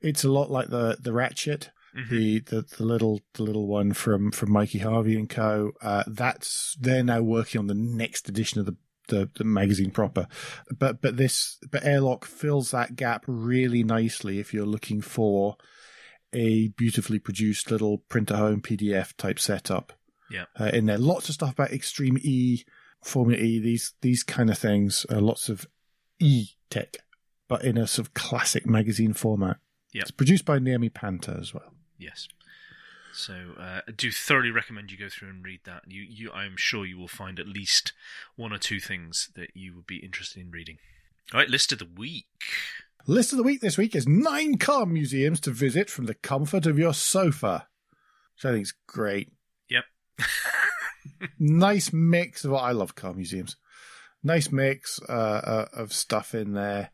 it's 0.00 0.24
a 0.24 0.30
lot 0.30 0.50
like 0.50 0.68
the 0.68 0.96
the 1.00 1.12
Ratchet, 1.12 1.70
Mhm. 1.96 2.08
the, 2.10 2.40
the 2.40 2.62
the 2.76 2.84
little 2.84 3.20
the 3.34 3.42
little 3.42 3.66
one 3.66 3.92
from 3.92 4.30
from 4.30 4.52
Mikey 4.52 4.78
Harvey 4.78 5.16
and 5.16 5.28
Co. 5.28 5.72
Uh, 5.82 6.04
that's 6.06 6.76
they're 6.80 7.04
now 7.04 7.22
working 7.22 7.58
on 7.58 7.66
the 7.66 7.74
next 7.74 8.28
edition 8.28 8.60
of 8.60 8.66
the. 8.66 8.76
The, 9.08 9.30
the 9.34 9.44
magazine 9.44 9.90
proper, 9.90 10.26
but 10.76 11.00
but 11.00 11.16
this 11.16 11.58
but 11.70 11.84
Airlock 11.84 12.24
fills 12.24 12.72
that 12.72 12.96
gap 12.96 13.24
really 13.26 13.84
nicely 13.84 14.40
if 14.40 14.52
you're 14.52 14.66
looking 14.66 15.00
for 15.00 15.56
a 16.32 16.68
beautifully 16.68 17.18
produced 17.18 17.70
little 17.70 17.98
print 17.98 18.30
at 18.30 18.38
home 18.38 18.60
PDF 18.60 19.16
type 19.16 19.38
setup. 19.38 19.92
Yeah. 20.28 20.46
uh, 20.58 20.70
in 20.72 20.86
there, 20.86 20.98
lots 20.98 21.28
of 21.28 21.36
stuff 21.36 21.52
about 21.52 21.70
Extreme 21.70 22.18
E, 22.20 22.64
Formula 23.02 23.40
E, 23.40 23.60
these 23.60 23.94
these 24.00 24.22
kind 24.22 24.50
of 24.50 24.58
things. 24.58 25.06
Uh, 25.10 25.20
lots 25.20 25.48
of 25.48 25.66
E 26.18 26.48
tech, 26.68 26.96
but 27.48 27.64
in 27.64 27.78
a 27.78 27.86
sort 27.86 28.08
of 28.08 28.14
classic 28.14 28.66
magazine 28.66 29.12
format. 29.12 29.58
Yep. 29.92 30.02
It's 30.02 30.10
produced 30.10 30.44
by 30.44 30.58
Naomi 30.58 30.88
Panta 30.88 31.36
as 31.40 31.54
well. 31.54 31.72
Yes. 31.98 32.28
So 33.16 33.54
uh, 33.58 33.80
I 33.88 33.90
do 33.96 34.12
thoroughly 34.12 34.50
recommend 34.50 34.90
you 34.90 34.98
go 34.98 35.08
through 35.08 35.30
and 35.30 35.44
read 35.44 35.60
that. 35.64 35.84
You, 35.88 36.02
you, 36.02 36.30
I 36.32 36.44
am 36.44 36.56
sure 36.56 36.84
you 36.84 36.98
will 36.98 37.08
find 37.08 37.40
at 37.40 37.48
least 37.48 37.94
one 38.36 38.52
or 38.52 38.58
two 38.58 38.78
things 38.78 39.30
that 39.34 39.50
you 39.54 39.74
would 39.74 39.86
be 39.86 39.96
interested 39.96 40.42
in 40.42 40.50
reading. 40.50 40.76
All 41.32 41.40
right, 41.40 41.48
list 41.48 41.72
of 41.72 41.78
the 41.78 41.88
week. 41.96 42.26
List 43.06 43.32
of 43.32 43.38
the 43.38 43.42
week 43.42 43.62
this 43.62 43.78
week 43.78 43.96
is 43.96 44.06
nine 44.06 44.58
car 44.58 44.84
museums 44.84 45.40
to 45.40 45.50
visit 45.50 45.88
from 45.88 46.04
the 46.04 46.14
comfort 46.14 46.66
of 46.66 46.78
your 46.78 46.92
sofa, 46.92 47.66
which 48.34 48.44
I 48.44 48.52
think 48.52 48.64
is 48.64 48.74
great. 48.86 49.32
Yep. 49.70 49.84
nice 51.38 51.92
mix 51.92 52.44
of 52.44 52.52
I 52.52 52.72
love 52.72 52.94
car 52.94 53.14
museums. 53.14 53.56
Nice 54.22 54.52
mix 54.52 55.00
uh, 55.08 55.12
uh, 55.12 55.66
of 55.72 55.92
stuff 55.92 56.34
in 56.34 56.52
there. 56.52 56.90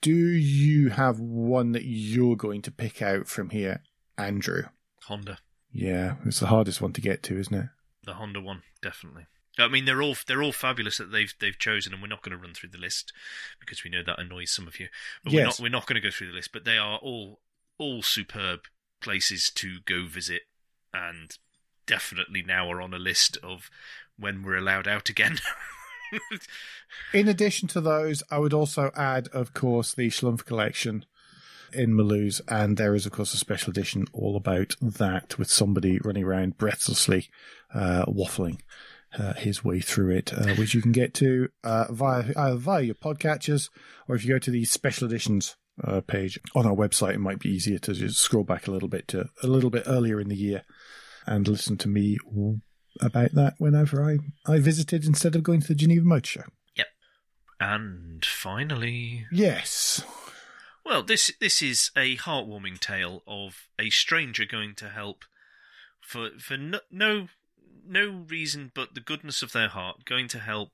Do 0.00 0.12
you 0.12 0.90
have 0.90 1.20
one 1.20 1.72
that 1.72 1.84
you're 1.84 2.36
going 2.36 2.62
to 2.62 2.70
pick 2.70 3.02
out 3.02 3.26
from 3.26 3.50
here, 3.50 3.82
Andrew? 4.16 4.62
Honda, 5.06 5.38
Yeah, 5.72 6.14
it's 6.24 6.40
the 6.40 6.46
hardest 6.46 6.80
one 6.80 6.92
to 6.94 7.00
get 7.00 7.22
to, 7.24 7.38
isn't 7.38 7.54
it? 7.54 7.66
the 8.04 8.14
Honda 8.14 8.40
one, 8.40 8.62
definitely. 8.80 9.26
I 9.58 9.68
mean, 9.68 9.84
they're 9.84 10.00
all 10.00 10.16
they're 10.26 10.42
all 10.42 10.52
fabulous 10.52 10.98
that 10.98 11.10
they've 11.12 11.34
they've 11.40 11.58
chosen, 11.58 11.92
and 11.92 12.00
we're 12.00 12.08
not 12.08 12.22
going 12.22 12.36
to 12.36 12.42
run 12.42 12.54
through 12.54 12.70
the 12.70 12.78
list 12.78 13.12
because 13.60 13.82
we 13.84 13.90
know 13.90 14.02
that 14.06 14.18
annoys 14.18 14.50
some 14.50 14.66
of 14.68 14.78
you. 14.80 14.86
But 15.24 15.32
we're 15.32 15.40
Yes. 15.40 15.58
not 15.58 15.62
we're 15.64 15.68
not 15.70 15.86
going 15.86 16.00
to 16.00 16.06
go 16.06 16.10
through 16.12 16.28
the 16.28 16.32
list. 16.36 16.52
But 16.52 16.64
they 16.64 16.78
are 16.78 16.98
all 16.98 17.40
all 17.76 18.00
superb 18.02 18.60
places 19.02 19.50
to 19.56 19.78
go 19.84 20.06
visit, 20.06 20.42
and 20.94 21.36
definitely 21.86 22.42
now 22.42 22.70
are 22.70 22.80
on 22.80 22.94
a 22.94 22.98
list 22.98 23.36
of 23.42 23.68
when 24.18 24.42
we're 24.42 24.56
allowed 24.56 24.86
out 24.88 25.08
again. 25.08 25.38
In 27.12 27.28
addition 27.28 27.68
to 27.68 27.80
those, 27.80 28.22
I 28.30 28.38
would 28.38 28.54
also 28.54 28.90
add, 28.96 29.28
of 29.28 29.52
course, 29.54 29.92
the 29.92 30.08
Schlumpf 30.08 30.44
collection 30.44 31.04
in 31.72 31.94
Mulhouse, 31.94 32.40
and 32.48 32.76
there 32.76 32.94
is, 32.94 33.06
of 33.06 33.12
course, 33.12 33.34
a 33.34 33.38
special 33.38 33.70
edition 33.70 34.06
all 34.12 34.36
about 34.36 34.74
that 34.80 35.38
with 35.38 35.50
somebody 35.50 35.98
running 36.04 36.24
around 36.24 36.58
breathlessly 36.58 37.28
uh, 37.74 38.04
waffling 38.06 38.60
uh, 39.18 39.34
his 39.34 39.64
way 39.64 39.80
through 39.80 40.14
it, 40.16 40.32
uh, 40.32 40.54
which 40.54 40.74
you 40.74 40.82
can 40.82 40.92
get 40.92 41.14
to 41.14 41.48
uh, 41.64 41.86
via 41.90 42.32
either 42.36 42.56
via 42.56 42.82
your 42.82 42.94
podcatchers 42.94 43.70
or 44.06 44.14
if 44.14 44.24
you 44.24 44.30
go 44.30 44.38
to 44.38 44.50
the 44.50 44.64
special 44.64 45.06
editions 45.06 45.56
uh, 45.84 46.00
page 46.00 46.38
on 46.54 46.66
our 46.66 46.74
website, 46.74 47.14
it 47.14 47.20
might 47.20 47.38
be 47.38 47.50
easier 47.50 47.78
to 47.78 47.94
just 47.94 48.18
scroll 48.18 48.44
back 48.44 48.66
a 48.66 48.70
little 48.70 48.88
bit 48.88 49.08
to 49.08 49.28
a 49.42 49.46
little 49.46 49.70
bit 49.70 49.84
earlier 49.86 50.20
in 50.20 50.28
the 50.28 50.36
year 50.36 50.64
and 51.26 51.46
listen 51.46 51.76
to 51.78 51.88
me 51.88 52.18
about 53.00 53.32
that 53.32 53.54
whenever 53.58 54.02
I, 54.02 54.18
I 54.50 54.58
visited 54.58 55.04
instead 55.04 55.36
of 55.36 55.42
going 55.42 55.60
to 55.60 55.68
the 55.68 55.74
Geneva 55.74 56.04
Motor 56.04 56.26
Show. 56.26 56.44
Yep. 56.76 56.86
And 57.60 58.24
finally, 58.24 59.26
Yes. 59.30 60.02
Well, 60.88 61.02
this 61.02 61.30
this 61.38 61.60
is 61.60 61.90
a 61.94 62.16
heartwarming 62.16 62.80
tale 62.80 63.22
of 63.26 63.68
a 63.78 63.90
stranger 63.90 64.46
going 64.46 64.74
to 64.76 64.88
help 64.88 65.26
for 66.00 66.30
for 66.38 66.56
no 66.56 66.80
no, 66.90 67.28
no 67.86 68.24
reason 68.26 68.72
but 68.74 68.94
the 68.94 69.00
goodness 69.00 69.42
of 69.42 69.52
their 69.52 69.68
heart, 69.68 70.06
going 70.06 70.28
to 70.28 70.38
help 70.38 70.70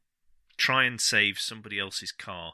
try 0.56 0.84
and 0.84 1.00
save 1.00 1.40
somebody 1.40 1.80
else's 1.80 2.12
car, 2.12 2.52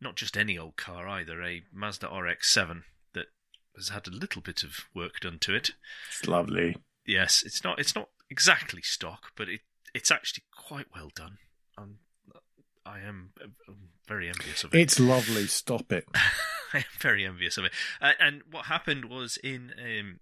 not 0.00 0.14
just 0.14 0.36
any 0.36 0.56
old 0.56 0.76
car 0.76 1.08
either, 1.08 1.42
a 1.42 1.62
Mazda 1.72 2.06
RX-7 2.06 2.82
that 3.14 3.26
has 3.74 3.88
had 3.88 4.06
a 4.06 4.12
little 4.12 4.40
bit 4.40 4.62
of 4.62 4.84
work 4.94 5.18
done 5.18 5.38
to 5.40 5.56
it. 5.56 5.70
It's 6.08 6.28
lovely. 6.28 6.76
Yes, 7.04 7.42
it's 7.44 7.64
not 7.64 7.80
it's 7.80 7.96
not 7.96 8.10
exactly 8.30 8.82
stock, 8.82 9.32
but 9.36 9.48
it 9.48 9.62
it's 9.92 10.12
actually 10.12 10.44
quite 10.54 10.86
well 10.94 11.10
done. 11.16 11.38
I'm, 11.76 11.98
I 12.84 13.00
am 13.00 13.30
uh, 13.42 13.72
very 14.06 14.28
envious 14.28 14.62
of 14.62 14.72
it. 14.72 14.80
It's 14.80 15.00
lovely. 15.00 15.48
Stop 15.48 15.90
it. 15.90 16.06
I 16.80 16.80
am 16.80 16.84
very 17.00 17.24
envious 17.24 17.56
of 17.56 17.64
it. 17.64 17.72
Uh, 18.02 18.12
and 18.20 18.42
what 18.50 18.66
happened 18.66 19.06
was 19.06 19.38
in, 19.42 19.72
um, 19.78 20.20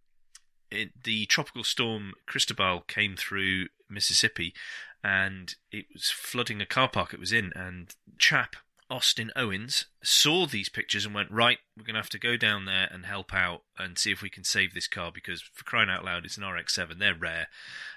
in 0.71 0.91
the 1.03 1.27
tropical 1.27 1.65
storm 1.65 2.13
Cristobal 2.27 2.83
came 2.87 3.17
through 3.17 3.67
Mississippi, 3.91 4.55
and 5.03 5.57
it 5.73 5.87
was 5.93 6.11
flooding 6.11 6.61
a 6.61 6.67
car 6.67 6.89
park 6.89 7.13
it 7.13 7.19
was 7.19 7.33
in. 7.33 7.53
And 7.57 7.93
chap 8.19 8.55
Austin 8.89 9.33
Owens 9.35 9.87
saw 10.03 10.47
these 10.47 10.69
pictures 10.69 11.05
and 11.05 11.15
went, 11.15 11.31
right, 11.33 11.59
we're 11.77 11.85
going 11.85 11.95
to 11.95 12.01
have 12.01 12.09
to 12.11 12.19
go 12.21 12.37
down 12.37 12.67
there 12.67 12.89
and 12.93 13.05
help 13.05 13.35
out 13.35 13.63
and 13.77 13.99
see 13.99 14.13
if 14.13 14.23
we 14.23 14.31
can 14.31 14.45
save 14.45 14.75
this 14.75 14.87
car 14.87 15.11
because 15.13 15.43
for 15.43 15.65
crying 15.65 15.91
out 15.91 16.05
loud, 16.05 16.25
it's 16.25 16.37
an 16.37 16.45
RX-7. 16.45 17.01
They're 17.01 17.17
rare, 17.17 17.49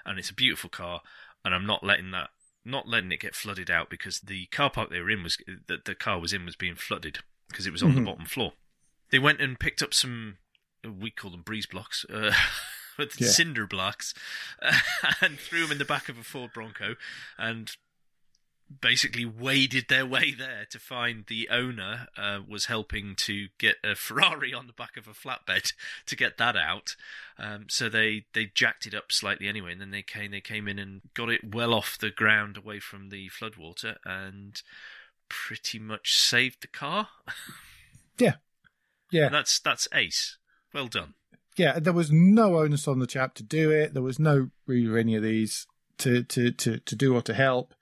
and 0.04 0.18
it's 0.18 0.32
a 0.32 0.36
beautiful 0.36 0.72
car, 0.72 1.02
and 1.46 1.54
I'm 1.54 1.68
not 1.68 1.84
letting 1.84 2.10
that. 2.12 2.30
Not 2.66 2.88
letting 2.88 3.14
it 3.14 3.22
get 3.22 3.34
flooded 3.34 3.72
out 3.72 3.90
because 3.90 4.20
the 4.20 4.48
car 4.48 4.70
park 4.70 4.90
they 4.90 5.00
were 5.00 5.10
in 5.10 5.24
was 5.24 5.38
that 5.68 5.86
the 5.86 5.96
car 5.96 6.20
was 6.20 6.34
in 6.34 6.44
was 6.44 6.58
being 6.58 6.76
flooded 6.76 7.20
because 7.50 7.66
it 7.68 7.72
was 7.72 7.84
on 7.84 7.92
Mhm. 7.94 7.96
the 7.96 8.02
bottom 8.02 8.26
floor. 8.26 8.54
They 9.10 9.20
went 9.20 9.40
and 9.42 9.60
picked 9.60 9.82
up 9.82 9.94
some, 9.94 10.38
we 10.84 11.12
call 11.12 11.32
them 11.32 11.42
breeze 11.44 11.66
blocks, 11.66 12.06
uh, 12.10 12.34
but 12.98 13.20
Yeah. 13.20 13.28
cinder 13.30 13.66
blocks, 13.68 14.14
and 15.22 15.40
threw 15.40 15.62
them 15.64 15.72
in 15.74 15.78
the 15.78 15.86
back 15.86 16.10
of 16.10 16.18
a 16.18 16.24
Ford 16.24 16.52
Bronco 16.54 16.96
and 17.38 17.76
basically 18.82 19.24
waded 19.24 19.86
their 19.88 20.06
way 20.06 20.32
there 20.34 20.66
to 20.70 20.78
find 20.78 21.26
the 21.28 21.48
owner 21.50 22.08
uh, 22.18 22.42
was 22.46 22.66
helping 22.66 23.16
to 23.16 23.48
get 23.58 23.78
a 23.84 23.96
Ferrari 23.96 24.54
on 24.54 24.68
the 24.68 24.74
back 24.74 24.98
of 24.98 25.08
a 25.08 25.12
flatbed 25.14 25.72
to 26.06 26.16
get 26.18 26.38
that 26.38 26.58
out. 26.58 26.96
Um, 27.38 27.68
so 27.70 27.88
they, 27.88 28.26
they 28.34 28.46
jacked 28.48 28.86
it 28.86 28.94
up 28.94 29.12
slightly 29.12 29.48
anyway, 29.48 29.72
and 29.72 29.80
then 29.80 29.92
they 29.92 30.02
came 30.02 30.32
they 30.32 30.42
came 30.42 30.68
in 30.68 30.80
and 30.80 31.02
got 31.14 31.30
it 31.30 31.54
well 31.56 31.74
off 31.74 31.98
the 31.98 32.10
ground 32.10 32.58
away 32.58 32.80
from 32.82 33.08
the 33.10 33.30
floodwater 33.30 33.98
and 34.04 34.62
pretty 35.30 35.80
much 35.80 36.18
saved 36.18 36.62
the 36.62 36.68
car. 36.68 37.10
Yeah, 38.20 38.38
yeah. 39.12 39.30
That's 39.30 39.60
that's 39.60 39.88
ace. 39.94 40.40
Well 40.74 40.88
done. 40.88 41.14
Yeah, 41.56 41.78
there 41.78 41.94
was 41.94 42.12
no 42.12 42.58
onus 42.58 42.88
on 42.88 42.98
the 42.98 43.06
chap 43.06 43.36
to 43.36 43.44
do 43.44 43.70
it. 43.70 43.94
There 43.94 44.02
was 44.02 44.18
no 44.18 44.50
really 44.66 45.00
any 45.00 45.16
of 45.16 45.22
these 45.22 45.68
to 46.00 46.24
to 46.24 46.52
to 46.52 46.80
to 46.80 46.96
do 46.96 47.16
or 47.16 47.22
to 47.22 47.36
help. 47.36 47.76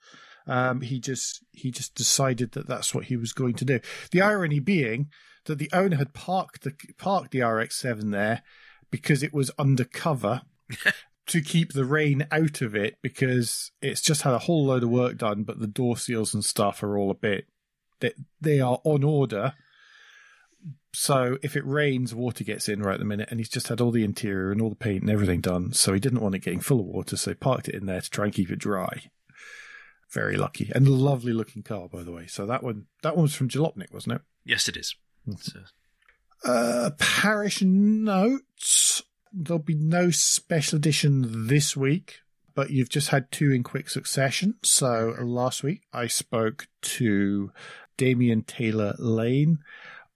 Um, 0.46 0.80
he 0.80 1.00
just 1.00 1.42
he 1.52 1.70
just 1.70 1.94
decided 1.94 2.52
that 2.52 2.68
that's 2.68 2.94
what 2.94 3.06
he 3.06 3.16
was 3.16 3.32
going 3.32 3.54
to 3.54 3.64
do. 3.64 3.80
The 4.10 4.20
irony 4.20 4.60
being 4.60 5.08
that 5.46 5.58
the 5.58 5.70
owner 5.72 5.96
had 5.96 6.14
parked 6.14 6.62
the 6.62 6.74
parked 6.98 7.30
the 7.30 7.42
RX-7 7.42 8.12
there 8.12 8.42
because 8.90 9.22
it 9.22 9.32
was 9.32 9.50
undercover 9.58 10.42
to 11.26 11.40
keep 11.40 11.72
the 11.72 11.84
rain 11.84 12.26
out 12.30 12.62
of 12.62 12.74
it 12.74 12.98
because 13.02 13.72
it's 13.82 14.00
just 14.00 14.22
had 14.22 14.34
a 14.34 14.38
whole 14.38 14.66
load 14.66 14.82
of 14.82 14.90
work 14.90 15.16
done, 15.18 15.42
but 15.42 15.58
the 15.58 15.66
door 15.66 15.96
seals 15.96 16.34
and 16.34 16.44
stuff 16.44 16.82
are 16.82 16.96
all 16.96 17.10
a 17.10 17.14
bit 17.14 17.46
they, 18.00 18.12
they 18.40 18.60
are 18.60 18.78
on 18.84 19.02
order. 19.02 19.54
So 20.92 21.36
if 21.42 21.56
it 21.56 21.66
rains, 21.66 22.14
water 22.14 22.44
gets 22.44 22.68
in 22.68 22.80
right 22.82 22.94
at 22.94 22.98
the 23.00 23.04
minute, 23.04 23.28
and 23.30 23.38
he's 23.38 23.48
just 23.50 23.68
had 23.68 23.80
all 23.80 23.90
the 23.90 24.04
interior 24.04 24.50
and 24.50 24.62
all 24.62 24.70
the 24.70 24.76
paint 24.76 25.02
and 25.02 25.10
everything 25.10 25.40
done. 25.40 25.72
So 25.72 25.92
he 25.92 26.00
didn't 26.00 26.20
want 26.20 26.34
it 26.34 26.40
getting 26.40 26.60
full 26.60 26.80
of 26.80 26.86
water, 26.86 27.16
so 27.16 27.30
he 27.30 27.34
parked 27.34 27.68
it 27.68 27.74
in 27.74 27.86
there 27.86 28.00
to 28.00 28.10
try 28.10 28.26
and 28.26 28.34
keep 28.34 28.50
it 28.50 28.58
dry. 28.58 29.10
Very 30.10 30.36
lucky 30.36 30.70
and 30.74 30.88
lovely 30.88 31.32
looking 31.32 31.62
car, 31.62 31.88
by 31.88 32.02
the 32.02 32.12
way. 32.12 32.26
So 32.26 32.46
that 32.46 32.62
one, 32.62 32.86
that 33.02 33.14
one 33.16 33.24
was 33.24 33.34
from 33.34 33.48
Jalopnik, 33.48 33.92
wasn't 33.92 34.14
it? 34.16 34.22
Yes, 34.44 34.68
it 34.68 34.76
is. 34.76 34.94
So, 35.38 35.60
Uh, 36.44 36.90
parish 36.98 37.60
notes. 37.62 39.02
There'll 39.38 39.62
be 39.62 39.74
no 39.74 40.10
special 40.10 40.76
edition 40.76 41.46
this 41.46 41.76
week, 41.76 42.20
but 42.54 42.70
you've 42.70 42.88
just 42.88 43.10
had 43.10 43.30
two 43.30 43.52
in 43.52 43.62
quick 43.62 43.90
succession. 43.90 44.54
So 44.62 45.14
last 45.20 45.62
week 45.62 45.82
I 45.92 46.06
spoke 46.06 46.68
to 46.82 47.52
Damien 47.98 48.42
Taylor 48.42 48.94
Lane 48.98 49.58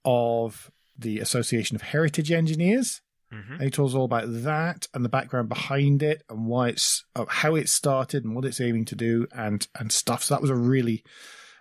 of 0.03 0.71
the 0.97 1.19
Association 1.19 1.75
of 1.75 1.83
Heritage 1.83 2.31
Engineers. 2.31 3.01
mhm. 3.31 3.53
And 3.53 3.61
he 3.61 3.69
told 3.69 3.91
us 3.91 3.95
all 3.95 4.05
about 4.05 4.25
that 4.27 4.87
and 4.93 5.05
the 5.05 5.09
background 5.09 5.49
behind 5.49 6.01
it 6.01 6.23
and 6.29 6.47
why 6.47 6.69
it's 6.69 7.05
uh, 7.15 7.25
how 7.27 7.55
it 7.55 7.69
started 7.69 8.25
and 8.25 8.35
what 8.35 8.45
it's 8.45 8.59
aiming 8.59 8.85
to 8.85 8.95
do 8.95 9.27
and 9.31 9.67
and 9.79 9.91
stuff. 9.91 10.23
So 10.23 10.33
that 10.33 10.41
was 10.41 10.49
a 10.49 10.55
really 10.55 11.03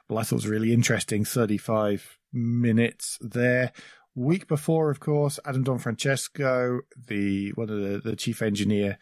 well, 0.08 0.18
I 0.18 0.22
thought 0.22 0.36
it 0.36 0.44
was 0.44 0.46
really 0.48 0.72
interesting. 0.72 1.24
Thirty 1.24 1.58
five 1.58 2.18
minutes 2.32 3.18
there. 3.20 3.72
Week 4.20 4.46
before, 4.46 4.90
of 4.90 5.00
course, 5.00 5.40
Adam 5.46 5.64
Donfrancesco, 5.64 6.80
the 7.08 7.52
one 7.52 7.70
of 7.70 7.80
the, 7.80 8.10
the 8.10 8.14
chief 8.14 8.42
engineer 8.42 8.98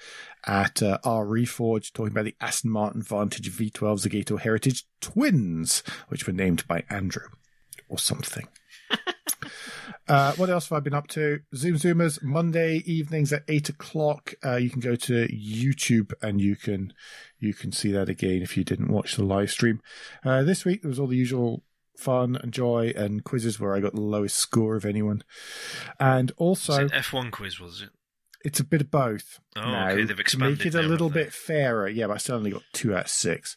at 0.47 0.81
uh, 0.81 0.99
R 1.03 1.27
Reforge, 1.27 1.93
talking 1.93 2.13
about 2.13 2.27
the 2.27 2.37
Aston 2.41 2.71
Martin 2.71 3.03
Vantage 3.03 3.51
V12 3.51 4.07
Zagato 4.07 4.39
Heritage 4.39 4.85
Twins, 5.01 5.83
which 6.07 6.29
were 6.29 6.33
named 6.33 6.69
by 6.69 6.85
Andrew 6.89 7.27
or 7.89 7.99
something. 7.99 8.47
Uh, 10.09 10.33
what 10.37 10.49
else 10.49 10.69
have 10.69 10.77
I 10.79 10.81
been 10.81 10.95
up 10.95 11.07
to? 11.09 11.41
Zoom 11.55 11.75
Zoomers 11.75 12.23
Monday 12.23 12.83
evenings 12.87 13.31
at 13.31 13.43
eight 13.47 13.69
o'clock. 13.69 14.33
Uh, 14.43 14.57
you 14.57 14.71
can 14.71 14.81
go 14.81 14.97
to 14.97 15.29
YouTube 15.29 16.13
and 16.23 16.41
you 16.41 16.57
can 16.57 16.95
you 17.39 17.53
can 17.53 17.73
see 17.73 17.93
that 17.93 18.09
again 18.09 18.41
if 18.41 18.57
you 18.57 18.65
didn't 18.65 18.91
watch 18.91 19.17
the 19.17 19.23
live 19.23 19.51
stream. 19.51 19.83
Uh, 20.25 20.43
this 20.43 20.65
week 20.65 20.81
there 20.81 20.89
was 20.89 20.99
all 20.99 21.09
the 21.09 21.17
usual 21.17 21.63
fun 21.99 22.37
and 22.37 22.53
joy 22.53 22.93
and 22.97 23.25
quizzes 23.25 23.61
where 23.61 23.75
I 23.75 23.81
got 23.81 23.95
the 23.95 24.01
lowest 24.01 24.37
score 24.37 24.77
of 24.77 24.85
anyone, 24.85 25.23
and 26.01 26.33
also 26.37 26.89
F1 26.89 27.31
quiz, 27.31 27.61
was 27.61 27.83
it? 27.83 27.91
it's 28.45 28.61
a 28.61 28.65
bit 28.65 28.81
of 28.81 28.91
both. 28.91 29.41
Oh, 29.57 29.61
now 29.61 29.89
okay. 29.89 30.05
They've 30.05 30.17
to 30.17 30.21
expanded 30.21 30.59
make 30.59 30.67
it 30.67 30.75
a 30.75 30.83
little 30.83 31.11
bit 31.11 31.33
fairer. 31.33 31.89
Yeah, 31.89 32.07
but 32.07 32.15
I 32.15 32.17
still 32.19 32.37
only 32.37 32.51
got 32.51 32.63
two 32.73 32.95
out 32.95 33.05
of 33.05 33.11
six. 33.11 33.57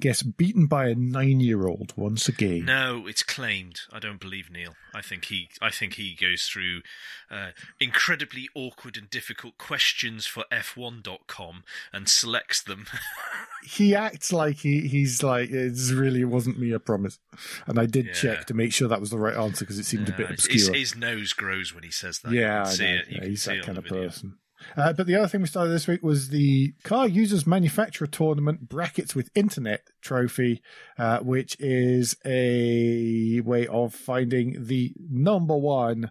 Yes, 0.00 0.22
beaten 0.22 0.66
by 0.66 0.88
a 0.88 0.94
nine-year-old 0.94 1.94
once 1.96 2.28
again. 2.28 2.66
No, 2.66 3.06
it's 3.06 3.22
claimed. 3.22 3.80
I 3.92 3.98
don't 3.98 4.20
believe 4.20 4.50
Neil. 4.50 4.74
I 4.94 5.00
think 5.00 5.24
he. 5.24 5.48
I 5.62 5.70
think 5.70 5.94
he 5.94 6.14
goes 6.14 6.42
through 6.44 6.82
uh, 7.30 7.48
incredibly 7.80 8.48
awkward 8.54 8.96
and 8.96 9.08
difficult 9.10 9.58
questions 9.58 10.26
for 10.26 10.44
F1.com 10.52 11.64
and 11.92 12.08
selects 12.08 12.62
them. 12.62 12.86
he 13.64 13.94
acts 13.94 14.32
like 14.32 14.56
he 14.58 14.86
he's 14.88 15.22
like 15.22 15.50
it's 15.50 15.90
really 15.90 16.24
wasn't 16.24 16.58
me 16.60 16.72
I 16.74 16.78
promise 16.78 17.18
and 17.66 17.78
i 17.78 17.86
did 17.86 18.06
Yeah. 18.06 18.12
check 18.12 18.46
to 18.46 18.54
make 18.54 18.72
sure 18.72 18.86
that 18.88 19.00
was 19.00 19.10
the 19.10 19.18
right 19.18 19.36
answer 19.36 19.64
because 19.64 19.78
it 19.80 19.84
seemed 19.84 20.08
a 20.08 20.12
bit 20.12 20.26
Uh, 20.26 20.28
his, 20.30 20.44
obscure 20.46 20.74
his 20.76 20.94
nose 20.96 21.32
grows 21.32 21.74
when 21.74 21.82
he 21.82 21.90
says 21.90 22.20
that. 22.20 22.32
yeah 22.32 22.58
you 22.58 22.60
I 22.60 22.64
can 22.66 22.72
see 22.76 22.84
know. 22.84 22.90
it. 22.94 23.06
You 23.08 23.14
Yeah, 23.14 23.20
can 23.20 23.30
he's 23.30 23.42
see 23.42 23.50
that 23.50 23.58
it 23.58 23.64
kind 23.66 23.78
of 23.78 23.84
video. 23.84 24.04
person 24.04 24.34
uh, 24.76 24.92
but 24.92 25.06
the 25.06 25.14
other 25.14 25.28
thing 25.28 25.40
we 25.40 25.46
started 25.46 25.70
this 25.70 25.86
week 25.86 26.02
was 26.02 26.28
the 26.28 26.72
car 26.82 27.06
users 27.08 27.46
manufacturer 27.46 28.06
tournament 28.06 28.68
brackets 28.68 29.14
with 29.14 29.30
internet 29.34 29.82
trophy 30.00 30.62
uh, 30.98 31.18
which 31.20 31.56
is 31.60 32.16
a 32.24 33.40
way 33.44 33.66
of 33.66 33.94
finding 33.94 34.66
the 34.66 34.92
number 35.10 35.56
one 35.56 36.10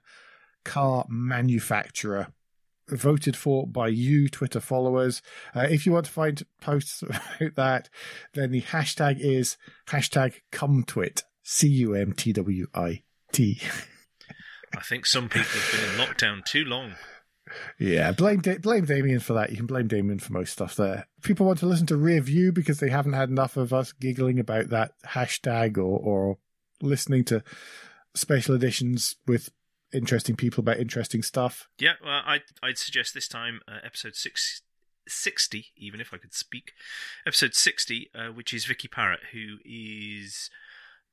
car 0.64 1.06
manufacturer 1.10 2.28
voted 2.89 3.36
for 3.36 3.68
by 3.68 3.88
you 3.88 4.30
Twitter 4.30 4.60
followers. 4.60 5.22
Uh, 5.56 5.68
if 5.70 5.86
you 5.86 5.91
want 5.91 6.06
to 6.06 6.12
find 6.12 6.43
posts 6.62 7.02
about 7.02 7.56
that, 7.56 7.89
then 8.34 8.52
the 8.52 8.62
hashtag 8.62 9.20
is 9.20 9.58
hashtag 9.88 10.36
cumtwit. 10.52 11.24
C 11.43 11.68
U 11.68 11.95
M 11.95 12.12
T 12.12 12.34
W 12.34 12.68
I 12.74 13.04
T. 13.32 13.62
I 14.76 14.82
think 14.82 15.06
some 15.06 15.30
people 15.30 15.48
have 15.48 15.72
been 15.72 15.89
in 15.89 16.08
lockdown 16.08 16.43
too 16.43 16.66
long. 16.66 16.95
Yeah, 17.80 18.12
blame 18.12 18.41
da- 18.41 18.58
blame 18.58 18.86
Damien 18.86 19.20
for 19.20 19.34
that. 19.34 19.52
You 19.52 19.58
can 19.58 19.66
blame 19.66 19.88
Damien 19.88 20.20
for 20.20 20.34
most 20.34 20.54
stuff 20.54 20.76
there. 20.76 21.08
People 21.24 21.45
want 21.45 21.60
to 21.60 21.66
listen 21.66 21.88
to 21.88 21.98
Rear 21.98 22.22
View 22.22 22.52
because 22.52 22.80
they 22.80 22.89
haven't 22.89 23.14
had 23.14 23.30
enough 23.30 23.58
of 23.58 23.74
us 23.74 23.91
giggling 23.91 24.39
about 24.39 24.70
that 24.70 24.93
hashtag 25.06 25.78
or, 25.78 26.00
or 26.00 26.38
listening 26.82 27.24
to 27.26 27.43
special 28.16 28.56
editions 28.56 29.16
with 29.28 29.50
interesting 29.93 30.36
people 30.36 30.62
about 30.62 30.80
interesting 30.80 31.24
stuff. 31.24 31.68
Yeah, 31.80 31.93
well, 32.04 32.22
I'd, 32.26 32.43
I'd 32.62 32.78
suggest 32.78 33.14
this 33.14 33.28
time 33.28 33.62
uh, 33.68 33.78
episode 33.84 34.16
six, 34.16 34.62
60, 35.08 35.68
even 35.78 36.02
if 36.02 36.14
I 36.14 36.18
could 36.18 36.34
speak. 36.34 36.74
Episode 37.26 37.54
60, 37.54 38.10
uh, 38.14 38.28
which 38.28 38.54
is 38.54 38.66
Vicky 38.66 38.88
Parrott, 38.88 39.22
who 39.32 39.58
is 39.64 40.50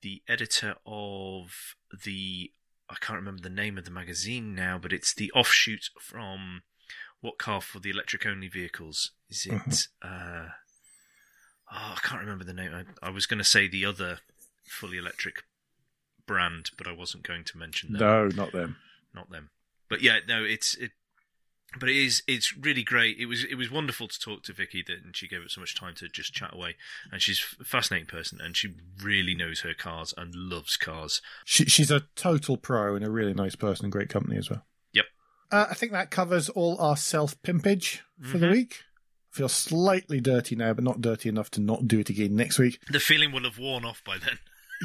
the 0.02 0.22
editor 0.28 0.74
of 0.86 1.74
the. 2.04 2.52
I 2.90 2.96
can't 3.00 3.18
remember 3.18 3.42
the 3.42 3.50
name 3.50 3.78
of 3.78 3.84
the 3.84 3.90
magazine 3.90 4.54
now, 4.54 4.78
but 4.78 4.92
it's 4.92 5.14
the 5.14 5.32
offshoot 5.32 5.88
from 6.00 6.62
What 7.20 7.38
Car 7.38 7.60
for 7.60 7.78
the 7.80 7.90
Electric 7.90 8.26
Only 8.26 8.48
Vehicles. 8.48 9.12
Is 9.30 9.46
it. 9.46 9.88
Uh, 10.02 10.48
oh, 11.72 11.94
I 11.96 11.98
can't 12.02 12.20
remember 12.20 12.44
the 12.44 12.52
name. 12.52 12.72
I, 13.02 13.06
I 13.06 13.10
was 13.10 13.26
going 13.26 13.38
to 13.38 13.44
say 13.44 13.66
the 13.68 13.84
other 13.86 14.18
fully 14.66 14.98
electric 14.98 15.44
brand, 16.26 16.70
but 16.76 16.86
I 16.86 16.92
wasn't 16.92 17.22
going 17.26 17.44
to 17.44 17.58
mention 17.58 17.92
them 17.92 18.00
No, 18.00 18.28
not 18.28 18.52
them. 18.52 18.76
not 19.14 19.30
them. 19.30 19.50
But 19.88 20.02
yeah, 20.02 20.18
no, 20.26 20.44
it's 20.44 20.74
it. 20.74 20.92
But 21.78 21.88
it 21.88 21.96
is 21.96 22.22
it's 22.28 22.56
really 22.56 22.84
great. 22.84 23.18
It 23.18 23.26
was 23.26 23.42
it 23.44 23.56
was 23.56 23.70
wonderful 23.70 24.06
to 24.06 24.18
talk 24.20 24.44
to 24.44 24.52
Vicky, 24.52 24.82
that 24.86 25.02
and 25.04 25.16
she 25.16 25.26
gave 25.26 25.42
us 25.42 25.54
so 25.54 25.60
much 25.60 25.74
time 25.74 25.94
to 25.96 26.08
just 26.08 26.32
chat 26.32 26.54
away. 26.54 26.76
And 27.10 27.20
she's 27.20 27.44
a 27.60 27.64
fascinating 27.64 28.06
person, 28.06 28.38
and 28.40 28.56
she 28.56 28.74
really 29.02 29.34
knows 29.34 29.60
her 29.60 29.74
cars 29.74 30.14
and 30.16 30.32
loves 30.34 30.76
cars. 30.76 31.20
She, 31.44 31.64
she's 31.64 31.90
a 31.90 32.02
total 32.14 32.56
pro 32.56 32.94
and 32.94 33.04
a 33.04 33.10
really 33.10 33.34
nice 33.34 33.56
person 33.56 33.86
and 33.86 33.92
great 33.92 34.08
company 34.08 34.36
as 34.36 34.48
well. 34.50 34.64
Yep. 34.92 35.06
Uh, 35.50 35.66
I 35.68 35.74
think 35.74 35.90
that 35.92 36.10
covers 36.12 36.48
all 36.48 36.80
our 36.80 36.96
self 36.96 37.40
pimpage 37.42 38.00
for 38.22 38.38
the 38.38 38.46
Mhm. 38.46 38.52
week. 38.52 38.84
Feel 39.32 39.48
slightly 39.48 40.20
dirty 40.20 40.54
now, 40.54 40.74
but 40.74 40.84
not 40.84 41.00
dirty 41.00 41.28
enough 41.28 41.50
to 41.50 41.60
not 41.60 41.88
do 41.88 41.98
it 41.98 42.08
again 42.08 42.36
next 42.36 42.56
week. 42.60 42.78
The 42.88 43.00
feeling 43.00 43.32
will 43.32 43.42
have 43.42 43.58
worn 43.58 43.84
off 43.84 44.00
by 44.04 44.16
then. 44.16 44.38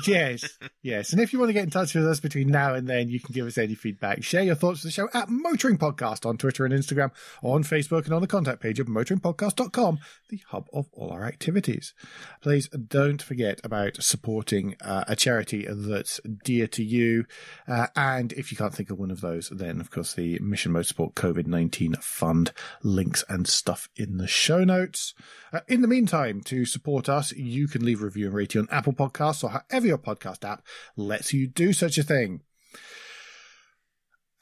Yes, 0.08 0.58
yes. 0.82 1.12
And 1.12 1.22
if 1.22 1.34
you 1.34 1.40
want 1.40 1.50
to 1.50 1.54
get 1.54 1.64
in 1.64 1.70
touch 1.70 1.96
with 1.96 2.08
us 2.08 2.20
between 2.20 2.50
now 2.50 2.74
and 2.74 2.88
then, 2.88 3.10
you 3.10 3.20
can 3.20 3.34
give 3.34 3.48
us 3.48 3.58
any 3.58 3.76
feedback. 3.76 4.24
Share 4.24 4.44
your 4.44 4.56
thoughts 4.56 4.84
with 4.84 4.94
the 4.94 4.96
show 4.96 5.10
at 5.14 5.30
Motoring 5.30 5.78
Podcast 5.78 6.26
on 6.26 6.38
Twitter 6.38 6.66
and 6.66 6.74
Instagram, 6.74 7.12
on 7.44 7.64
Facebook, 7.64 8.06
and 8.06 8.14
on 8.14 8.22
the 8.22 8.28
contact 8.28 8.62
page 8.62 8.80
of 8.80 8.88
motoringpodcast.com, 8.88 10.00
the 10.30 10.42
hub 10.50 10.68
of 10.74 10.88
all 10.94 11.12
our 11.12 11.26
activities. 11.26 11.94
Please 12.42 12.68
don't 12.70 13.22
forget 13.22 13.60
about 13.64 14.02
supporting 14.02 14.76
uh, 14.82 15.04
a 15.08 15.16
charity 15.16 15.66
that's 15.70 16.20
dear 16.44 16.68
to 16.68 16.84
you. 16.84 17.26
Uh, 17.68 17.88
and 17.96 18.34
if 18.34 18.52
you 18.52 18.58
can't 18.58 18.74
think 18.74 18.90
of 18.90 19.00
one 19.00 19.12
of 19.12 19.22
those, 19.22 19.50
then 19.50 19.80
of 19.80 19.92
course 19.92 20.14
the 20.14 20.40
Mission 20.40 20.72
Motorsport 20.72 21.14
COVID 21.14 21.48
19 21.48 21.96
Fund 22.02 22.52
links 22.84 23.24
and 23.30 23.48
stuff 23.48 23.90
in 23.96 24.18
the 24.18 24.28
show 24.28 24.64
notes. 24.64 25.14
Uh, 25.52 25.62
in 25.68 25.82
the 25.82 25.88
meantime, 25.88 26.42
to 26.42 26.66
support 26.66 27.10
us, 27.10 27.32
you 27.34 27.68
can 27.68 27.84
leave 27.84 28.02
a 28.02 28.06
review 28.06 28.28
and 28.28 28.36
rating 28.36 28.62
on 28.62 28.68
Apple 28.72 28.94
Podcasts 28.94 29.44
or 29.44 29.50
however 29.50 29.88
your 29.90 29.98
podcast 29.98 30.48
app 30.50 30.66
lets 30.96 31.34
you 31.34 31.48
do 31.48 31.74
such 31.74 31.98
a 31.98 32.04
thing. 32.04 32.42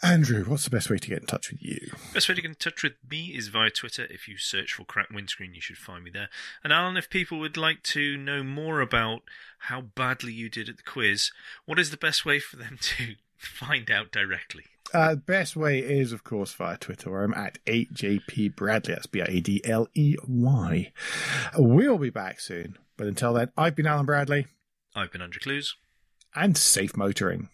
Andrew, 0.04 0.44
what's 0.46 0.64
the 0.64 0.70
best 0.70 0.92
way 0.92 0.98
to 0.98 1.10
get 1.10 1.22
in 1.22 1.26
touch 1.26 1.50
with 1.50 1.64
you? 1.64 1.92
Best 2.14 2.30
way 2.30 2.36
to 2.36 2.42
get 2.42 2.50
in 2.50 2.56
touch 2.56 2.84
with 2.84 2.94
me 3.10 3.34
is 3.36 3.48
via 3.48 3.72
Twitter. 3.72 4.06
If 4.12 4.28
you 4.28 4.38
search 4.38 4.74
for 4.74 4.84
Crack 4.84 5.10
Windscreen, 5.10 5.56
you 5.56 5.62
should 5.62 5.78
find 5.78 6.04
me 6.04 6.12
there. 6.12 6.30
And 6.64 6.72
Alan, 6.72 6.98
if 6.98 7.10
people 7.10 7.40
would 7.40 7.58
like 7.58 7.82
to 7.84 8.16
know 8.16 8.44
more 8.44 8.80
about 8.80 9.22
how 9.60 9.82
badly 9.82 10.34
you 10.34 10.50
did 10.50 10.70
at 10.70 10.78
the 10.78 10.84
quiz, 10.84 11.32
what 11.66 11.80
is 11.80 11.90
the 11.90 11.98
best 11.98 12.26
way 12.26 12.40
for 12.40 12.58
them 12.58 12.78
to 12.82 13.16
find 13.38 13.90
out 13.90 14.12
directly? 14.12 14.66
Uh, 14.94 15.16
best 15.16 15.56
way 15.56 15.80
is, 15.80 16.12
of 16.12 16.24
course, 16.24 16.54
via 16.54 16.78
Twitter, 16.78 17.10
where 17.10 17.24
I'm 17.24 17.34
at 17.34 17.58
AJP 17.66 18.56
Bradley. 18.56 18.94
That's 18.94 19.08
B 19.08 19.22
R 19.22 19.28
A 19.28 19.40
D 19.40 19.62
L 19.66 19.88
E 19.96 20.16
Y. 20.28 20.92
We'll 21.58 21.98
be 21.98 22.12
back 22.12 22.40
soon. 22.40 22.78
But 22.98 23.08
until 23.08 23.34
then, 23.34 23.52
I've 23.58 23.76
been 23.76 23.88
Alan 23.88 24.06
Bradley. 24.06 24.46
I've 24.98 25.12
been 25.12 25.22
Andrew 25.22 25.40
Clues. 25.40 25.76
And 26.36 26.58
safe 26.58 26.98
motoring. 26.98 27.50